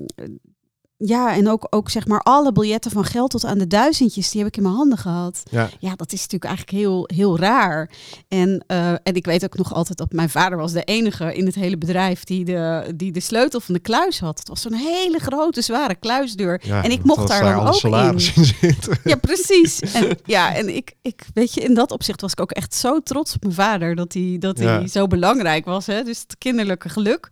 ja, 1.05 1.35
en 1.35 1.49
ook, 1.49 1.67
ook 1.69 1.89
zeg 1.89 2.07
maar 2.07 2.21
alle 2.21 2.51
biljetten 2.51 2.91
van 2.91 3.03
geld 3.05 3.31
tot 3.31 3.45
aan 3.45 3.57
de 3.57 3.67
duizendjes, 3.67 4.29
die 4.31 4.39
heb 4.41 4.49
ik 4.49 4.57
in 4.57 4.63
mijn 4.63 4.75
handen 4.75 4.97
gehad. 4.97 5.43
Ja. 5.51 5.69
Ja, 5.79 5.95
dat 5.95 6.11
is 6.11 6.21
natuurlijk 6.21 6.43
eigenlijk 6.51 6.77
heel, 6.77 7.09
heel 7.13 7.39
raar. 7.39 7.89
En, 8.27 8.63
eh, 8.67 8.89
en 8.89 9.13
ik 9.13 9.25
weet 9.25 9.43
ook 9.43 9.57
nog 9.57 9.73
altijd 9.73 9.97
dat 9.97 10.11
mijn 10.11 10.29
vader 10.29 10.57
was 10.57 10.71
de 10.71 10.83
enige 10.83 11.35
in 11.35 11.45
het 11.45 11.55
hele 11.55 11.77
bedrijf 11.77 12.23
die 12.23 12.45
de, 12.45 12.93
die 12.95 13.11
de 13.11 13.19
sleutel 13.19 13.59
van 13.59 13.73
de 13.73 13.79
kluis 13.79 14.19
had. 14.19 14.39
Het 14.39 14.47
was 14.47 14.61
zo'n 14.61 14.73
hele 14.73 15.19
grote, 15.19 15.61
zware 15.61 15.95
kluisdeur. 15.95 16.61
Ja, 16.63 16.83
en 16.83 16.91
ik 16.91 17.03
mocht 17.03 17.27
daar 17.27 17.55
dan 17.55 17.67
ook 17.67 17.73
salaris 17.73 18.33
in. 18.33 18.41
in 18.43 18.53
zitten. 18.59 18.97
Ja, 19.03 19.15
precies. 19.15 19.79
En, 19.79 20.17
ja, 20.25 20.55
en 20.55 20.75
ik, 20.75 20.93
ik, 21.01 21.25
weet 21.33 21.53
je, 21.53 21.61
in 21.61 21.73
dat 21.73 21.91
opzicht 21.91 22.21
was 22.21 22.31
ik 22.31 22.39
ook 22.41 22.51
echt 22.51 22.75
zo 22.75 22.99
trots 22.99 23.35
op 23.35 23.41
mijn 23.43 23.55
vader 23.55 23.95
dat 23.95 24.13
hij, 24.13 24.35
dat 24.39 24.59
Ja. 24.59 24.77
hij 24.77 24.87
zo 24.87 25.07
belangrijk 25.07 25.65
was. 25.65 25.85
Hè? 25.85 26.03
Dus 26.03 26.19
het 26.19 26.35
kinderlijke 26.37 26.89
geluk. 26.89 27.29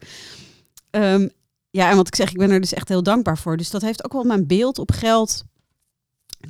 Ehm, 0.90 1.28
ja, 1.72 1.90
en 1.90 1.96
wat 1.96 2.08
ik 2.08 2.16
zeg, 2.16 2.30
ik 2.32 2.38
ben 2.38 2.52
er 2.52 2.62
dus 2.62 2.74
echt 2.74 2.88
heel 2.90 3.04
dankbaar 3.04 3.38
voor. 3.38 3.58
Dus 3.58 3.70
dat 3.70 3.82
heeft 3.82 4.04
ook 4.06 4.14
wel 4.14 4.24
mijn 4.24 4.48
beeld 4.48 4.80
op 4.80 4.92
geld 4.92 5.44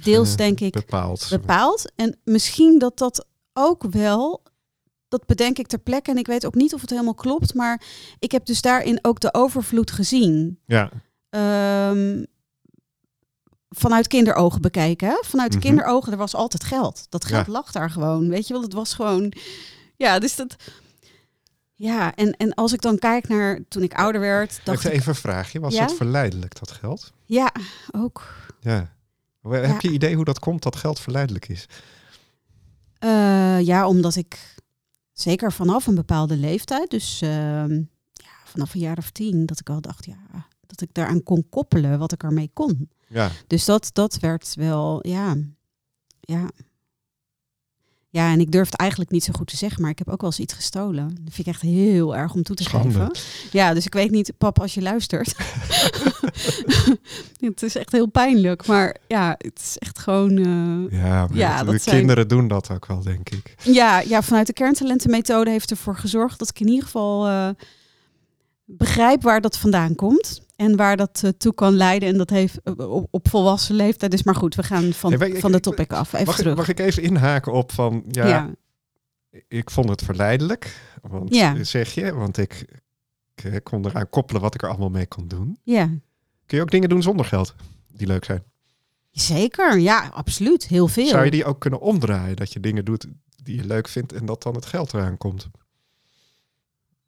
deels, 0.04 0.36
denk 0.36 0.60
ik, 0.60 0.74
Bepaald. 0.74 1.28
bepaald. 1.30 1.92
En 1.96 2.18
misschien 2.24 2.80
dat 2.80 2.98
dat 2.98 3.26
ook 3.54 3.84
wel, 3.84 4.44
dat 5.08 5.26
bedenk 5.26 5.58
ik 5.58 5.68
ter 5.68 5.80
plekke. 5.80 6.12
En 6.12 6.18
ik 6.18 6.28
weet 6.28 6.46
ook 6.46 6.56
niet 6.56 6.74
of 6.74 6.82
het 6.82 6.90
helemaal 6.90 7.14
klopt, 7.14 7.54
maar 7.54 7.82
ik 8.20 8.32
heb 8.32 8.46
dus 8.46 8.62
daarin 8.62 9.00
ook 9.02 9.20
de 9.20 9.34
overvloed 9.34 9.92
gezien. 9.92 10.60
Ja, 10.66 10.90
Ehm, 11.30 12.24
vanuit 13.70 14.08
kinderogen 14.08 14.62
bekijken. 14.62 15.08
Hè? 15.08 15.18
Vanuit 15.22 15.52
Mhm. 15.52 15.62
kinderogen, 15.62 16.12
er 16.12 16.18
was 16.18 16.36
altijd 16.36 16.64
geld. 16.64 17.06
Dat 17.10 17.26
geld 17.26 17.46
Ja. 17.46 17.52
lag 17.52 17.72
daar 17.72 17.90
gewoon. 17.90 18.30
Weet 18.30 18.48
je 18.48 18.54
wel, 18.54 18.62
het 18.62 18.74
was 18.74 18.94
gewoon. 18.94 19.34
Ja, 19.98 20.20
dus 20.20 20.36
dat. 20.36 20.56
Ja, 21.82 22.15
en, 22.15 22.32
en 22.32 22.54
als 22.54 22.74
ik 22.74 22.82
dan 22.82 22.98
kijk 22.98 23.28
naar 23.28 23.60
toen 23.67 23.84
ik 23.84 23.94
ouder 23.94 24.22
werd, 24.22 24.60
dacht 24.63 24.78
even, 24.78 24.91
ik, 24.91 24.98
even 24.98 25.10
een 25.10 25.15
vraagje. 25.20 25.60
Was 25.60 25.74
Ja? 25.74 25.86
dat 25.86 25.96
verleidelijk, 25.96 26.60
dat 26.60 26.72
geld? 26.72 27.13
ja, 27.26 27.52
ook. 27.91 28.34
Ja. 28.60 28.94
Heb 29.41 29.82
je 29.82 29.91
idee 29.91 30.15
hoe 30.15 30.26
dat 30.26 30.39
komt 30.39 30.63
dat 30.63 30.76
geld 30.76 31.00
verleidelijk 31.00 31.48
is? 31.48 31.65
Eh, 33.00 33.60
ja, 33.62 33.88
omdat 33.88 34.15
ik 34.15 34.56
zeker 35.13 35.52
vanaf 35.52 35.88
een 35.88 35.96
bepaalde 35.96 36.38
leeftijd, 36.38 36.89
dus 36.89 37.22
ehm, 37.22 37.74
ja, 38.13 38.34
vanaf 38.46 38.74
een 38.74 38.80
jaar 38.80 38.98
of 38.98 39.10
tien, 39.12 39.46
dat 39.46 39.60
ik 39.60 39.70
al 39.70 39.82
dacht, 39.82 40.06
ja, 40.06 40.48
dat 40.65 40.82
ik 40.82 40.94
daaraan 40.94 41.24
kon 41.24 41.46
koppelen 41.50 42.00
wat 42.00 42.12
ik 42.12 42.24
ermee 42.24 42.50
kon. 42.54 42.89
Ja, 43.08 43.30
Dus 43.48 43.65
dat, 43.65 43.89
dat 43.94 44.20
werd 44.20 44.56
wel, 44.56 45.08
ja, 45.08 45.36
ja. 46.20 46.50
Ja, 48.13 48.32
en 48.32 48.39
ik 48.39 48.52
durf 48.52 48.65
het 48.65 48.76
eigenlijk 48.80 49.12
niet 49.12 49.24
zo 49.24 49.34
goed 49.34 49.47
te 49.47 49.58
zeggen, 49.58 49.82
maar 49.82 49.91
ik 49.91 49.97
heb 49.97 50.10
ook 50.10 50.21
wel 50.21 50.30
eens 50.30 50.39
iets 50.39 50.54
gestolen. 50.54 51.08
Dat 51.08 51.34
vind 51.34 51.47
ik 51.47 51.54
echt 51.54 51.62
heel 51.62 52.15
erg 52.15 52.34
om 52.34 52.43
toe 52.43 52.56
te 52.56 52.63
Schande. 52.63 52.88
geven. 52.89 53.12
Ja, 53.52 53.74
dus 53.74 53.86
ik 53.86 53.93
weet 53.93 54.12
niet, 54.12 54.34
pap, 54.38 54.60
als 54.60 54.74
je 54.74 54.82
luistert. 54.82 55.36
het 57.39 57.63
is 57.63 57.76
echt 57.76 57.91
heel 57.91 58.08
pijnlijk, 58.08 58.65
maar 58.67 58.95
ja, 59.08 59.36
het 59.38 59.60
is 59.60 59.78
echt 59.78 60.00
gewoon... 60.00 60.38
eh, 60.38 61.00
ja, 61.00 61.28
Ja, 61.34 61.63
de 61.63 61.71
dat 61.71 61.82
zijn- 61.82 61.95
kinderen 61.97 62.28
doen 62.28 62.47
dat 62.47 62.69
ook 62.71 62.86
wel, 62.86 63.02
denk 63.02 63.30
ik. 63.30 63.56
Ja, 63.63 64.00
ja, 64.00 64.21
vanuit 64.21 64.47
de 64.47 64.54
kerntalentenmethode 64.54 65.50
heeft 65.50 65.71
ervoor 65.71 65.95
gezorgd 65.95 66.39
dat 66.39 66.50
ik 66.50 66.60
in 66.60 66.67
ieder 66.67 66.84
geval 66.84 67.28
eh, 67.28 67.50
begrijp 68.65 69.21
waar 69.21 69.41
dat 69.41 69.58
vandaan 69.58 69.95
komt. 69.95 70.41
En 70.62 70.76
waar 70.76 70.97
dat 70.97 71.21
eh, 71.24 71.30
toe 71.38 71.54
kan 71.54 71.74
leiden. 71.74 72.10
En 72.10 72.17
dat 72.17 72.30
heeft 72.30 72.62
eh, 72.63 72.91
op, 72.91 73.08
op 73.12 73.28
volwassen 73.30 73.76
leeftijd. 73.76 74.12
Dus 74.12 74.24
maar 74.24 74.36
goed, 74.36 74.56
we 74.56 74.63
gaan 74.63 74.93
van, 74.93 75.13
ik- 75.13 75.39
van 75.39 75.52
de 75.52 75.58
ik- 75.58 75.63
topic 75.63 75.93
af. 75.93 76.13
Even 76.13 76.26
Mag, 76.26 76.36
ik- 76.36 76.41
terug. 76.41 76.56
mag 76.58 76.67
ik 76.69 76.80
even 76.80 77.04
inhaken 77.04 77.52
op 77.54 77.71
van, 77.71 78.04
ja, 78.08 78.28
ja. 78.28 78.50
ik 79.47 79.69
vond 79.69 79.89
het 79.89 80.02
verleidelijk. 80.04 80.76
Want, 81.02 81.36
Ja. 81.36 81.63
zeg 81.63 81.93
je, 81.93 82.13
want 82.13 82.38
ik, 82.38 82.65
ik 83.36 83.43
eh, 83.43 83.56
kon 83.63 83.86
eraan 83.86 84.10
koppelen 84.10 84.41
wat 84.41 84.54
ik 84.54 84.62
er 84.62 84.69
allemaal 84.69 84.89
mee 84.89 85.08
kon 85.08 85.28
doen. 85.28 85.58
ja, 85.63 85.86
Kun 86.45 86.58
je 86.58 86.62
ook 86.62 86.71
dingen 86.71 86.89
doen 86.89 87.02
zonder 87.02 87.26
geld 87.26 87.56
die 87.93 88.08
leuk 88.08 88.26
zijn? 88.26 88.43
zeker. 89.12 89.80
Ja, 89.80 90.08
absoluut. 90.13 90.67
Heel 90.67 90.88
veel. 90.88 91.08
Zou 91.08 91.26
je 91.26 91.32
die 91.32 91.45
ook 91.45 91.60
kunnen 91.60 91.80
omdraaien? 91.80 92.36
Dat 92.36 92.54
je 92.54 92.60
dingen 92.60 92.86
doet 92.86 93.08
die 93.43 93.56
je 93.56 93.65
leuk 93.65 93.88
vindt 93.88 94.13
en 94.13 94.26
dat 94.26 94.43
dan 94.43 94.56
het 94.56 94.65
geld 94.65 94.93
eraan 94.93 95.17
komt? 95.17 95.50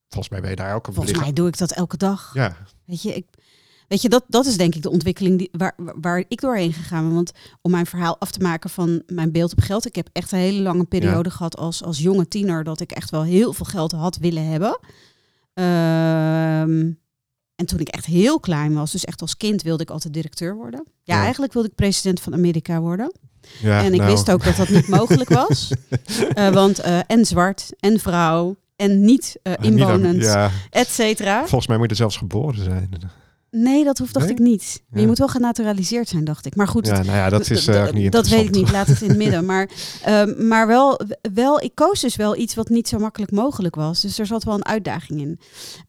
Volgens 0.10 0.30
mij 0.34 0.42
ben 0.42 0.50
je 0.50 0.56
daar 0.56 0.76
ook 0.76 0.88
een 0.88 0.94
Volgens 0.94 1.18
mij 1.20 1.34
doe 1.34 1.48
ik 1.48 1.58
dat 1.58 1.72
elke 1.72 1.98
dag. 1.98 2.32
Ja, 2.34 2.58
Weet 2.86 3.02
je, 3.02 3.14
ik, 3.16 3.26
weet 3.88 4.02
je 4.02 4.10
dat, 4.10 4.24
dat 4.28 4.46
is 4.46 4.58
denk 4.58 4.76
ik 4.76 4.82
de 4.82 4.90
ontwikkeling 4.90 5.38
die, 5.38 5.50
waar, 5.52 5.74
waar 5.96 6.24
ik 6.28 6.42
doorheen 6.42 6.74
gegaan 6.74 7.06
ben. 7.06 7.14
Want 7.14 7.32
om 7.62 7.72
mijn 7.72 7.86
verhaal 7.86 8.16
af 8.20 8.32
te 8.32 8.40
maken 8.40 8.70
van 8.70 9.02
mijn 9.08 9.32
beeld 9.32 9.52
op 9.52 9.60
geld. 9.60 9.86
Ik 9.86 9.96
heb 9.96 10.10
echt 10.12 10.32
een 10.32 10.38
hele 10.40 10.62
lange 10.62 10.84
periode 10.84 11.30
gehad 11.30 11.58
als, 11.58 11.84
als 11.84 12.00
jonge 12.00 12.28
tiener. 12.28 12.64
Dat 12.64 12.80
ik 12.80 12.92
echt 12.92 13.10
wel 13.10 13.24
heel 13.24 13.54
veel 13.54 13.66
geld 13.66 13.92
had 13.92 14.18
willen 14.18 14.46
hebben. 14.46 14.80
Ehm, 15.54 16.92
en 17.56 17.66
toen 17.66 17.80
ik 17.80 17.88
echt 17.88 18.06
heel 18.06 18.40
klein 18.40 18.74
was, 18.74 18.92
dus 18.92 19.06
echt 19.06 19.22
als 19.22 19.38
kind 19.38 19.62
wilde 19.62 19.84
ik 19.84 19.90
altijd 19.90 20.14
directeur 20.14 20.56
worden. 20.56 20.84
Ja, 21.04 21.16
Ja. 21.16 21.22
eigenlijk 21.22 21.54
wilde 21.54 21.68
ik 21.68 21.76
president 21.76 22.22
van 22.22 22.34
Amerika 22.34 22.80
worden. 22.80 23.12
ja 23.62 23.84
en 23.84 23.94
ik 23.94 24.00
nou, 24.00 24.12
wist 24.12 24.32
ook 24.32 24.44
dat 24.44 24.56
dat 24.56 24.70
niet 24.70 24.88
mogelijk 24.88 25.30
was. 25.30 25.72
Eh, 26.34 26.50
want 26.50 26.80
eh, 26.80 27.00
en 27.08 27.26
zwart, 27.26 27.70
en 27.80 28.00
vrouw, 28.00 28.56
en 28.76 29.06
niet 29.06 29.40
eh, 29.44 29.54
inwonend, 29.62 30.22
Ja, 30.24 30.52
et 30.70 30.88
cetera. 30.88 31.40
volgens 31.40 31.68
mij 31.68 31.78
moet 31.78 31.90
je 31.90 31.96
zelfs 31.96 32.18
geboren 32.18 32.64
zijn. 32.64 32.90
Nee, 33.56 33.84
dat 33.84 33.98
hoeft 33.98 34.14
dacht 34.14 34.26
Nee? 34.26 34.36
ik 34.36 34.42
niet. 34.42 34.84
Ja. 34.92 35.00
Je 35.00 35.08
moet 35.08 35.18
wel 35.18 35.28
genaturaliseerd 35.28 36.08
zijn, 36.10 36.24
dacht 36.24 36.46
ik. 36.46 36.56
Maar 36.56 36.68
goed, 36.68 36.86
Ja, 36.88 36.94
nou 36.94 37.06
ja, 37.18 37.30
dat 37.30 37.50
is 37.50 37.70
ook 37.70 37.94
niet 37.94 38.12
dat 38.12 38.28
weet 38.28 38.44
ik 38.46 38.52
niet. 38.52 38.72
Laat 38.72 38.88
het 38.88 39.02
in 39.02 39.10
het 39.10 39.18
midden. 39.18 39.46
Maar, 39.46 39.70
ehm, 40.04 40.48
maar 40.48 40.68
wel, 40.68 41.00
wel, 41.34 41.62
ik 41.62 41.76
koos 41.76 42.02
dus 42.02 42.16
wel 42.16 42.38
iets 42.38 42.56
wat 42.56 42.70
niet 42.70 42.88
zo 42.88 42.98
makkelijk 43.00 43.32
mogelijk 43.32 43.76
was. 43.76 44.02
Dus 44.02 44.20
er 44.20 44.26
zat 44.26 44.44
wel 44.44 44.54
een 44.54 44.66
uitdaging 44.66 45.20
in. 45.22 45.40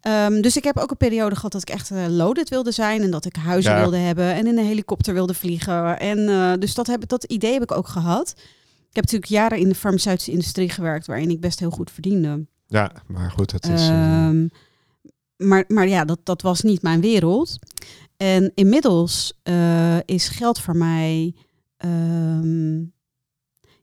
Ehm, 0.00 0.40
dus 0.40 0.56
ik 0.56 0.64
heb 0.64 0.78
ook 0.78 0.90
een 0.90 0.96
periode 0.96 1.34
gehad 1.34 1.52
dat 1.52 1.62
ik 1.62 1.70
echt 1.70 1.90
eh, 1.90 2.06
loaded 2.08 2.48
wilde 2.48 2.70
zijn. 2.72 3.02
En 3.02 3.10
dat 3.10 3.24
ik 3.24 3.36
huizen 3.36 3.72
Ja. 3.72 3.80
wilde 3.80 3.96
hebben. 3.96 4.32
En 4.34 4.46
in 4.46 4.58
een 4.58 4.64
helikopter 4.66 5.14
wilde 5.14 5.34
vliegen. 5.34 5.98
En 5.98 6.28
eh, 6.28 6.52
dus 6.58 6.74
dat, 6.74 6.86
heb, 6.86 7.08
dat 7.08 7.24
idee 7.24 7.52
heb 7.52 7.62
ik 7.62 7.72
ook 7.72 7.88
gehad. 7.88 8.28
Ik 8.90 9.00
heb 9.00 9.04
natuurlijk 9.04 9.30
jaren 9.30 9.58
in 9.58 9.68
de 9.68 9.74
farmaceutische 9.74 10.30
industrie 10.30 10.68
gewerkt. 10.68 11.06
Waarin 11.06 11.30
ik 11.30 11.40
best 11.40 11.58
heel 11.58 11.70
goed 11.70 11.90
verdiende. 11.90 12.46
Ja, 12.66 12.92
maar 13.06 13.30
goed, 13.30 13.52
het 13.52 13.64
is... 13.68 13.80
eh, 13.88 14.24
Ehm, 14.26 14.46
maar, 15.36 15.64
maar 15.68 15.88
ja, 15.88 16.04
dat, 16.04 16.18
dat 16.22 16.42
was 16.42 16.60
niet 16.60 16.82
mijn 16.82 17.00
wereld. 17.00 17.58
En 18.16 18.52
inmiddels 18.54 19.32
eh, 19.42 19.98
is 20.04 20.28
geld 20.28 20.60
voor 20.60 20.76
mij 20.76 21.34
ehm, 21.76 22.76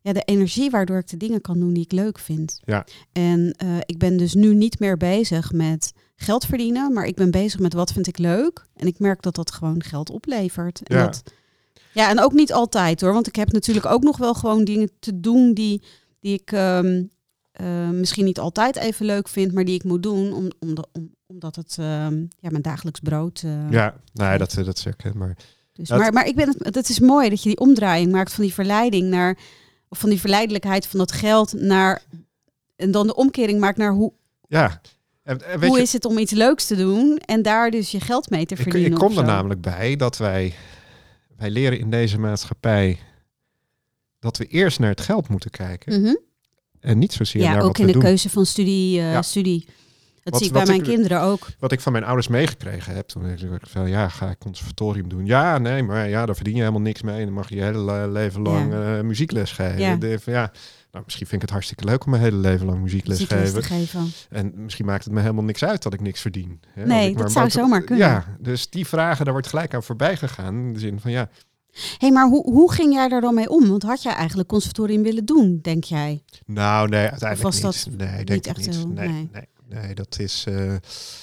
ja, 0.01 0.13
de 0.13 0.21
energie 0.25 0.69
waardoor 0.69 0.97
ik 0.97 1.07
de 1.09 1.17
dingen 1.17 1.41
kan 1.41 1.59
doen 1.59 1.73
die 1.73 1.83
ik 1.83 1.91
leuk 1.91 2.19
vind. 2.19 2.59
Ja. 2.65 2.85
En 3.11 3.53
eh, 3.57 3.77
ik 3.85 3.97
ben 3.97 4.17
dus 4.17 4.33
nu 4.33 4.53
niet 4.55 4.79
meer 4.79 4.97
bezig 4.97 5.51
met 5.51 5.93
geld 6.15 6.45
verdienen, 6.45 6.93
maar 6.93 7.05
ik 7.05 7.15
ben 7.15 7.31
bezig 7.31 7.59
met 7.59 7.73
wat 7.73 7.91
vind 7.91 8.07
ik 8.07 8.17
leuk. 8.17 8.65
En 8.75 8.87
ik 8.87 8.99
merk 8.99 9.21
dat 9.21 9.35
dat 9.35 9.51
gewoon 9.51 9.83
geld 9.83 10.09
oplevert. 10.09 10.81
En 10.83 10.97
Ja. 10.97 11.05
dat, 11.05 11.23
ja, 11.93 12.09
en 12.09 12.19
ook 12.19 12.33
niet 12.33 12.53
altijd 12.53 13.01
hoor, 13.01 13.13
want 13.13 13.27
ik 13.27 13.35
heb 13.35 13.51
natuurlijk 13.51 13.85
ook 13.85 14.03
nog 14.03 14.17
wel 14.17 14.33
gewoon 14.33 14.63
dingen 14.63 14.91
te 14.99 15.19
doen 15.19 15.53
die, 15.53 15.81
die 16.19 16.33
ik 16.33 16.51
ehm, 16.51 17.03
eh, 17.51 17.89
misschien 17.89 18.25
niet 18.25 18.39
altijd 18.39 18.75
even 18.75 19.05
leuk 19.05 19.27
vind, 19.27 19.53
maar 19.53 19.65
die 19.65 19.75
ik 19.75 19.83
moet 19.83 20.03
doen 20.03 20.33
om, 20.33 20.51
om, 20.59 20.75
om, 20.91 21.15
omdat 21.25 21.55
het 21.55 21.75
ehm, 21.79 22.19
ja, 22.39 22.49
mijn 22.49 22.61
dagelijks 22.61 22.99
brood. 22.99 23.41
eh, 23.45 23.71
ja, 23.71 23.95
nee, 24.13 24.37
dat, 24.37 24.53
dat 24.53 24.77
is 24.77 25.13
Maar 25.13 25.37
dus, 25.73 25.87
Dat- 25.87 25.99
maar, 25.99 26.13
maar 26.13 26.25
ik 26.27 26.35
ben 26.35 26.55
het, 26.57 26.75
het 26.75 26.89
is 26.89 26.99
mooi 26.99 27.29
dat 27.29 27.43
je 27.43 27.49
die 27.49 27.59
omdraaiing 27.59 28.11
maakt 28.11 28.33
van 28.33 28.43
die 28.43 28.53
verleiding 28.53 29.09
naar, 29.09 29.37
of 29.89 29.99
van 29.99 30.09
die 30.09 30.19
verleidelijkheid 30.19 30.87
van 30.87 30.99
dat 30.99 31.11
geld 31.11 31.53
naar, 31.53 32.01
en 32.75 32.91
dan 32.91 33.07
de 33.07 33.15
omkering 33.15 33.59
maakt 33.59 33.77
naar 33.77 33.91
hoe, 33.93 34.13
ja, 34.47 34.81
en, 35.23 35.45
en 35.45 35.59
weet 35.59 35.69
hoe 35.69 35.77
je, 35.77 35.83
is 35.83 35.93
het 35.93 36.05
om 36.05 36.17
iets 36.17 36.31
leuks 36.31 36.65
te 36.67 36.75
doen 36.75 37.17
en 37.17 37.41
daar 37.41 37.71
dus 37.71 37.91
je 37.91 37.99
geld 37.99 38.29
mee 38.29 38.45
te 38.45 38.55
ik, 38.55 38.61
verdienen. 38.61 38.91
ik 38.91 38.97
kom 38.97 39.11
of 39.11 39.17
er 39.17 39.23
namelijk 39.23 39.61
bij 39.61 39.95
dat 39.95 40.17
wij... 40.17 40.53
Wij 41.37 41.49
leren 41.49 41.79
in 41.79 41.89
deze 41.89 42.19
maatschappij 42.19 42.99
dat 44.19 44.37
we 44.37 44.45
eerst 44.45 44.79
naar 44.79 44.89
het 44.89 45.01
geld 45.01 45.27
moeten 45.29 45.49
kijken. 45.51 46.01
Mhm. 46.01 46.15
En 46.81 46.97
niet 46.97 47.13
zozeer 47.13 47.41
Ja, 47.41 47.53
naar 47.53 47.61
ook 47.63 47.77
in 47.77 47.85
de 47.87 47.91
doen. 47.93 48.01
keuze 48.01 48.29
van 48.29 48.45
studie. 48.45 48.99
eh, 48.99 49.11
Ja. 49.11 49.21
studie. 49.21 49.65
Dat 50.23 50.33
Wat- 50.33 50.41
zie 50.41 50.47
ik 50.51 50.53
bij 50.57 50.65
mijn 50.65 50.77
ik- 50.79 50.83
kinderen 50.85 51.21
ook. 51.21 51.47
Wat 51.59 51.71
ik 51.71 51.79
van 51.79 51.91
mijn 51.91 52.03
ouders 52.03 52.27
meegekregen 52.27 52.95
heb 52.95 53.07
toen 53.07 53.25
ik 53.29 53.39
van 53.61 53.89
ja, 53.89 54.07
ga 54.09 54.29
ik 54.29 54.39
conservatorium 54.39 55.09
doen. 55.09 55.25
Ja, 55.25 55.57
nee, 55.57 55.83
maar 55.83 56.09
ja, 56.09 56.25
daar 56.25 56.35
verdien 56.35 56.53
je 56.55 56.59
helemaal 56.59 56.81
niks 56.81 57.01
mee. 57.01 57.19
En 57.19 57.25
dan 57.25 57.33
mag 57.33 57.49
je 57.49 57.55
je 57.55 57.61
hele 57.63 57.77
le- 57.83 58.07
leven 58.07 58.41
lang 58.41 58.73
eh, 58.73 59.01
muziekles 59.01 59.51
geven. 59.51 59.79
Ja. 59.79 59.95
De- 59.95 60.19
van, 60.19 60.33
ja, 60.33 60.51
nou, 60.91 61.03
misschien 61.05 61.25
vind 61.27 61.36
ik 61.36 61.41
het 61.41 61.49
hartstikke 61.49 61.86
leuk 61.86 62.03
om 62.05 62.11
mijn 62.11 62.23
hele 62.23 62.38
leven 62.38 62.65
lang 62.65 62.82
muziekles 62.82 63.19
Muziekles 63.19 63.51
te 63.51 63.61
geven. 63.61 63.77
geven. 63.77 64.11
En 64.29 64.53
misschien 64.55 64.86
maakt 64.86 65.03
het 65.03 65.13
me 65.13 65.19
helemaal 65.21 65.43
niks 65.43 65.63
uit 65.63 65.84
dat 65.84 65.93
ik 65.93 66.01
niks 66.01 66.21
verdien. 66.21 66.59
Hè, 66.73 66.86
Nee, 66.86 67.09
ik 67.09 67.17
dat 67.17 67.32
zou 67.32 67.49
zomaar 67.49 67.82
kunnen. 67.82 68.07
Ja, 68.07 68.25
dus 68.39 68.69
die 68.69 68.88
vragen, 68.88 69.23
daar 69.23 69.34
wordt 69.34 69.47
gelijk 69.47 69.73
aan 69.73 69.84
voorbij 69.84 70.17
gegaan. 70.17 70.55
In 70.55 70.73
de 70.73 70.79
zin 70.79 70.99
van 70.99 71.11
ja, 71.11 71.29
hey, 71.97 72.11
maar 72.11 72.28
hoe, 72.28 72.43
hoe 72.51 72.72
ging 72.74 72.93
jij 72.93 73.07
daar 73.07 73.22
dan 73.22 73.34
mee 73.34 73.49
om? 73.49 73.67
Want 73.69 73.84
had 73.84 74.01
jij 74.03 74.13
eigenlijk 74.13 74.49
conservatorium 74.49 75.03
willen 75.03 75.26
doen, 75.26 75.59
denk 75.61 75.84
jij? 75.84 76.24
nou 76.45 76.89
nee, 76.89 76.99
uiteindelijk 77.09 77.41
was 77.41 77.53
niet. 77.76 77.97
dat 77.99 78.07
nee, 78.07 78.17
niet 78.17 78.28
denk 78.28 78.39
ik 78.39 78.45
echt 78.45 78.65
niet. 78.67 78.76
heel- 78.76 78.88
nee, 78.88 79.07
nee. 79.07 79.30
nee. 79.32 79.82
nee, 79.84 79.95
dat 79.95 80.19
is... 80.19 80.43
eh, 80.47 80.74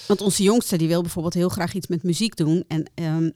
Want 0.07 0.21
onze 0.21 0.43
jongste 0.43 0.77
die 0.77 0.87
wil 0.87 1.01
bijvoorbeeld 1.01 1.33
heel 1.33 1.49
graag 1.49 1.73
iets 1.73 1.87
met 1.87 2.03
muziek 2.03 2.35
doen. 2.35 2.63
En 2.67 2.91
ehm, 2.95 3.29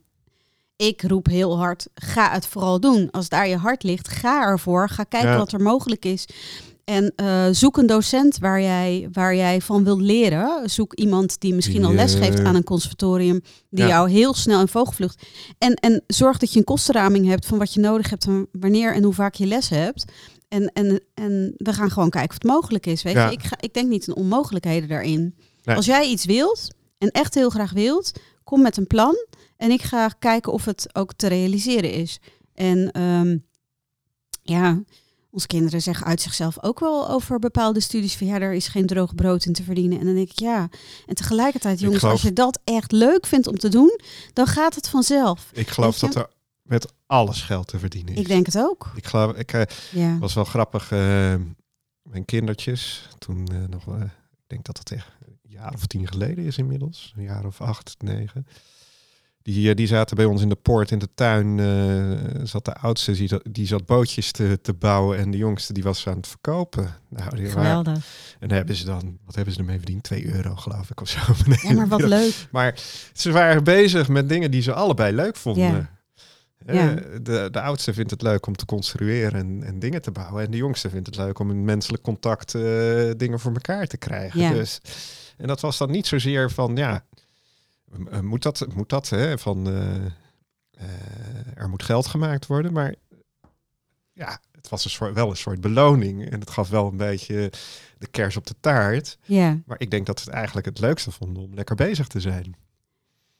ik 0.76 1.01
roep 1.01 1.26
heel 1.26 1.57
hard, 1.57 1.88
ga 1.95 2.32
het 2.32 2.45
vooral 2.45 2.80
doen. 2.80 3.11
Als 3.11 3.30
daar 3.30 3.47
je 3.47 3.57
hart 3.57 3.84
ligt, 3.84 4.07
ga 4.07 4.41
ervoor. 4.43 4.89
Ga 4.89 5.03
kijken 5.03 5.30
Ja. 5.30 5.38
wat 5.38 5.51
er 5.51 5.61
mogelijk 5.61 6.05
is. 6.05 6.26
En 6.84 7.13
eh, 7.15 7.47
zoek 7.51 7.77
een 7.77 7.86
docent 7.86 8.38
waar 8.38 8.61
jij, 8.61 9.07
waar 9.11 9.36
jij 9.36 9.61
van 9.61 9.84
wilt 9.84 10.01
leren. 10.01 10.69
Zoek 10.69 10.93
iemand 10.93 11.39
die 11.39 11.53
misschien 11.53 11.86
al 11.86 11.93
les 11.93 12.15
geeft 12.15 12.39
aan 12.39 12.55
een 12.55 12.63
conservatorium, 12.63 13.41
die 13.69 13.84
Ja. 13.84 13.89
jou 13.89 14.09
heel 14.09 14.34
snel 14.34 14.59
in 14.59 14.67
vogelvlucht. 14.67 15.27
En, 15.57 15.73
en 15.73 16.03
zorg 16.07 16.38
dat 16.38 16.53
je 16.53 16.59
een 16.59 16.65
kostenraming 16.65 17.27
hebt 17.27 17.45
van 17.45 17.57
wat 17.57 17.73
je 17.73 17.79
nodig 17.79 18.09
hebt 18.09 18.25
en 18.25 18.47
wanneer 18.51 18.93
en 18.93 19.03
hoe 19.03 19.13
vaak 19.13 19.34
je 19.36 19.45
les 19.45 19.69
hebt. 19.69 20.05
En, 20.47 20.71
en, 20.73 21.01
en 21.13 21.53
we 21.57 21.73
gaan 21.73 21.91
gewoon 21.91 22.09
kijken 22.09 22.29
of 22.29 22.36
het 22.43 22.51
mogelijk 22.51 22.86
is. 22.86 23.03
Weet 23.03 23.13
Ja. 23.13 23.25
je? 23.25 23.31
Ik, 23.31 23.43
ga, 23.43 23.55
ik 23.59 23.73
denk 23.73 23.89
niet 23.89 24.07
in 24.07 24.15
onmogelijkheden 24.15 24.89
daarin. 24.89 25.36
Nee. 25.63 25.75
Als 25.75 25.86
jij 25.86 26.07
iets 26.07 26.25
wilt 26.25 26.67
en 26.97 27.11
echt 27.11 27.34
heel 27.34 27.49
graag 27.49 27.71
wilt, 27.71 28.11
kom 28.43 28.61
met 28.61 28.77
een 28.77 28.88
plan. 28.88 29.15
En 29.57 29.71
ik 29.71 29.81
ga 29.81 30.07
kijken 30.07 30.51
of 30.51 30.65
het 30.65 30.89
ook 30.93 31.13
te 31.13 31.27
realiseren 31.27 31.91
is. 31.91 32.19
En 32.53 32.91
ehm, 32.91 33.38
ja, 34.41 34.81
onze 35.34 35.47
kinderen 35.47 35.81
zeggen 35.81 36.05
uit 36.05 36.21
zichzelf 36.21 36.63
ook 36.63 36.79
wel 36.79 37.09
over 37.09 37.39
bepaalde 37.39 37.79
studies 37.79 38.15
van 38.17 38.27
ja, 38.27 38.39
er 38.39 38.53
is 38.53 38.67
geen 38.67 38.86
droog 38.86 39.15
brood 39.15 39.45
in 39.45 39.53
te 39.53 39.63
verdienen. 39.63 39.99
En 39.99 40.05
dan 40.05 40.15
denk 40.15 40.29
ik 40.31 40.39
ja. 40.39 40.69
En 41.05 41.15
tegelijkertijd, 41.15 41.79
jongens, 41.79 41.99
geloof- 41.99 42.13
als 42.13 42.23
je 42.23 42.34
dat 42.34 42.59
echt 42.63 42.91
leuk 42.91 43.25
vindt 43.25 43.47
om 43.47 43.57
te 43.57 43.69
doen, 43.69 43.99
dan 44.34 44.47
gaat 44.47 44.75
het 44.75 44.89
vanzelf. 44.89 45.49
Ik 45.53 45.67
geloof 45.69 45.99
dat 45.99 46.15
er 46.15 46.27
met 46.61 46.93
alles 47.05 47.41
geld 47.41 47.67
te 47.67 47.79
verdienen 47.79 48.13
is. 48.13 48.19
Ik 48.19 48.27
denk 48.27 48.45
het 48.45 48.57
ook. 48.57 48.91
Ik 48.95 49.05
geloof, 49.05 49.34
ik, 49.36 49.53
eh, 49.53 49.61
Ja. 49.91 50.17
was 50.17 50.34
wel 50.34 50.43
grappig. 50.45 50.91
eh, 50.91 51.36
mijn 52.01 52.25
kindertjes, 52.25 53.07
toen 53.17 53.47
eh, 53.51 53.57
nog, 53.69 53.86
ik 54.31 54.47
denk 54.47 54.65
dat 54.65 54.77
het 54.77 54.91
echt 54.91 55.07
een 55.25 55.39
jaar 55.41 55.73
of 55.73 55.86
tien 55.86 56.07
geleden 56.07 56.45
is 56.45 56.57
inmiddels, 56.57 57.13
een 57.17 57.23
jaar 57.23 57.45
of 57.45 57.61
acht, 57.61 57.95
negen. 57.97 58.47
Die, 59.44 59.70
eh, 59.70 59.76
die 59.76 59.88
zaten 59.88 60.16
bij 60.16 60.26
ons 60.26 60.41
in 60.41 60.50
de 60.50 60.56
poort 60.56 60.91
in 60.91 61.00
de 61.00 61.10
tuin. 61.16 61.60
eh, 61.60 62.41
zat 62.46 62.66
de 62.66 62.74
oudste, 62.76 63.12
die, 63.12 63.28
zat- 63.28 63.44
die 63.52 63.68
zat 63.68 63.86
bootjes 63.86 64.32
te, 64.32 64.60
te 64.62 64.74
bouwen 64.74 65.18
en 65.18 65.32
de 65.32 65.38
jongste 65.38 65.74
die 65.74 65.84
was 65.84 66.08
aan 66.08 66.16
het 66.18 66.28
verkopen. 66.28 66.96
Nou, 67.10 67.36
die 67.36 67.46
waren, 67.46 67.62
Geweldig. 67.64 68.06
en 68.39 68.52
hebben 68.52 68.76
ze 68.76 68.86
dan, 68.86 69.18
wat 69.26 69.36
hebben 69.36 69.54
ze 69.54 69.60
ermee 69.60 69.78
verdiend? 69.78 70.04
Twee 70.04 70.26
euro 70.34 70.56
geloof 70.56 70.89
ik 70.89 71.02
of 71.02 71.08
zo. 71.10 71.20
Ja, 71.68 71.74
maar 71.74 71.88
wat 71.88 72.02
leuk. 72.02 72.48
Maar 72.52 72.80
ze 73.14 73.32
waren 73.32 73.64
bezig 73.64 74.08
met 74.08 74.30
dingen 74.30 74.52
die 74.52 74.62
ze 74.62 74.74
allebei 74.74 75.16
leuk 75.16 75.36
vonden. 75.36 75.64
Ja. 75.64 75.89
Eh, 76.66 76.76
Ja. 76.76 76.96
De, 77.22 77.48
de 77.52 77.62
oudste 77.62 77.94
vindt 77.94 78.12
het 78.12 78.22
leuk 78.22 78.46
om 78.48 78.56
te 78.56 78.66
construeren 78.66 79.34
en, 79.39 79.64
en 79.64 79.80
dingen 79.80 80.02
te 80.02 80.12
bouwen. 80.12 80.44
En 80.46 80.52
de 80.52 80.58
jongste 80.58 80.89
vindt 80.89 81.06
het 81.08 81.16
leuk 81.16 81.39
om 81.39 81.50
in 81.50 81.64
menselijk 81.66 82.04
contact 82.04 82.52
dingen 83.18 83.39
voor 83.39 83.54
elkaar 83.54 83.88
te 83.88 83.98
krijgen. 83.98 84.39
Ja. 84.39 84.52
Dus, 84.52 84.80
en 85.38 85.48
dat 85.48 85.60
was 85.62 85.78
dan 85.78 85.91
niet 85.91 86.08
zozeer 86.08 86.52
van, 86.52 86.76
ja, 86.76 87.04
moet 88.22 88.44
dat, 88.44 88.66
moet 88.76 88.89
dat 88.89 89.10
hè, 89.10 89.38
van, 89.38 89.68
eh, 89.68 89.96
eh, 90.72 91.56
er 91.56 91.70
moet 91.70 91.84
geld 91.84 92.08
gemaakt 92.08 92.48
worden. 92.48 92.74
Maar 92.74 92.96
ja, 94.14 94.39
het 94.52 94.70
was 94.70 94.84
een 94.86 94.91
soort, 94.91 95.14
wel 95.14 95.30
een 95.30 95.38
soort 95.38 95.62
beloning. 95.62 96.30
En 96.30 96.39
het 96.39 96.50
gaf 96.50 96.70
wel 96.70 96.88
een 96.88 96.98
beetje 96.98 97.52
de 97.98 98.08
kers 98.08 98.38
op 98.38 98.48
de 98.48 98.56
taart. 98.60 99.18
Ja. 99.26 99.60
Maar 99.66 99.80
ik 99.80 99.91
denk 99.91 100.06
dat 100.06 100.20
ze 100.20 100.26
het 100.26 100.36
eigenlijk 100.36 100.66
het 100.66 100.80
leukste 100.80 101.12
vonden 101.12 101.44
om 101.44 101.54
lekker 101.54 101.76
bezig 101.76 102.08
te 102.08 102.20
zijn. 102.20 102.56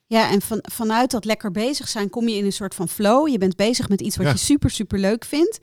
Ja, 0.06 0.32
en 0.32 0.42
van, 0.42 0.60
vanuit 0.62 1.12
dat 1.12 1.26
lekker 1.26 1.52
bezig 1.52 1.88
zijn 1.88 2.10
kom 2.10 2.28
je 2.28 2.36
in 2.36 2.46
een 2.46 2.52
soort 2.52 2.76
van 2.76 2.90
flow. 2.90 3.28
Je 3.28 3.38
bent 3.38 3.56
bezig 3.56 3.90
met 3.90 4.02
iets 4.02 4.18
wat 4.18 4.26
Ja. 4.26 4.32
je 4.32 4.38
super, 4.38 4.70
super 4.70 5.00
leuk 5.00 5.26
vindt. 5.26 5.60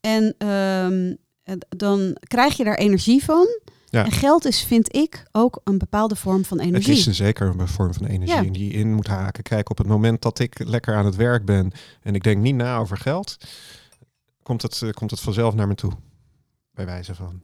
En 0.00 0.34
ehm, 0.38 1.14
eh, 1.42 1.54
dan 1.68 2.16
krijg 2.20 2.56
je 2.56 2.64
daar 2.64 2.78
energie 2.78 3.24
van. 3.24 3.46
Ja. 3.90 4.04
En 4.04 4.12
geld 4.12 4.44
is, 4.44 4.62
vind 4.64 4.94
ik, 4.94 5.22
ook 5.32 5.60
een 5.64 5.78
bepaalde 5.78 6.16
vorm 6.16 6.44
van 6.44 6.58
energie. 6.58 6.88
Het 6.90 6.98
is 6.98 7.06
een 7.06 7.14
zeker 7.14 7.46
een 7.60 7.68
vorm 7.68 7.94
van 7.94 8.06
energie 8.06 8.44
Ja. 8.44 8.50
die 8.50 8.64
je 8.66 8.72
in 8.78 8.94
moet 8.94 9.06
haken. 9.06 9.42
Kijk, 9.42 9.70
op 9.70 9.78
het 9.78 9.86
moment 9.86 10.22
dat 10.22 10.38
ik 10.38 10.58
lekker 10.64 10.94
aan 10.96 11.04
het 11.04 11.16
werk 11.16 11.44
ben 11.44 11.70
en 12.02 12.14
ik 12.14 12.22
denk 12.22 12.42
niet 12.42 12.54
na 12.54 12.76
over 12.78 12.96
geld, 12.96 13.36
komt 14.42 14.62
het, 14.62 14.82
eh, 14.82 14.90
komt 14.90 15.10
het 15.10 15.20
vanzelf 15.20 15.54
naar 15.54 15.68
me 15.68 15.74
toe. 15.74 15.92
Bij 16.70 16.86
wijze 16.86 17.14
van. 17.14 17.40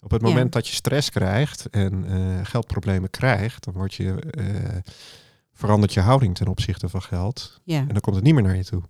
Op 0.00 0.10
het 0.10 0.20
Ja. 0.22 0.28
moment 0.28 0.52
dat 0.52 0.68
je 0.68 0.74
stress 0.74 1.10
krijgt 1.10 1.70
en 1.70 2.04
eh, 2.08 2.46
geldproblemen 2.46 3.10
krijgt, 3.10 3.64
dan 3.64 3.74
word 3.74 3.94
je, 3.94 4.14
eh, 4.20 4.92
verandert 5.52 5.92
je 5.94 6.00
houding 6.00 6.34
ten 6.34 6.46
opzichte 6.46 6.88
van 6.88 7.02
geld. 7.02 7.60
En 7.64 7.86
dan 7.88 8.00
komt 8.00 8.16
het 8.16 8.24
niet 8.24 8.34
meer 8.34 8.42
naar 8.42 8.56
je 8.56 8.64
toe. 8.64 8.82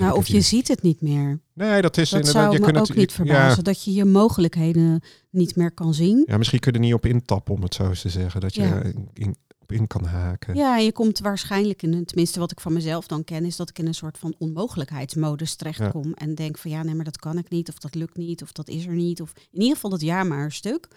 Nou, 0.00 0.16
of 0.16 0.26
je 0.26 0.40
ziet 0.40 0.68
het 0.68 0.82
niet 0.82 1.00
meer. 1.00 1.40
Nee, 1.54 1.82
dat 1.82 1.96
is 1.96 2.10
Dat 2.10 2.18
inderdaad. 2.18 2.42
zou 2.42 2.54
je 2.54 2.60
me 2.60 2.64
kunt 2.66 2.78
ook 2.78 2.86
het, 2.88 2.96
niet 2.96 3.10
ja, 3.10 3.16
verbazen. 3.16 3.64
Dat 3.64 3.84
je 3.84 3.92
je 3.92 4.04
mogelijkheden 4.04 5.00
niet 5.30 5.56
meer 5.56 5.72
kan 5.72 5.94
zien. 5.94 6.22
ja, 6.26 6.36
misschien 6.38 6.60
kun 6.60 6.72
je 6.72 6.78
er 6.78 6.84
niet 6.84 6.94
op 6.94 7.06
intappen, 7.06 7.54
om 7.54 7.62
het 7.62 7.74
zo 7.74 7.88
eens 7.88 8.00
te 8.00 8.08
zeggen. 8.08 8.40
Dat 8.40 8.54
je 8.54 8.62
Ja. 8.62 8.82
in, 9.14 9.36
op 9.58 9.72
in 9.72 9.86
kan 9.86 10.04
haken. 10.04 10.54
Ja, 10.54 10.76
je 10.76 10.92
komt 10.92 11.18
waarschijnlijk 11.18 11.82
in, 11.82 12.04
tenminste 12.04 12.38
wat 12.38 12.50
ik 12.50 12.60
van 12.60 12.72
mezelf 12.72 13.06
dan 13.06 13.24
ken, 13.24 13.44
is 13.44 13.56
dat 13.56 13.68
ik 13.68 13.78
in 13.78 13.86
een 13.86 13.94
soort 13.94 14.18
van 14.18 14.34
onmogelijkheidsmodus 14.38 15.54
terechtkom. 15.54 16.12
En 16.14 16.34
denk 16.34 16.58
van 16.58 16.70
ja, 16.70 16.82
nee, 16.82 16.94
maar 16.94 17.04
dat 17.04 17.18
kan 17.18 17.38
ik 17.38 17.50
niet, 17.50 17.68
of 17.68 17.78
dat 17.78 17.94
lukt 17.94 18.16
niet, 18.16 18.42
of 18.42 18.52
dat 18.52 18.68
is 18.68 18.86
er 18.86 18.94
niet. 18.94 19.20
Of 19.20 19.32
in 19.50 19.60
ieder 19.60 19.74
geval 19.74 19.90
dat 19.90 20.00
ja 20.00 20.24
maar 20.24 20.44
een 20.44 20.52
stuk. 20.52 20.88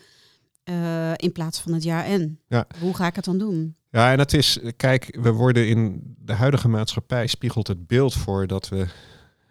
eh, 0.64 1.12
in 1.16 1.32
plaats 1.32 1.60
van 1.60 1.74
het 1.74 1.84
ja 1.84 2.06
en. 2.06 2.39
Ja. 2.47 2.68
Hoe 2.80 2.93
ga 2.95 3.08
ik 3.08 3.16
het 3.16 3.26
dan 3.26 3.38
doen? 3.38 3.76
Ja, 3.93 4.11
en 4.11 4.19
het 4.19 4.33
is, 4.33 4.59
kijk, 4.77 5.17
we 5.21 5.31
worden 5.31 5.67
in 5.67 6.15
de 6.19 6.33
huidige 6.33 6.67
maatschappij 6.67 7.27
spiegelt 7.27 7.67
het 7.67 7.87
beeld 7.87 8.13
voor 8.13 8.47
dat 8.47 8.69
we, 8.69 8.85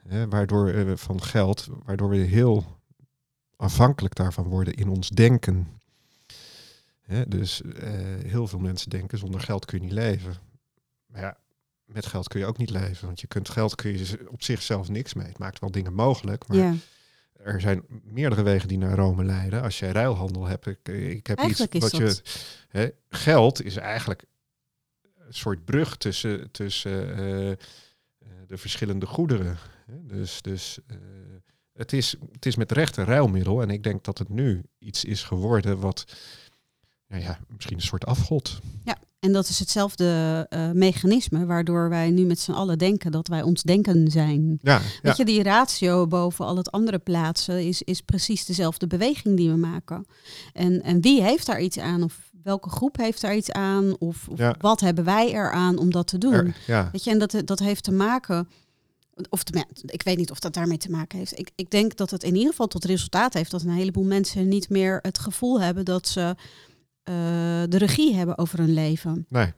hè, 0.08 0.28
waardoor 0.28 0.68
eh, 0.68 0.96
van 0.96 1.22
geld, 1.22 1.68
waardoor 1.84 2.08
we 2.08 2.16
heel 2.16 2.80
afhankelijk 3.56 4.14
daarvan 4.14 4.44
worden 4.44 4.74
in 4.74 4.88
ons 4.88 5.08
denken. 5.08 5.68
Hè, 7.00 7.28
dus 7.28 7.62
eh, 7.62 7.90
heel 8.26 8.46
veel 8.46 8.58
mensen 8.58 8.90
denken, 8.90 9.18
zonder 9.18 9.40
geld 9.40 9.64
kun 9.64 9.78
je 9.78 9.84
niet 9.84 9.92
leven. 9.92 10.34
Maar 11.06 11.20
ja, 11.20 11.36
met 11.84 12.06
geld 12.06 12.28
kun 12.28 12.40
je 12.40 12.46
ook 12.46 12.58
niet 12.58 12.70
leven, 12.70 13.06
want 13.06 13.20
je 13.20 13.26
kunt 13.26 13.48
geld 13.48 13.74
kun 13.74 13.98
je 13.98 14.28
op 14.30 14.42
zichzelf 14.42 14.88
niks 14.88 15.14
mee. 15.14 15.26
Het 15.26 15.38
maakt 15.38 15.58
wel 15.60 15.70
dingen 15.70 15.94
mogelijk, 15.94 16.46
maar 16.46 16.56
ja, 16.56 16.74
er 17.32 17.60
zijn 17.60 17.82
meerdere 18.02 18.42
wegen 18.42 18.68
die 18.68 18.78
naar 18.78 18.96
Rome 18.96 19.24
leiden. 19.24 19.62
Als 19.62 19.78
jij 19.78 19.92
ruilhandel 19.92 20.46
hebt, 20.46 20.66
ik, 20.66 20.88
ik 20.88 21.26
heb 21.26 21.38
Eigenlijk 21.38 21.74
iets 21.74 21.90
wat 21.90 22.00
dat- 22.00 22.20
je. 22.24 22.40
Hè, 22.68 22.88
geld 23.08 23.62
is 23.64 23.76
eigenlijk 23.76 24.24
soort 25.28 25.64
brug 25.64 25.96
tussen, 25.96 26.50
tussen 26.50 27.16
eh, 27.16 27.50
eh, 27.50 27.56
de 28.46 28.56
verschillende 28.56 29.06
goederen. 29.06 29.58
Dus, 29.86 30.42
dus 30.42 30.78
eh, 30.86 30.96
het, 31.72 31.92
is, 31.92 32.16
het 32.32 32.46
is 32.46 32.56
met 32.56 32.72
recht 32.72 32.96
een 32.96 33.04
ruilmiddel. 33.04 33.62
En 33.62 33.70
ik 33.70 33.82
denk 33.82 34.04
dat 34.04 34.18
het 34.18 34.28
nu 34.28 34.62
iets 34.78 35.04
is 35.04 35.22
geworden 35.22 35.80
wat. 35.80 36.04
Nou 37.06 37.22
ja, 37.22 37.38
misschien 37.48 37.76
een 37.76 37.82
soort 37.82 38.06
afgod. 38.06 38.60
En 39.22 39.32
dat 39.32 39.48
is 39.48 39.58
hetzelfde 39.58 40.46
eh, 40.48 40.70
mechanisme 40.70 41.46
waardoor 41.46 41.88
wij 41.88 42.10
nu 42.10 42.24
met 42.24 42.38
z'n 42.38 42.52
allen 42.52 42.78
denken 42.78 43.10
dat 43.12 43.28
wij 43.28 43.42
ons 43.42 43.62
denken 43.62 44.10
zijn. 44.10 44.58
Ja, 44.62 44.72
ja, 44.72 44.80
Weet 45.02 45.16
je, 45.16 45.24
die 45.24 45.42
ratio 45.42 46.06
boven 46.06 46.44
al 46.44 46.56
het 46.56 46.70
andere 46.70 46.98
plaatsen 46.98 47.66
is, 47.66 47.82
is 47.82 48.00
precies 48.00 48.44
dezelfde 48.44 48.86
beweging 48.86 49.36
die 49.36 49.50
we 49.50 49.56
maken. 49.56 50.06
En, 50.52 50.82
en 50.82 51.00
wie 51.00 51.22
heeft 51.22 51.46
daar 51.46 51.60
iets 51.60 51.78
aan? 51.78 52.02
Of 52.02 52.30
welke 52.42 52.68
groep 52.68 52.96
heeft 52.96 53.20
daar 53.20 53.36
iets 53.36 53.50
aan? 53.52 53.96
Of, 53.98 54.28
of 54.28 54.38
Ja. 54.38 54.54
wat 54.58 54.80
hebben 54.80 55.04
wij 55.04 55.32
eraan 55.32 55.78
om 55.78 55.90
dat 55.90 56.06
te 56.06 56.18
doen? 56.18 56.32
er- 56.32 56.56
ja. 56.66 56.88
Weet 56.92 57.04
je, 57.04 57.10
en 57.10 57.18
dat, 57.18 57.36
dat 57.44 57.58
heeft 57.58 57.84
te 57.84 57.92
maken. 57.92 58.48
Of 59.28 59.42
te, 59.42 59.64
ik 59.86 60.02
weet 60.02 60.16
niet 60.16 60.30
of 60.30 60.38
dat 60.38 60.54
daarmee 60.54 60.78
te 60.78 60.90
maken 60.90 61.18
heeft. 61.18 61.38
Ik, 61.38 61.50
ik 61.56 61.70
denk 61.70 61.96
dat 61.96 62.10
het 62.10 62.22
in 62.22 62.34
ieder 62.34 62.50
geval 62.50 62.66
tot 62.66 62.84
resultaat 62.84 63.34
heeft 63.34 63.50
dat 63.50 63.62
een 63.62 63.70
heleboel 63.70 64.04
mensen 64.04 64.48
niet 64.48 64.68
meer 64.68 64.98
het 65.02 65.18
gevoel 65.18 65.60
hebben 65.60 65.84
dat 65.84 66.08
ze 66.08 66.34
eh, 67.02 67.14
de 67.68 67.78
regie 67.78 68.14
hebben 68.14 68.38
over 68.38 68.58
hun 68.58 68.72
leven. 68.72 69.26
Nee. 69.28 69.52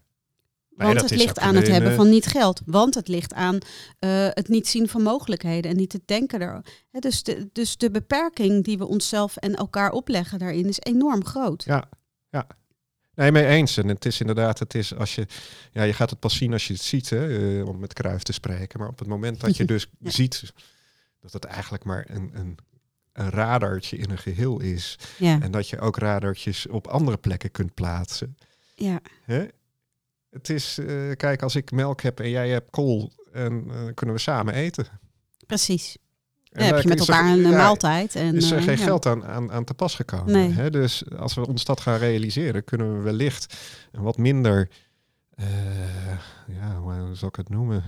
Nee, 0.76 0.86
Want 0.88 1.00
het 1.00 1.18
ligt 1.18 1.38
aan 1.38 1.54
het 1.54 1.68
hebben 1.68 1.90
eh, 1.90 1.96
van 1.96 2.08
niet 2.08 2.26
geld. 2.26 2.62
Want 2.66 2.94
het 2.94 3.08
ligt 3.08 3.34
aan 3.34 3.58
eh, 3.98 4.26
het 4.30 4.48
niet 4.48 4.68
zien 4.68 4.88
van 4.88 5.02
mogelijkheden 5.02 5.70
en 5.70 5.76
niet 5.76 5.92
het 5.92 6.06
denken 6.06 6.40
er. 6.40 6.64
Dus, 6.90 7.22
de, 7.22 7.48
dus 7.52 7.76
de 7.76 7.90
beperking 7.90 8.64
die 8.64 8.78
we 8.78 8.86
onszelf 8.86 9.36
en 9.36 9.54
elkaar 9.54 9.90
opleggen 9.90 10.38
daarin 10.38 10.68
is 10.68 10.80
enorm 10.80 11.24
groot. 11.24 11.64
Ja, 11.64 11.88
ja. 12.30 12.46
Nee, 13.14 13.32
mee 13.32 13.46
eens. 13.46 13.76
En 13.76 13.88
het 13.88 14.04
is 14.04 14.20
inderdaad, 14.20 14.58
het 14.58 14.74
is 14.74 14.94
als 14.94 15.14
je, 15.14 15.26
ja, 15.72 15.82
je 15.82 15.92
gaat 15.92 16.10
het 16.10 16.18
pas 16.18 16.36
zien 16.36 16.52
als 16.52 16.66
je 16.66 16.72
het 16.72 16.82
ziet, 16.82 17.10
hè, 17.10 17.62
om 17.62 17.78
met 17.78 17.92
Kruif 17.92 18.22
te 18.22 18.32
spreken. 18.32 18.78
Maar 18.78 18.88
op 18.88 18.98
het 18.98 19.08
moment 19.08 19.40
dat 19.40 19.56
je 19.56 19.64
dus 19.74 19.86
Ja. 19.98 20.10
ziet 20.10 20.52
dat 21.20 21.32
het 21.32 21.44
eigenlijk 21.44 21.84
maar 21.84 22.06
een, 22.08 22.30
een, 22.34 22.58
een 23.14 23.30
radartje 23.30 23.96
in 23.96 24.10
een 24.10 24.18
geheel 24.18 24.60
is. 24.60 24.98
Ja, 25.18 25.40
En 25.40 25.50
dat 25.50 25.68
je 25.68 25.80
ook 25.80 25.96
radartjes 25.96 26.66
op 26.66 26.86
andere 26.86 27.16
plekken 27.16 27.50
kunt 27.50 27.74
plaatsen. 27.74 28.36
ja. 28.74 29.00
Hè? 29.24 29.46
Het 30.34 30.50
is, 30.50 30.78
eh, 30.78 31.10
kijk, 31.16 31.42
als 31.42 31.56
ik 31.56 31.70
melk 31.70 32.00
heb 32.00 32.20
en 32.20 32.30
jij 32.30 32.48
hebt 32.48 32.70
kool, 32.70 33.12
en 33.32 33.64
eh, 33.70 33.94
kunnen 33.94 34.14
we 34.14 34.20
samen 34.20 34.54
eten. 34.54 34.86
precies. 35.46 35.96
En 36.50 36.64
heb 36.66 36.80
je 36.80 36.88
met 36.88 36.98
elkaar 36.98 37.32
een 37.32 37.44
eh, 37.44 37.50
ja, 37.50 37.56
maaltijd. 37.56 38.14
En, 38.14 38.36
is 38.36 38.50
er 38.50 38.62
geen 38.62 38.78
ja. 38.78 38.84
geld 38.84 39.06
aan, 39.06 39.24
aan, 39.24 39.52
aan 39.52 39.64
te 39.64 39.74
pas 39.74 39.94
gekomen. 39.94 40.32
Nee. 40.32 40.50
Hè? 40.50 40.70
Dus 40.70 41.10
als 41.16 41.34
we 41.34 41.46
ons 41.46 41.64
dat 41.64 41.80
gaan 41.80 41.98
realiseren, 41.98 42.64
kunnen 42.64 42.96
we 42.96 43.02
wellicht 43.02 43.56
een 43.92 44.02
wat 44.02 44.16
minder, 44.16 44.68
ja, 46.46 46.76
hoe 46.76 47.14
zal 47.14 47.28
ik 47.28 47.36
het 47.36 47.48
noemen? 47.48 47.84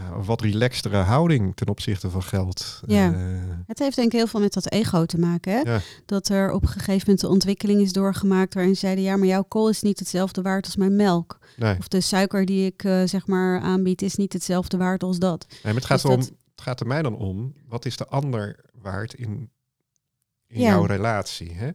Ja, 0.00 0.20
wat 0.22 0.40
relaxtere 0.40 0.96
houding 0.96 1.56
ten 1.56 1.68
opzichte 1.68 2.10
van 2.10 2.22
geld. 2.22 2.80
Ja. 2.86 3.12
Eh, 3.12 3.18
Het 3.66 3.78
heeft 3.78 3.96
denk 3.96 4.12
ik 4.12 4.18
heel 4.18 4.26
veel 4.26 4.40
met 4.40 4.52
dat 4.52 4.70
ego 4.72 5.04
te 5.06 5.18
maken. 5.18 5.52
Hè? 5.52 5.60
Ja. 5.72 5.80
Dat 6.06 6.28
er 6.28 6.52
op 6.52 6.62
een 6.62 6.68
gegeven 6.68 7.02
moment 7.06 7.22
een 7.22 7.28
ontwikkeling 7.30 7.80
is 7.80 7.92
doorgemaakt 7.92 8.54
waarin 8.54 8.74
ze 8.74 8.80
zeiden, 8.80 9.04
ja, 9.04 9.16
maar 9.16 9.26
jouw 9.26 9.42
kool 9.42 9.68
is 9.68 9.82
niet 9.82 9.98
hetzelfde 9.98 10.42
waard 10.42 10.64
als 10.64 10.76
mijn 10.76 10.96
melk. 10.96 11.38
nee. 11.56 11.76
Of 11.78 11.88
de 11.88 12.00
suiker 12.00 12.44
die 12.44 12.66
ik 12.66 12.84
eh, 12.84 13.02
zeg 13.04 13.26
maar 13.26 13.60
aanbied 13.60 14.02
is 14.02 14.14
niet 14.16 14.32
hetzelfde 14.32 14.76
waard 14.76 15.02
als 15.02 15.18
dat. 15.18 15.46
nee, 15.50 15.58
maar 15.62 15.74
het 15.74 15.84
gaat 15.84 16.02
Dus 16.02 16.10
erom 16.10 16.20
dat- 16.20 16.28
het 16.50 16.60
gaat 16.68 16.80
er 16.80 16.86
mij 16.86 17.02
dan 17.02 17.16
om, 17.16 17.54
wat 17.68 17.84
is 17.84 17.96
de 17.96 18.06
ander 18.06 18.64
waard 18.82 19.14
in, 19.14 19.50
in 20.46 20.60
Ja. 20.60 20.68
jouw 20.68 20.84
relatie? 20.84 21.52
Hè? 21.54 21.70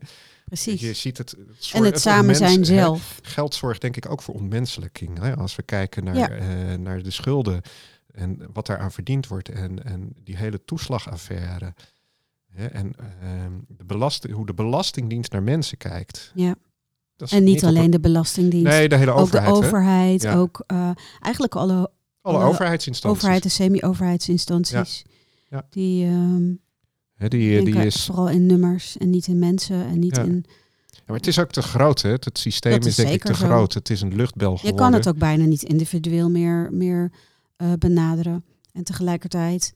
Precies. 0.45 0.81
Je 0.81 0.93
ziet 0.93 1.17
het, 1.17 1.31
het 1.31 1.71
en 1.73 1.83
het 1.83 2.01
samen 2.01 2.35
zijn 2.35 2.59
hè, 2.59 2.65
zelf. 2.65 3.19
Geld 3.21 3.55
zorgt 3.55 3.81
denk 3.81 3.95
ik 3.97 4.09
ook 4.09 4.21
voor 4.21 4.33
ontmenselijking. 4.35 5.19
Hè? 5.19 5.35
Als 5.35 5.55
we 5.55 5.63
kijken 5.63 6.03
naar, 6.03 6.15
Ja. 6.17 6.29
eh, 6.29 6.77
naar 6.77 7.03
de 7.03 7.11
schulden 7.11 7.61
en 8.15 8.39
wat 8.53 8.65
daaraan 8.65 8.91
verdiend 8.91 9.27
wordt 9.27 9.49
en, 9.49 9.83
en 9.85 10.15
die 10.23 10.37
hele 10.37 10.61
toeslagaffaire. 10.65 11.73
Hè? 12.51 12.65
En 12.65 12.93
ehm, 13.21 13.51
de 13.67 13.83
belasting, 13.85 14.33
hoe 14.33 14.45
de 14.45 14.53
Belastingdienst 14.53 15.31
naar 15.31 15.43
mensen 15.43 15.77
kijkt. 15.77 16.31
Ja. 16.35 16.55
Dat 17.15 17.27
is 17.31 17.33
En 17.37 17.43
niet 17.43 17.63
alleen 17.65 17.83
een- 17.83 17.91
de 17.91 17.99
Belastingdienst. 17.99 18.67
Nee, 18.71 18.89
de 18.89 18.95
hele 18.95 19.11
ook 19.11 19.19
overheid. 19.19 19.45
de 19.55 19.59
hè? 19.61 19.65
overheid, 19.65 20.21
Ja. 20.21 20.35
ook 20.35 20.63
eh, 20.67 20.89
eigenlijk 21.21 21.55
alle 21.55 21.91
Alle 22.21 22.37
alle 22.37 22.45
overheidsinstanties. 22.49 23.21
overheid 23.21 23.43
en 23.43 23.51
semi-overheidsinstanties. 23.51 25.03
Ja. 25.49 25.65
Die 25.69 26.05
ehm 26.05 26.53
die, 27.17 27.29
die 27.29 27.63
denken 27.63 27.85
is, 27.85 28.05
vooral 28.05 28.29
in 28.29 28.45
nummers 28.45 28.97
en 28.97 29.09
niet 29.09 29.27
in 29.27 29.39
mensen 29.39 29.85
en 29.85 29.99
niet 29.99 30.15
Ja. 30.15 30.21
in... 30.23 30.45
ja, 30.87 31.01
maar 31.05 31.15
het 31.15 31.27
is 31.27 31.39
ook 31.39 31.51
te 31.51 31.61
groot. 31.61 32.01
Hè? 32.01 32.09
Het 32.09 32.37
systeem 32.37 32.71
Dat 32.71 32.85
is, 32.85 32.95
denk 32.95 33.07
ik 33.07 33.13
zeker 33.13 33.29
te 33.33 33.39
zo. 33.39 33.45
groot. 33.45 33.73
Het 33.73 33.89
is 33.89 34.01
een 34.01 34.15
luchtbel 34.15 34.51
Je 34.51 34.57
geworden. 34.57 34.79
kan 34.79 34.93
het 34.93 35.07
ook 35.07 35.17
bijna 35.17 35.45
niet 35.45 35.63
individueel 35.63 36.29
meer, 36.29 36.69
meer 36.71 37.11
eh, 37.55 37.73
benaderen. 37.79 38.43
En 38.71 38.83
tegelijkertijd 38.83 39.73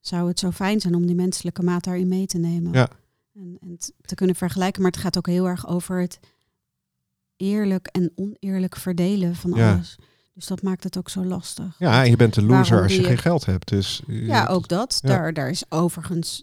zou 0.00 0.28
het 0.28 0.38
zo 0.38 0.50
fijn 0.50 0.80
zijn 0.80 0.94
om 0.94 1.06
die 1.06 1.14
menselijke 1.14 1.62
maat 1.62 1.84
daarin 1.84 2.08
mee 2.08 2.26
te 2.26 2.38
nemen. 2.38 2.72
Ja. 2.72 2.88
En, 3.34 3.56
en 3.60 3.78
te 4.00 4.14
kunnen 4.14 4.36
vergelijken. 4.36 4.82
Maar 4.82 4.90
het 4.90 5.00
gaat 5.00 5.16
ook 5.18 5.26
heel 5.26 5.48
erg 5.48 5.68
over 5.68 6.00
het 6.00 6.20
eerlijk 7.36 7.86
en 7.86 8.12
oneerlijk 8.14 8.76
verdelen 8.76 9.34
van 9.36 9.52
Ja. 9.54 9.72
alles. 9.74 9.96
Dus 10.34 10.46
dat 10.46 10.62
maakt 10.62 10.84
het 10.84 10.98
ook 10.98 11.08
zo 11.10 11.24
lastig. 11.24 11.74
Ja, 11.78 12.02
en 12.04 12.10
je 12.10 12.16
bent 12.16 12.34
de 12.34 12.42
loser 12.42 12.70
Waarom 12.70 12.82
als 12.82 12.96
je 12.96 13.04
geen 13.04 13.18
geld 13.18 13.44
hebt. 13.44 13.68
Dus, 13.68 14.02
Ja, 14.06 14.46
ook 14.46 14.68
dat. 14.68 14.98
Ja. 15.02 15.08
Daar, 15.08 15.32
daar 15.32 15.50
is 15.50 15.64
overigens 15.68 16.42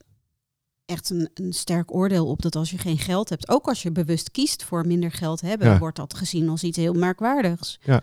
echt 0.86 1.10
een, 1.10 1.30
een 1.34 1.54
sterk 1.54 1.94
oordeel 1.94 2.28
op 2.28 2.42
dat 2.42 2.56
als 2.56 2.70
je 2.72 2.78
geen 2.78 2.98
geld 2.98 3.30
hebt, 3.30 3.50
ook 3.50 3.68
als 3.68 3.84
je 3.84 3.92
bewust 3.92 4.32
kiest 4.32 4.64
voor 4.64 4.88
minder 4.88 5.12
geld 5.12 5.42
hebben, 5.42 5.68
Ja. 5.68 5.78
wordt 5.78 5.96
dat 5.98 6.14
gezien 6.14 6.50
als 6.50 6.64
iets 6.64 6.78
heel 6.78 6.94
merkwaardigs. 6.94 7.80
Ja. 7.84 8.02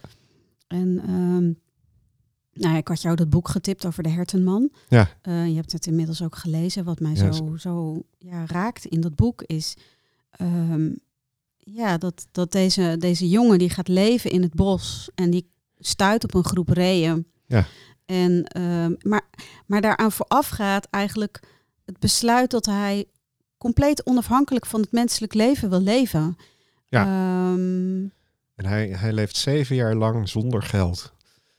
En 0.66 1.00
ehm, 1.06 1.52
nou, 2.52 2.76
ik 2.76 2.88
had 2.88 3.02
jou 3.02 3.16
dat 3.16 3.30
boek 3.30 3.48
getipt 3.48 3.86
over 3.86 4.02
de 4.02 4.08
hertenman. 4.08 4.70
Ja. 4.88 5.08
Eh, 5.22 5.46
je 5.46 5.54
hebt 5.54 5.72
het 5.72 5.86
inmiddels 5.86 6.22
ook 6.22 6.36
gelezen. 6.36 6.84
Wat 6.84 7.00
mij 7.00 7.16
zo, 7.16 7.56
zo 7.56 8.02
ja, 8.18 8.46
raakt 8.46 8.84
in 8.84 9.00
dat 9.00 9.14
boek 9.14 9.42
is 9.42 9.76
ehm, 10.30 10.90
ja, 11.56 11.98
dat, 11.98 12.26
dat 12.32 12.52
deze, 12.52 12.96
deze 12.98 13.28
jongen 13.28 13.58
die 13.58 13.70
gaat 13.70 13.88
leven 13.88 14.30
in 14.30 14.42
het 14.42 14.54
bos 14.54 15.10
en 15.14 15.30
die 15.30 15.50
stuit 15.78 16.24
op 16.24 16.34
een 16.34 16.44
groep 16.44 16.68
reeën. 16.68 17.26
Ja. 17.46 17.66
En, 18.06 18.44
ehm, 18.44 18.94
maar, 19.02 19.22
maar 19.66 19.80
daaraan 19.80 20.12
vooraf 20.12 20.48
gaat 20.48 20.88
eigenlijk 20.90 21.40
het 21.84 21.98
besluit 21.98 22.50
dat 22.50 22.66
hij 22.66 23.04
compleet 23.58 24.06
onafhankelijk 24.06 24.66
van 24.66 24.80
het 24.80 24.92
menselijk 24.92 25.34
leven 25.34 25.70
wil 25.70 25.80
leven. 25.80 26.36
Ja. 26.88 27.02
Ehm, 27.02 28.02
En 28.54 28.66
hij, 28.66 28.88
hij 28.88 29.12
leeft 29.12 29.36
zeven 29.36 29.76
jaar 29.76 29.94
lang 29.94 30.28
zonder 30.28 30.62
geld. 30.62 31.12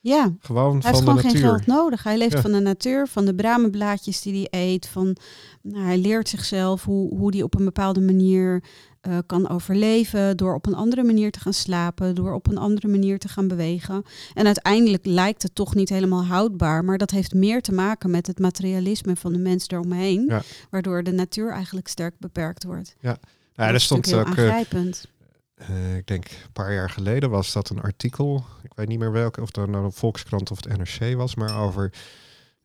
Ja, 0.03 0.33
Gewoon 0.39 0.71
hij 0.71 0.81
van 0.81 0.91
heeft 0.91 1.03
gewoon 1.03 1.19
geen 1.19 1.35
geld 1.35 1.65
nodig. 1.65 2.03
Hij 2.03 2.17
leeft 2.17 2.33
Ja. 2.33 2.41
van 2.41 2.51
de 2.51 2.59
natuur, 2.59 3.07
van 3.07 3.25
de 3.25 3.35
bramenblaadjes 3.35 4.21
die 4.21 4.47
hij 4.49 4.61
eet. 4.61 4.87
Van, 4.87 5.15
nou, 5.61 5.85
hij 5.85 5.97
leert 5.97 6.29
zichzelf 6.29 6.83
hoe, 6.83 7.17
hoe 7.17 7.31
hij 7.31 7.41
op 7.41 7.59
een 7.59 7.65
bepaalde 7.65 8.01
manier 8.01 8.63
eh, 9.01 9.17
kan 9.25 9.49
overleven. 9.49 10.37
Door 10.37 10.53
op 10.55 10.65
een 10.65 10.75
andere 10.75 11.03
manier 11.03 11.31
te 11.31 11.39
gaan 11.39 11.53
slapen. 11.53 12.15
Door 12.15 12.33
op 12.33 12.47
een 12.47 12.57
andere 12.57 12.87
manier 12.87 13.19
te 13.19 13.27
gaan 13.27 13.47
bewegen. 13.47 14.03
En 14.33 14.45
uiteindelijk 14.45 15.05
lijkt 15.05 15.43
het 15.43 15.55
toch 15.55 15.75
niet 15.75 15.89
helemaal 15.89 16.25
houdbaar. 16.25 16.83
Maar 16.83 16.97
dat 16.97 17.11
heeft 17.11 17.33
meer 17.33 17.61
te 17.61 17.73
maken 17.73 18.11
met 18.11 18.27
het 18.27 18.39
materialisme 18.39 19.15
van 19.15 19.31
de 19.33 19.39
mens 19.39 19.67
eromheen. 19.67 20.25
Ja. 20.27 20.41
Waardoor 20.69 21.03
de 21.03 21.11
natuur 21.11 21.51
eigenlijk 21.51 21.87
sterk 21.87 22.13
beperkt 22.19 22.63
wordt. 22.63 22.95
Ja, 22.99 23.17
Dat 23.55 23.67
er 23.67 23.73
is 23.73 23.83
stond 23.83 24.13
ook, 24.13 24.35
heel 24.35 24.65
eh, 25.53 25.95
ik 25.95 26.07
denk 26.07 26.25
een 26.25 26.51
paar 26.53 26.73
jaar 26.73 26.89
geleden 26.89 27.29
was 27.29 27.53
dat 27.53 27.69
een 27.69 27.81
artikel. 27.81 28.45
Ik 28.63 28.73
weet 28.73 28.87
niet 28.87 28.99
meer 28.99 29.11
welke, 29.11 29.41
of 29.41 29.51
dat 29.51 29.67
nou 29.69 29.85
de 29.85 29.91
Volkskrant 29.91 30.51
of 30.51 30.63
het 30.63 30.77
NRC 30.77 31.15
was, 31.15 31.35
maar 31.35 31.59
over 31.59 31.93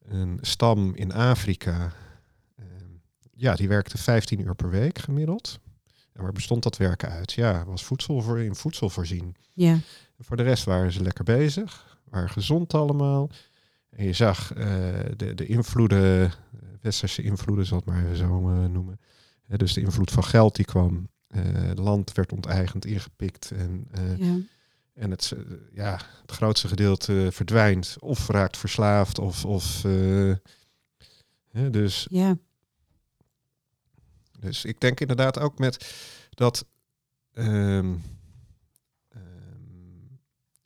een 0.04 0.38
stam 0.40 0.94
in 0.94 1.12
Afrika. 1.12 1.92
Eh, 2.56 2.64
ja, 3.34 3.54
die 3.54 3.68
werkte 3.68 3.98
15 3.98 4.40
uur 4.40 4.54
per 4.54 4.70
week 4.70 4.98
gemiddeld. 4.98 5.58
En 6.12 6.22
waar 6.22 6.32
bestond 6.32 6.62
dat 6.62 6.76
werken 6.76 7.10
uit? 7.10 7.32
Ja, 7.32 7.64
was 7.64 7.84
voedsel 7.84 8.22
voor, 8.22 8.40
in 8.40 8.54
voedsel 8.54 8.90
voorzien. 8.90 9.36
Ja, 9.52 9.72
En 10.16 10.24
voor 10.24 10.36
de 10.36 10.42
rest 10.42 10.64
waren 10.64 10.92
ze 10.92 11.02
lekker 11.02 11.24
bezig, 11.24 11.98
waren 12.04 12.30
gezond 12.30 12.74
allemaal. 12.74 13.30
En 13.90 14.04
je 14.04 14.12
zag 14.12 14.52
eh, 14.54 14.66
de, 15.16 15.34
de 15.34 15.46
invloeden, 15.46 16.24
eh, 16.24 16.32
westerse 16.80 17.22
invloeden, 17.22 17.66
zal 17.66 17.78
ik 17.78 17.84
het 17.84 17.94
maar 17.94 18.04
even 18.04 18.16
zo 18.16 18.40
noemen. 18.68 19.00
Dus 19.46 19.72
de 19.72 19.80
invloed 19.80 20.10
van 20.10 20.24
geld 20.24 20.56
die 20.56 20.64
kwam. 20.64 21.08
Eh, 21.28 21.70
land 21.74 22.12
werd 22.12 22.32
onteigend, 22.32 22.84
ingepikt. 22.84 23.50
En, 23.50 23.88
eh, 23.90 24.18
ja. 24.18 24.38
en 24.94 25.10
het, 25.10 25.32
ja, 25.72 26.00
het 26.22 26.32
grootste 26.32 26.68
gedeelte 26.68 27.28
verdwijnt. 27.32 27.96
Of 28.00 28.28
raakt 28.28 28.56
verslaafd. 28.56 29.18
Of, 29.18 29.44
of, 29.44 29.84
eh, 29.84 30.34
hè, 31.50 31.70
dus 31.70 32.06
ja. 32.10 32.36
dus 34.40 34.64
ik 34.64 34.80
denk 34.80 35.00
inderdaad 35.00 35.38
ook 35.38 35.58
met 35.58 35.94
dat 36.30 36.66
ehm, 37.32 37.94
ehm, 39.08 39.22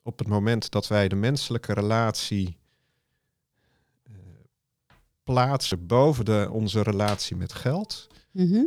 op 0.02 0.18
het 0.18 0.28
moment 0.28 0.70
dat 0.70 0.88
wij 0.88 1.08
de 1.08 1.16
menselijke 1.16 1.72
relatie 1.72 2.60
plaatsen 5.22 5.86
boven 5.86 6.24
de, 6.24 6.48
onze 6.50 6.82
relatie 6.82 7.36
met 7.36 7.52
geld, 7.52 8.08
Mhm. 8.30 8.64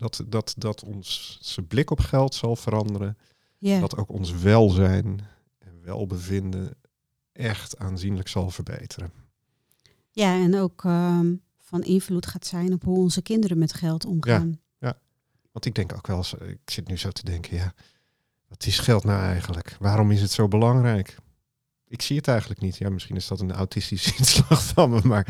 Dat, 0.00 0.24
dat, 0.26 0.54
dat 0.56 0.84
zijn 1.40 1.66
blik 1.66 1.90
op 1.90 2.00
geld 2.00 2.34
zal 2.34 2.56
veranderen, 2.56 3.18
ja. 3.58 3.80
dat 3.80 3.96
ook 3.96 4.10
ons 4.10 4.32
welzijn 4.32 5.20
en 5.58 5.82
welbevinden 5.82 6.74
echt 7.32 7.78
aanzienlijk 7.78 8.28
zal 8.28 8.50
verbeteren. 8.50 9.12
Ja, 10.10 10.34
en 10.34 10.56
ook 10.56 10.84
ehm, 10.84 11.34
van 11.58 11.82
invloed 11.82 12.26
gaat 12.26 12.46
zijn 12.46 12.72
op 12.72 12.84
hoe 12.84 12.98
onze 12.98 13.22
kinderen 13.22 13.58
met 13.58 13.72
geld 13.72 14.04
omgaan. 14.04 14.60
Want 15.52 15.64
ik 15.64 15.74
denk 15.74 15.92
ook 15.92 16.06
wel 16.06 16.16
eens, 16.16 16.34
ik 16.34 16.70
zit 16.70 16.88
nu 16.88 16.96
zo 16.96 17.10
te 17.10 17.24
denken, 17.24 17.56
ja, 17.56 17.74
wat 18.48 18.66
is 18.66 18.78
geld 18.78 19.04
nou 19.04 19.22
eigenlijk? 19.22 19.76
Waarom 19.78 20.10
is 20.10 20.20
het 20.20 20.30
zo 20.30 20.48
belangrijk? 20.48 21.16
Ik 21.90 22.02
zie 22.02 22.16
het 22.16 22.28
eigenlijk 22.28 22.60
niet. 22.60 22.76
Ja, 22.76 22.90
misschien 22.90 23.16
is 23.16 23.28
dat 23.28 23.40
een 23.40 23.52
autistische 23.52 24.14
inslag 24.18 24.64
van 24.64 24.90
me, 24.90 25.00
maar... 25.04 25.26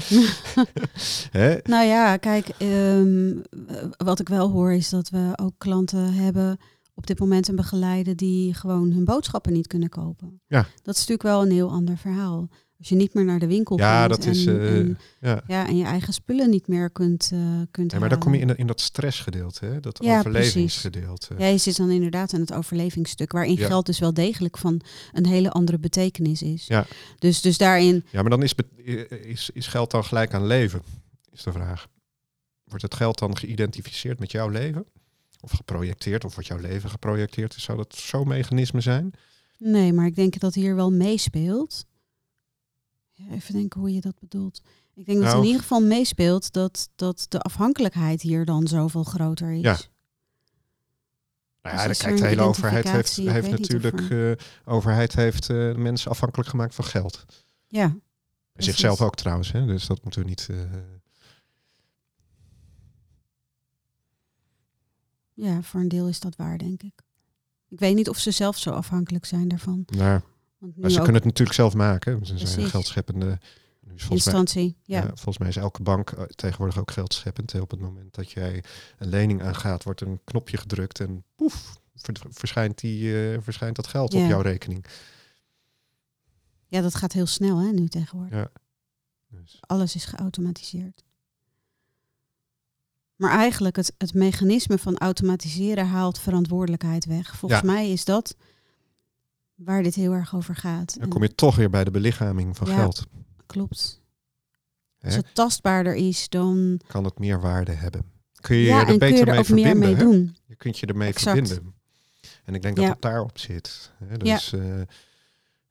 Hè? 1.30 1.58
Nou 1.62 1.86
ja, 1.86 2.16
kijk, 2.16 2.48
ehm, 2.48 3.38
eh, 3.66 3.84
wat 3.96 4.20
ik 4.20 4.28
wel 4.28 4.50
hoor 4.50 4.72
is 4.72 4.88
dat 4.88 5.08
we 5.08 5.32
ook 5.36 5.54
klanten 5.58 6.12
hebben 6.12 6.58
op 6.94 7.06
dit 7.06 7.18
moment 7.18 7.48
een 7.48 7.56
begeleider 7.56 8.16
die 8.16 8.54
gewoon 8.54 8.90
hun 8.90 9.04
boodschappen 9.04 9.52
niet 9.52 9.66
kunnen 9.66 9.88
kopen. 9.88 10.40
Ja. 10.46 10.66
Dat 10.82 10.94
is 10.94 11.00
natuurlijk 11.00 11.22
wel 11.22 11.42
een 11.42 11.50
heel 11.50 11.70
ander 11.70 11.96
verhaal. 11.96 12.48
Als 12.80 12.88
je 12.88 12.94
niet 12.94 13.14
meer 13.14 13.24
naar 13.24 13.38
de 13.38 13.46
winkel 13.46 13.78
Ja, 13.78 14.06
kunt 14.06 14.22
dat 14.22 14.34
is... 14.34 14.46
en, 14.46 14.60
eh, 14.60 14.76
en, 14.76 14.98
ja. 15.20 15.42
ja, 15.46 15.66
en 15.66 15.76
je 15.76 15.84
eigen 15.84 16.12
spullen 16.12 16.50
niet 16.50 16.68
meer 16.68 16.90
kunt, 16.90 17.30
eh 17.32 17.38
kunt 17.70 17.92
Ja, 17.92 17.98
maar 17.98 18.08
dan 18.08 18.18
kom 18.18 18.34
je 18.34 18.40
in, 18.40 18.46
dat- 18.46 18.56
in 18.56 18.66
dat 18.66 18.80
stressgedeelte, 18.80 19.66
hè? 19.66 19.80
dat 19.80 19.98
Ja, 20.04 20.18
overlevingsgedeelte. 20.18 21.34
Ja, 21.38 21.46
je 21.46 21.58
zit 21.58 21.76
dan 21.76 21.90
inderdaad 21.90 22.34
aan 22.34 22.40
het 22.40 22.52
overlevingsstuk, 22.52 23.32
waarin 23.32 23.56
geld 23.58 23.86
dus 23.86 23.98
wel 23.98 24.14
degelijk 24.14 24.58
van 24.58 24.80
een 25.12 25.26
hele 25.26 25.50
andere 25.50 25.78
betekenis 25.78 26.42
is. 26.42 26.66
Ja. 26.66 26.86
Dus, 27.18 27.40
dus 27.40 27.58
daarin, 27.58 28.04
Ja, 28.10 28.20
maar 28.20 28.30
dan 28.30 28.42
is, 28.42 28.54
is, 29.24 29.50
is 29.52 29.66
geld 29.66 29.90
dan 29.90 30.04
gelijk 30.04 30.34
aan 30.34 30.46
leven, 30.46 30.82
is 31.32 31.42
de 31.42 31.52
vraag. 31.52 31.88
Wordt 32.64 32.82
het 32.84 32.94
geld 32.94 33.18
dan 33.18 33.36
geïdentificeerd 33.36 34.18
met 34.18 34.30
jouw 34.32 34.48
leven? 34.48 34.84
Of 35.40 35.50
geprojecteerd, 35.50 36.24
of 36.24 36.34
wordt 36.34 36.48
jouw 36.48 36.58
leven 36.58 36.90
geprojecteerd? 36.90 37.54
Zou 37.58 37.78
dat 37.78 37.94
zo'n 37.94 38.28
mechanisme 38.28 38.80
zijn? 38.80 39.12
nee, 39.58 39.92
maar 39.92 40.06
ik 40.06 40.14
denk 40.14 40.38
dat 40.40 40.54
hier 40.54 40.74
wel 40.74 40.92
meespeelt. 40.92 41.84
Ja, 43.28 43.34
even 43.34 43.54
denken 43.54 43.80
hoe 43.80 43.92
je 43.94 44.00
dat 44.00 44.18
bedoelt. 44.18 44.62
Ik 44.94 45.06
denk 45.06 45.18
dat 45.18 45.26
Nou. 45.26 45.38
in 45.40 45.44
ieder 45.46 45.60
geval 45.60 45.80
meespeelt 45.82 46.52
dat, 46.52 46.88
dat 46.94 47.26
de 47.28 47.40
afhankelijkheid 47.40 48.22
hier 48.22 48.44
dan 48.44 48.66
zoveel 48.66 49.04
groter 49.04 49.52
is. 49.52 49.60
Ja. 49.62 49.78
Nou 51.62 51.76
Dus 51.76 51.82
ja, 51.84 51.88
er 51.88 51.96
kijkt 51.96 52.18
de 52.18 52.26
hele 52.26 52.42
overheid 52.42 52.90
heeft, 52.90 53.16
natuurlijk, 53.50 54.10
eh 54.10 54.32
overheid 54.64 55.14
heeft 55.14 55.50
eh, 55.50 55.74
mensen 55.74 56.10
afhankelijk 56.10 56.48
gemaakt 56.48 56.74
van 56.74 56.84
geld. 56.84 57.24
Ja, 57.68 57.82
En 57.84 58.02
Precies. 58.52 58.72
zichzelf 58.72 59.00
ook 59.00 59.14
trouwens, 59.14 59.52
hè? 59.52 59.66
dus 59.66 59.86
dat 59.86 60.02
moeten 60.02 60.22
we 60.22 60.28
niet. 60.28 60.46
eh, 60.50 60.56
ja, 65.34 65.62
voor 65.62 65.80
een 65.80 65.88
deel 65.88 66.08
is 66.08 66.20
dat 66.20 66.36
waar, 66.36 66.58
denk 66.58 66.82
ik. 66.82 67.02
Ik 67.68 67.78
weet 67.78 67.94
niet 67.94 68.08
of 68.08 68.18
ze 68.18 68.30
zelf 68.30 68.58
zo 68.58 68.70
afhankelijk 68.70 69.24
zijn 69.24 69.48
daarvan. 69.48 69.82
nou, 69.86 70.20
Want 70.60 70.74
nu 70.76 70.80
maar 70.82 70.90
ze 70.90 70.96
ook 70.98 71.02
kunnen 71.04 71.22
het 71.22 71.30
natuurlijk 71.30 71.56
zelf 71.58 71.74
maken. 71.74 72.26
Ze 72.26 72.38
zijn 72.38 72.52
Precies. 72.52 72.70
geldscheppende. 72.70 73.38
mij, 73.80 74.10
instantie. 74.10 74.76
Ja. 74.82 74.98
ja, 75.00 75.06
volgens 75.06 75.38
mij 75.38 75.48
is 75.48 75.56
elke 75.56 75.82
bank 75.82 76.10
eh, 76.10 76.22
tegenwoordig 76.24 76.78
ook 76.78 76.90
geldscheppend. 76.90 77.54
Op 77.60 77.70
het 77.70 77.80
moment 77.80 78.14
dat 78.14 78.30
jij 78.30 78.64
een 78.98 79.08
lening 79.08 79.42
aangaat, 79.42 79.84
wordt 79.84 80.00
een 80.00 80.20
knopje 80.24 80.56
gedrukt 80.56 81.00
en 81.00 81.24
poef, 81.36 81.80
ver- 81.94 82.26
verschijnt, 82.30 82.78
die, 82.78 83.30
eh, 83.32 83.38
verschijnt 83.40 83.76
dat 83.76 83.86
geld 83.86 84.12
Ja. 84.12 84.22
op 84.22 84.28
jouw 84.28 84.40
rekening. 84.40 84.84
ja, 86.66 86.80
dat 86.80 86.94
gaat 86.94 87.12
heel 87.12 87.26
snel 87.26 87.58
hè, 87.58 87.70
nu 87.70 87.88
tegenwoordig. 87.88 88.38
Ja. 88.38 88.50
Dus, 89.28 89.58
Alles 89.60 89.94
is 89.94 90.04
geautomatiseerd. 90.04 91.04
Maar 93.16 93.30
eigenlijk 93.38 93.76
het, 93.76 93.94
het 93.98 94.14
mechanisme 94.14 94.78
van 94.78 94.98
automatiseren 94.98 95.86
haalt 95.86 96.18
verantwoordelijkheid 96.18 97.04
weg. 97.04 97.36
Volgens 97.36 97.62
mij 97.62 97.90
is 97.90 98.04
dat 98.04 98.36
waar 99.64 99.82
dit 99.82 99.94
heel 99.94 100.12
erg 100.12 100.34
over 100.34 100.54
gaat. 100.56 100.96
dan 101.00 101.08
kom 101.08 101.22
je 101.22 101.34
toch 101.34 101.56
weer 101.56 101.70
bij 101.70 101.84
de 101.84 101.90
belichaming 101.90 102.56
van 102.56 102.66
Ja. 102.68 102.74
geld. 102.74 103.06
Klopt. 103.46 104.00
Hè? 104.98 105.06
Als 105.06 105.16
het 105.16 105.34
tastbaarder 105.34 105.94
is, 105.94 106.28
dan 106.28 106.80
Kan 106.86 107.04
het 107.04 107.18
meer 107.18 107.40
waarde 107.40 107.72
hebben. 107.72 108.04
Kun 108.40 108.56
je 108.56 108.62
ja, 108.64 108.86
er 108.88 108.98
beter 108.98 109.08
je 109.18 109.24
er 109.24 109.26
mee 109.30 109.38
ook 109.38 109.48
meer 109.48 109.66
verbinden. 109.66 109.78
mee 109.78 109.96
doen. 109.96 110.36
Je 110.46 110.54
kunt 110.54 110.78
je 110.78 110.86
ermee 110.86 111.08
Exact. 111.08 111.48
verbinden. 111.48 111.74
En 112.44 112.54
ik 112.54 112.62
denk 112.62 112.76
dat 112.76 112.88
het 112.88 113.02
daarop 113.02 113.38
zit. 113.38 113.90
Hè? 114.04 114.16
Dus 114.16 114.52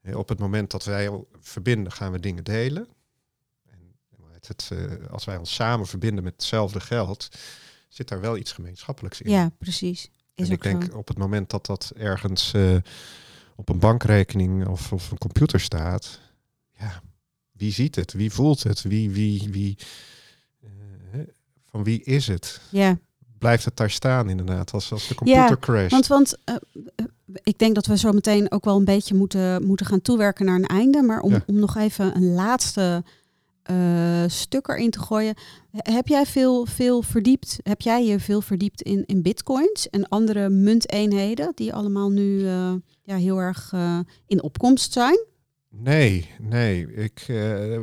eh, 0.02 0.16
op 0.16 0.28
het 0.28 0.38
moment 0.38 0.70
dat 0.70 0.84
wij 0.84 1.10
verbinden, 1.40 1.92
gaan 1.92 2.12
we 2.12 2.20
dingen 2.20 2.44
delen. 2.44 2.88
En 3.70 3.78
het, 4.40 4.68
eh, 4.72 5.10
als 5.10 5.24
wij 5.24 5.36
ons 5.36 5.54
samen 5.54 5.86
verbinden 5.86 6.24
met 6.24 6.32
hetzelfde 6.32 6.80
geld, 6.80 7.28
zit 7.88 8.08
daar 8.08 8.20
wel 8.20 8.36
iets 8.36 8.52
gemeenschappelijks 8.52 9.20
in. 9.20 9.30
Ja, 9.30 9.50
precies. 9.58 10.10
Is 10.34 10.46
en 10.48 10.52
ik 10.54 10.62
denk 10.62 10.84
zo. 10.84 10.96
op 10.96 11.08
het 11.08 11.18
moment 11.18 11.50
dat 11.50 11.66
dat 11.66 11.92
ergens 11.96 12.52
eh, 12.52 12.76
op 13.60 13.68
een 13.68 13.78
bankrekening 13.78 14.66
of, 14.66 14.92
of 14.92 15.10
een 15.10 15.18
computer 15.18 15.60
staat, 15.60 16.20
ja, 16.78 17.02
wie 17.52 17.72
ziet 17.72 17.94
het? 17.94 18.12
Wie 18.12 18.30
voelt 18.30 18.62
het? 18.62 18.82
Wie, 18.82 19.10
wie, 19.10 19.48
wie, 19.50 19.78
eh, 20.62 21.20
van 21.66 21.84
wie 21.84 22.02
is 22.02 22.26
het? 22.26 22.60
Ja, 22.70 22.98
Blijft 23.38 23.64
het 23.64 23.76
daar 23.76 23.90
staan 23.90 24.28
inderdaad 24.28 24.72
als, 24.72 24.92
als 24.92 25.08
de 25.08 25.14
computer 25.14 25.48
Ja, 25.48 25.56
crasht? 25.60 25.90
want, 25.90 26.06
want 26.06 26.36
eh, 26.44 26.54
eh, 26.96 27.04
ik 27.42 27.58
denk 27.58 27.74
dat 27.74 27.86
we 27.86 27.96
zo 27.98 28.12
meteen 28.12 28.52
ook 28.52 28.64
wel 28.64 28.76
een 28.76 28.84
beetje 28.84 29.14
moeten, 29.14 29.66
moeten 29.66 29.86
gaan 29.86 30.02
toewerken 30.02 30.44
naar 30.44 30.56
een 30.56 30.66
einde. 30.66 31.02
Maar 31.02 31.20
om, 31.20 31.32
Ja. 31.32 31.42
om 31.46 31.58
nog 31.58 31.76
even 31.76 32.16
een 32.16 32.34
laatste 32.34 33.04
eh, 33.62 34.24
stuk 34.26 34.68
erin 34.68 34.90
te 34.90 34.98
gooien. 35.00 35.34
He- 35.70 35.92
Heb 35.92 36.06
jij 36.08 36.26
veel, 36.26 36.66
veel 36.66 37.02
verdiept? 37.02 37.58
Heb 37.62 37.80
jij 37.80 38.04
je 38.04 38.20
veel 38.20 38.40
verdiept 38.40 38.82
in, 38.82 39.04
in 39.06 39.22
bitcoins 39.22 39.90
en 39.90 40.08
andere 40.08 40.48
munteenheden 40.48 41.52
die 41.54 41.74
allemaal 41.74 42.10
nu 42.10 42.46
eh, 42.46 42.72
ja, 43.02 43.16
heel 43.16 43.38
erg 43.38 43.70
eh, 43.72 43.98
in 44.26 44.42
opkomst 44.42 44.92
zijn? 44.92 45.24
Nee, 45.68 46.30
nee. 46.40 46.92
Ik, 46.94 47.24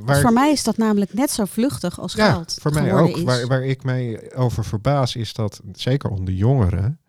waar, 0.04 0.22
voor 0.22 0.34
mij 0.34 0.52
is 0.52 0.64
dat 0.64 0.78
namelijk 0.78 1.14
net 1.14 1.30
zo 1.32 1.46
vluchtig 1.46 2.00
als 2.00 2.14
ja, 2.14 2.32
geld. 2.32 2.58
voor 2.62 2.74
mij 2.74 2.94
ook. 2.94 3.18
Is. 3.18 3.24
Waar, 3.24 3.48
waar 3.48 3.66
ik 3.66 3.84
mij 3.84 4.34
over 4.36 4.66
verbaas 4.66 5.16
is 5.16 5.34
dat, 5.34 5.62
zeker 5.72 6.10
onder 6.10 6.34
jongeren, 6.34 7.00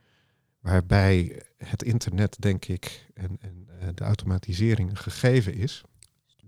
waarbij 0.61 1.43
het 1.57 1.83
internet, 1.83 2.37
denk 2.39 2.65
ik, 2.65 3.07
en, 3.15 3.39
en 3.41 3.67
de 3.95 4.05
automatisering 4.05 4.91
een 4.91 4.97
gegeven 4.97 5.55
is. 5.55 5.83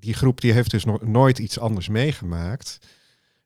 Die 0.01 0.15
groep 0.15 0.41
die 0.41 0.53
heeft 0.53 0.71
dus 0.71 0.85
nog 0.85 1.03
nooit 1.03 1.39
iets 1.39 1.59
anders 1.59 1.89
meegemaakt. 1.89 2.79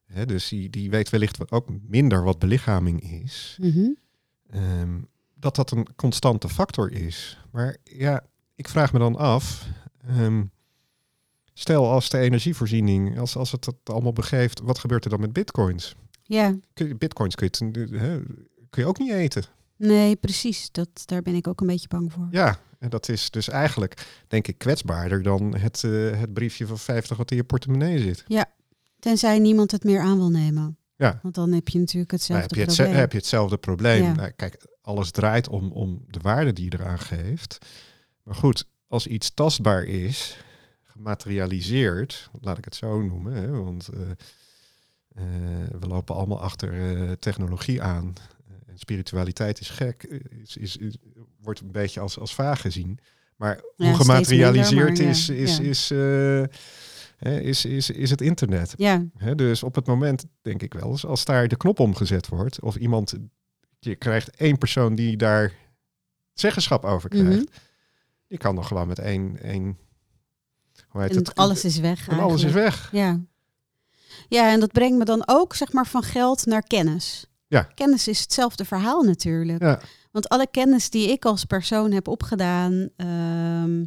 Hè, 0.05 0.27
dus 0.27 0.49
die, 0.49 0.71
die 0.71 0.91
weet 0.91 1.11
wellicht 1.11 1.37
wat- 1.37 1.51
ook 1.51 1.69
minder 1.89 2.23
wat 2.25 2.39
belichaming 2.39 3.13
is. 3.23 3.57
Mhm. 3.61 3.89
Ehm, 4.51 5.01
dat 5.35 5.57
dat 5.57 5.71
een 5.71 5.87
constante 5.97 6.49
factor 6.49 6.93
is. 6.93 7.39
Maar 7.53 7.77
ja, 7.85 8.25
ik 8.55 8.69
vraag 8.69 8.93
me 8.93 8.99
dan 8.99 9.17
af. 9.17 9.67
ehm, 10.09 10.45
stel 11.53 11.91
als 11.91 12.09
de 12.09 12.19
energievoorziening, 12.19 13.19
als, 13.19 13.37
als 13.37 13.53
het 13.53 13.65
dat 13.65 13.77
allemaal 13.85 14.13
begeeft, 14.13 14.61
wat 14.61 14.79
gebeurt 14.79 15.05
er 15.05 15.11
dan 15.11 15.21
met 15.21 15.33
bitcoins? 15.33 15.95
Ja, 16.23 16.55
Kun 16.75 16.89
je, 16.89 16.97
bitcoins 16.97 17.35
kun 17.35 17.49
je, 17.51 17.69
het, 17.81 17.91
hè, 17.91 18.21
kun 18.71 18.83
je 18.83 18.87
ook 18.89 18.99
niet 18.99 19.13
eten. 19.13 19.45
Nee, 19.87 20.17
precies. 20.17 20.71
Dat, 20.73 20.89
daar 21.05 21.23
ben 21.23 21.35
ik 21.35 21.49
ook 21.49 21.61
een 21.61 21.67
beetje 21.67 21.89
bang 21.89 22.13
voor. 22.13 22.29
Ja, 22.31 22.59
en 22.79 22.91
dat 22.91 23.09
is 23.09 23.31
dus 23.31 23.49
eigenlijk, 23.49 24.07
denk 24.29 24.49
ik, 24.49 24.59
kwetsbaarder 24.59 25.23
dan 25.23 25.57
het, 25.57 25.85
eh, 25.85 26.21
het 26.21 26.33
briefje 26.33 26.67
van 26.67 26.79
50 26.79 27.17
wat 27.17 27.31
in 27.31 27.37
je 27.37 27.45
portemonnee 27.45 27.99
zit. 27.99 28.25
Tenzij 28.99 29.39
niemand 29.39 29.71
het 29.71 29.85
meer 29.85 30.01
aan 30.01 30.17
wil 30.17 30.31
nemen. 30.31 30.79
Ja. 30.97 31.19
Want 31.23 31.35
dan 31.35 31.53
heb 31.53 31.69
je 31.69 31.79
natuurlijk 31.79 32.11
Nou, 32.11 32.21
hetzelfde 32.23 32.43
heb, 32.43 32.55
je 32.55 32.61
het, 32.61 32.77
probleem. 32.77 33.01
heb 33.01 33.13
je 33.13 33.19
hetzelfde 33.19 33.57
probleem. 33.57 34.03
Ja. 34.03 34.15
Nou, 34.15 34.31
kijk, 34.31 34.67
alles 34.83 35.11
draait 35.11 35.49
om, 35.49 35.73
om 35.73 36.05
de 36.09 36.19
waarde 36.23 36.53
die 36.53 36.65
je 36.65 36.79
eraan 36.79 36.99
geeft. 36.99 37.59
Maar 38.23 38.35
goed, 38.35 38.67
als 38.87 39.07
iets 39.07 39.35
tastbaar 39.35 39.83
is, 39.85 40.37
gematerialiseerd, 40.83 42.31
laat 42.41 42.59
ik 42.59 42.65
het 42.65 42.75
zo 42.75 43.03
noemen, 43.03 43.33
hè, 43.33 43.51
want 43.51 43.89
eh, 43.89 44.01
eh, 45.09 45.69
we 45.81 45.87
lopen 45.87 46.15
allemaal 46.15 46.41
achter 46.41 47.19
technologie 47.19 47.83
aan. 47.83 48.13
En 48.75 48.81
spiritualiteit 48.81 49.61
is 49.61 49.69
gek, 49.69 50.03
eh, 50.03 50.19
is, 50.43 50.57
is, 50.57 50.77
is- 50.77 50.97
wordt 51.41 51.61
een 51.61 51.73
beetje 51.73 52.01
als, 52.01 52.19
als 52.19 52.35
vaag 52.35 52.61
gezien. 52.61 52.99
Maar 53.37 53.61
Ja, 53.77 53.87
hoe 53.87 53.95
gematerialiseerd 53.97 54.89
minder, 54.89 55.09
is, 55.09 55.29
is, 55.29 55.57
ja. 55.57 55.63
is, 55.63 55.91
eh, 55.91 57.41
is, 57.41 57.65
is, 57.65 57.91
is 57.91 58.11
het 58.11 58.21
internet. 58.21 58.75
Ja, 58.77 59.05
Hè, 59.17 59.35
dus 59.35 59.63
op 59.63 59.75
het 59.75 59.87
moment, 59.87 60.25
denk 60.43 60.63
ik 60.63 60.75
wel 60.75 60.91
eens, 60.91 61.07
als 61.07 61.25
daar 61.25 61.49
de 61.49 61.57
knop 61.57 61.81
omgezet 61.81 62.29
wordt, 62.29 62.61
of 62.61 62.77
iemand, 62.77 63.15
je 63.79 63.97
krijgt 63.97 64.31
één 64.31 64.59
persoon 64.59 64.95
die 64.95 65.17
daar 65.17 65.53
zeggenschap 66.33 66.85
over 66.85 67.09
krijgt, 67.09 67.29
mhm. 67.29 67.45
die 68.29 68.39
kan 68.39 68.55
dan 68.55 68.65
gewoon 68.65 68.89
met 68.89 68.99
één, 68.99 69.43
één 69.43 69.79
hoe 70.89 71.01
heet 71.03 71.11
en 71.11 71.17
het? 71.17 71.35
alles 71.35 71.65
is 71.65 71.79
weg 71.79 72.09
en 72.09 72.19
alles 72.19 72.43
is 72.43 72.53
weg. 72.53 72.89
Ja. 72.93 73.21
ja, 74.29 74.51
en 74.53 74.61
dat 74.61 74.73
brengt 74.73 74.99
me 74.99 75.05
dan 75.05 75.23
ook 75.27 75.55
zeg 75.55 75.73
maar 75.73 75.87
van 75.87 76.03
geld 76.03 76.47
naar 76.47 76.63
kennis. 76.63 77.27
Ja. 77.47 77.63
Kennis 77.75 78.09
is 78.09 78.21
hetzelfde 78.21 78.65
verhaal 78.65 79.03
natuurlijk. 79.03 79.63
Ja, 79.63 79.81
Want 80.13 80.29
alle 80.29 80.47
kennis 80.51 80.91
die 80.91 81.09
ik 81.11 81.25
als 81.25 81.45
persoon 81.45 81.93
heb 81.93 82.09
opgedaan, 82.09 82.89
ehm, 82.97 83.85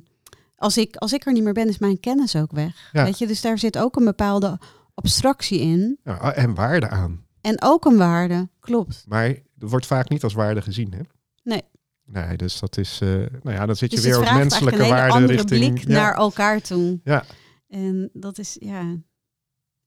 als, 0.55 0.77
ik, 0.77 0.95
als 0.95 1.13
ik 1.13 1.25
er 1.25 1.33
niet 1.33 1.43
meer 1.43 1.53
ben, 1.53 1.67
is 1.67 1.77
mijn 1.77 1.99
kennis 1.99 2.35
ook 2.35 2.51
weg. 2.51 2.89
Ja. 2.91 3.03
Weet 3.03 3.17
je, 3.17 3.27
dus 3.27 3.41
daar 3.41 3.57
zit 3.59 3.77
ook 3.77 3.95
een 3.95 4.05
bepaalde 4.05 4.59
abstractie 4.93 5.59
in. 5.59 5.99
ja, 6.03 6.33
en 6.33 6.53
waarde 6.53 6.89
aan. 6.89 7.25
En 7.41 7.61
ook 7.61 7.85
een 7.85 7.97
waarde, 7.97 8.49
klopt. 8.59 9.03
Maar 9.07 9.35
wordt 9.57 9.85
vaak 9.85 10.09
niet 10.09 10.23
als 10.23 10.33
waarde 10.33 10.61
gezien, 10.61 10.93
hè? 10.93 10.99
Nee. 11.43 11.61
Nee, 12.05 12.37
dus 12.37 12.59
dat 12.59 12.77
is, 12.77 12.99
eh, 13.01 13.09
nou 13.09 13.55
ja, 13.55 13.65
dan 13.65 13.75
zit 13.75 13.89
je 13.89 13.95
Dus 13.95 14.05
weer 14.05 14.19
het 14.19 14.29
op 14.29 14.35
menselijke 14.35 14.87
waarde 14.87 15.25
richting. 15.25 15.73
blik 15.73 15.87
ja, 15.87 15.93
naar 15.93 16.15
elkaar 16.15 16.61
toe. 16.61 16.99
Ja. 17.03 17.23
En 17.69 18.09
dat 18.13 18.37
is, 18.37 18.57
ja... 18.59 18.95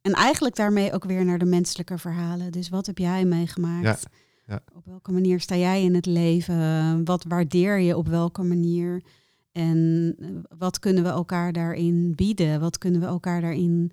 En 0.02 0.12
eigenlijk 0.12 0.56
daarmee 0.56 0.92
ook 0.92 1.04
weer 1.04 1.24
naar 1.24 1.38
de 1.38 1.44
menselijke 1.44 1.98
verhalen. 1.98 2.52
Dus 2.52 2.68
wat 2.68 2.86
heb 2.86 2.98
jij 2.98 3.24
meegemaakt? 3.24 3.84
Ja, 3.84 3.96
ja. 4.46 4.62
Op 4.74 4.84
welke 4.86 5.12
manier 5.12 5.40
sta 5.40 5.56
jij 5.56 5.82
in 5.82 5.94
het 5.94 6.06
leven? 6.06 7.04
Wat 7.04 7.24
waardeer 7.28 7.78
je 7.78 7.96
op 7.96 8.08
welke 8.08 8.42
manier? 8.42 9.02
En 9.52 10.14
eh, 10.18 10.28
wat 10.58 10.78
kunnen 10.78 11.02
we 11.02 11.08
elkaar 11.08 11.52
daarin 11.52 12.12
bieden? 12.14 12.60
Wat 12.60 12.78
kunnen 12.78 13.00
we 13.00 13.06
elkaar 13.06 13.40
daarin 13.40 13.92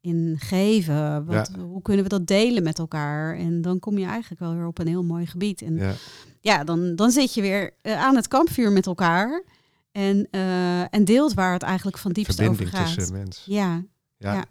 in 0.00 0.34
geven? 0.38 1.24
Wat, 1.24 1.50
Hoe 1.60 1.82
kunnen 1.82 2.02
we 2.02 2.08
dat 2.08 2.26
delen 2.26 2.62
met 2.62 2.78
elkaar? 2.78 3.36
En 3.36 3.62
dan 3.62 3.78
kom 3.78 3.98
je 3.98 4.06
eigenlijk 4.06 4.40
wel 4.40 4.54
weer 4.54 4.66
op 4.66 4.78
een 4.78 4.86
heel 4.86 5.04
mooi 5.04 5.26
gebied. 5.26 5.62
En 5.62 5.76
ja, 5.76 5.92
ja, 6.40 6.64
dan, 6.64 6.96
dan 6.96 7.10
zit 7.10 7.34
je 7.34 7.40
weer 7.40 7.74
eh, 7.82 8.02
aan 8.04 8.16
het 8.16 8.28
kampvuur 8.28 8.72
met 8.72 8.86
elkaar. 8.86 9.44
En, 9.92 10.28
eh, 10.30 10.94
en 10.94 11.04
deelt 11.04 11.34
waar 11.34 11.52
het 11.52 11.62
eigenlijk 11.62 11.98
van 11.98 12.12
diepst 12.12 12.40
over 12.40 12.54
verbinding 12.54 12.84
gaat. 12.86 12.94
tussen 12.94 13.16
mensen. 13.16 13.52
Ja, 13.52 13.84
Ja. 14.18 14.44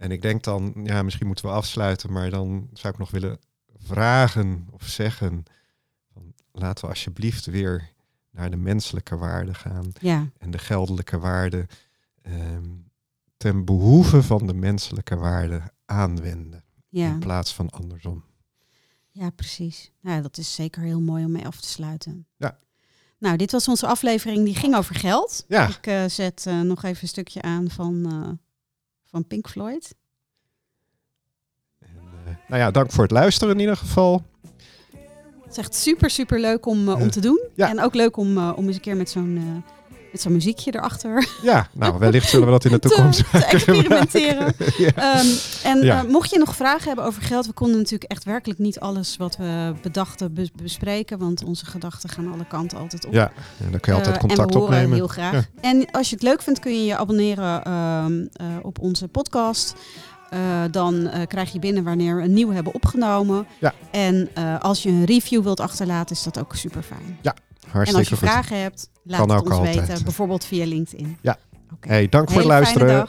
En 0.00 0.10
ik 0.10 0.22
denk 0.22 0.42
dan, 0.42 0.74
ja, 0.82 1.02
misschien 1.02 1.26
moeten 1.26 1.44
we 1.44 1.50
afsluiten, 1.50 2.12
maar 2.12 2.30
dan 2.30 2.68
zou 2.72 2.92
ik 2.92 2.98
nog 2.98 3.10
willen 3.10 3.38
vragen 3.76 4.66
of 4.70 4.82
zeggen: 4.82 5.44
van, 6.12 6.34
laten 6.52 6.84
we 6.84 6.90
alsjeblieft 6.90 7.46
weer 7.46 7.92
naar 8.30 8.50
de 8.50 8.56
menselijke 8.56 9.16
waarde 9.16 9.54
gaan 9.54 9.92
ja, 10.00 10.30
en 10.38 10.50
de 10.50 10.58
geldelijke 10.58 11.18
waarde 11.18 11.66
ehm, 12.22 12.68
ten 13.36 13.64
behoeve 13.64 14.22
van 14.22 14.46
de 14.46 14.54
menselijke 14.54 15.16
waarde 15.16 15.62
aanwenden 15.84 16.64
ja. 16.88 17.08
in 17.08 17.18
plaats 17.18 17.54
van 17.54 17.70
andersom. 17.70 18.24
Ja, 19.10 19.30
precies. 19.30 19.92
Nou, 20.00 20.22
dat 20.22 20.38
is 20.38 20.54
zeker 20.54 20.82
heel 20.82 21.00
mooi 21.00 21.24
om 21.24 21.32
mee 21.32 21.46
af 21.46 21.60
te 21.60 21.68
sluiten. 21.68 22.26
Ja. 22.36 22.58
Nou, 23.18 23.36
dit 23.36 23.52
was 23.52 23.68
onze 23.68 23.86
aflevering 23.86 24.44
die 24.44 24.54
ging 24.54 24.76
over 24.76 24.94
geld. 24.94 25.44
Ja, 25.48 25.68
Ik 25.68 25.86
eh, 25.86 26.04
zet 26.06 26.46
eh, 26.46 26.60
nog 26.60 26.82
even 26.82 27.02
een 27.02 27.08
stukje 27.08 27.42
aan 27.42 27.70
van, 27.70 28.06
eh, 28.06 28.28
van 29.10 29.26
Pink 29.26 29.48
Floyd. 29.48 29.94
en, 31.78 31.88
eh, 32.26 32.34
nou 32.48 32.60
ja, 32.60 32.70
dank 32.70 32.90
voor 32.90 33.02
het 33.02 33.12
luisteren 33.12 33.54
in 33.54 33.60
ieder 33.60 33.76
geval. 33.76 34.22
Het 35.42 35.58
is 35.58 35.64
echt 35.64 35.74
super, 35.74 36.10
super 36.10 36.40
leuk 36.40 36.66
om, 36.66 36.88
eh, 36.88 37.00
om 37.00 37.10
te 37.10 37.20
doen. 37.20 37.40
Ja. 37.54 37.68
En 37.68 37.80
ook 37.80 37.94
leuk 37.94 38.16
om, 38.16 38.36
eh, 38.36 38.52
om 38.56 38.66
eens 38.66 38.74
een 38.74 38.80
keer 38.80 38.96
met 38.96 39.10
zo'n 39.10 39.64
met 40.12 40.20
zo'n 40.20 40.32
muziekje 40.32 40.74
erachter 40.74 41.28
Ja, 41.42 41.68
nou, 41.74 41.98
wellicht 41.98 42.28
zullen 42.28 42.46
we 42.46 42.52
dat 42.52 42.64
in 42.64 42.70
de 42.70 42.78
toekomst 42.88 43.22
te 43.30 43.44
experimenteren. 43.44 44.54
ja. 44.78 44.90
Ehm, 44.94 45.26
en 45.62 45.82
Ja. 45.82 46.02
eh, 46.04 46.08
mocht 46.10 46.30
je 46.30 46.38
nog 46.38 46.56
vragen 46.56 46.86
hebben 46.86 47.04
over 47.04 47.22
geld, 47.22 47.46
we 47.46 47.52
konden 47.52 47.76
natuurlijk 47.76 48.10
echt 48.10 48.24
werkelijk 48.24 48.58
niet 48.58 48.80
alles 48.80 49.16
wat 49.16 49.36
we 49.36 49.74
bedachten 49.82 50.34
bes- 50.34 50.52
bespreken, 50.62 51.18
want 51.18 51.44
onze 51.44 51.66
gedachten 51.66 52.08
gaan 52.08 52.32
alle 52.32 52.44
kanten 52.46 52.78
altijd 52.78 53.06
op. 53.06 53.12
ja, 53.12 53.32
en 53.64 53.70
dan 53.70 53.80
kun 53.80 53.92
je 53.92 53.98
altijd 53.98 54.14
Eh, 54.16 54.20
contact 54.20 54.40
en 54.40 54.46
we 54.54 54.58
horen 54.58 54.74
opnemen. 54.74 54.96
heel 54.96 55.06
graag. 55.08 55.32
Ja. 55.32 55.42
En 55.60 55.90
als 55.90 56.08
je 56.08 56.14
het 56.14 56.24
leuk 56.24 56.42
vindt, 56.42 56.60
kun 56.60 56.72
je 56.72 56.84
je 56.84 56.96
abonneren 56.96 57.64
ehm, 57.64 58.26
eh, 58.32 58.46
op 58.62 58.78
onze 58.78 59.08
podcast. 59.08 59.74
Dan 60.70 61.10
krijg 61.26 61.52
je 61.52 61.58
binnen 61.58 61.84
wanneer 61.84 62.16
we 62.16 62.22
een 62.22 62.32
nieuwe 62.32 62.54
hebben 62.54 62.74
opgenomen. 62.74 63.46
Ja. 63.60 63.72
En 63.90 64.28
als 64.60 64.82
je 64.82 64.88
een 64.88 65.04
review 65.04 65.42
wilt 65.42 65.60
achterlaten, 65.60 66.16
is 66.16 66.22
dat 66.22 66.38
ook 66.38 66.54
super 66.56 66.82
fijn. 66.82 67.18
En 67.22 67.32
Hartstikke 67.70 67.98
als 67.98 68.08
je 68.08 68.16
goed. 68.16 68.28
vragen 68.28 68.60
hebt, 68.62 68.88
laat 69.02 69.18
Kan 69.20 69.30
het 69.30 69.38
ook 69.38 69.46
ons 69.46 69.56
altijd. 69.56 69.86
weten. 69.86 70.04
Bijvoorbeeld 70.04 70.44
via 70.44 70.66
LinkedIn. 70.66 71.16
Ja. 71.20 71.36
Oké. 71.72 71.88
Hey, 71.88 72.08
dank 72.08 72.28
voor 72.28 72.38
het 72.38 72.46
luisteren. 72.46 73.08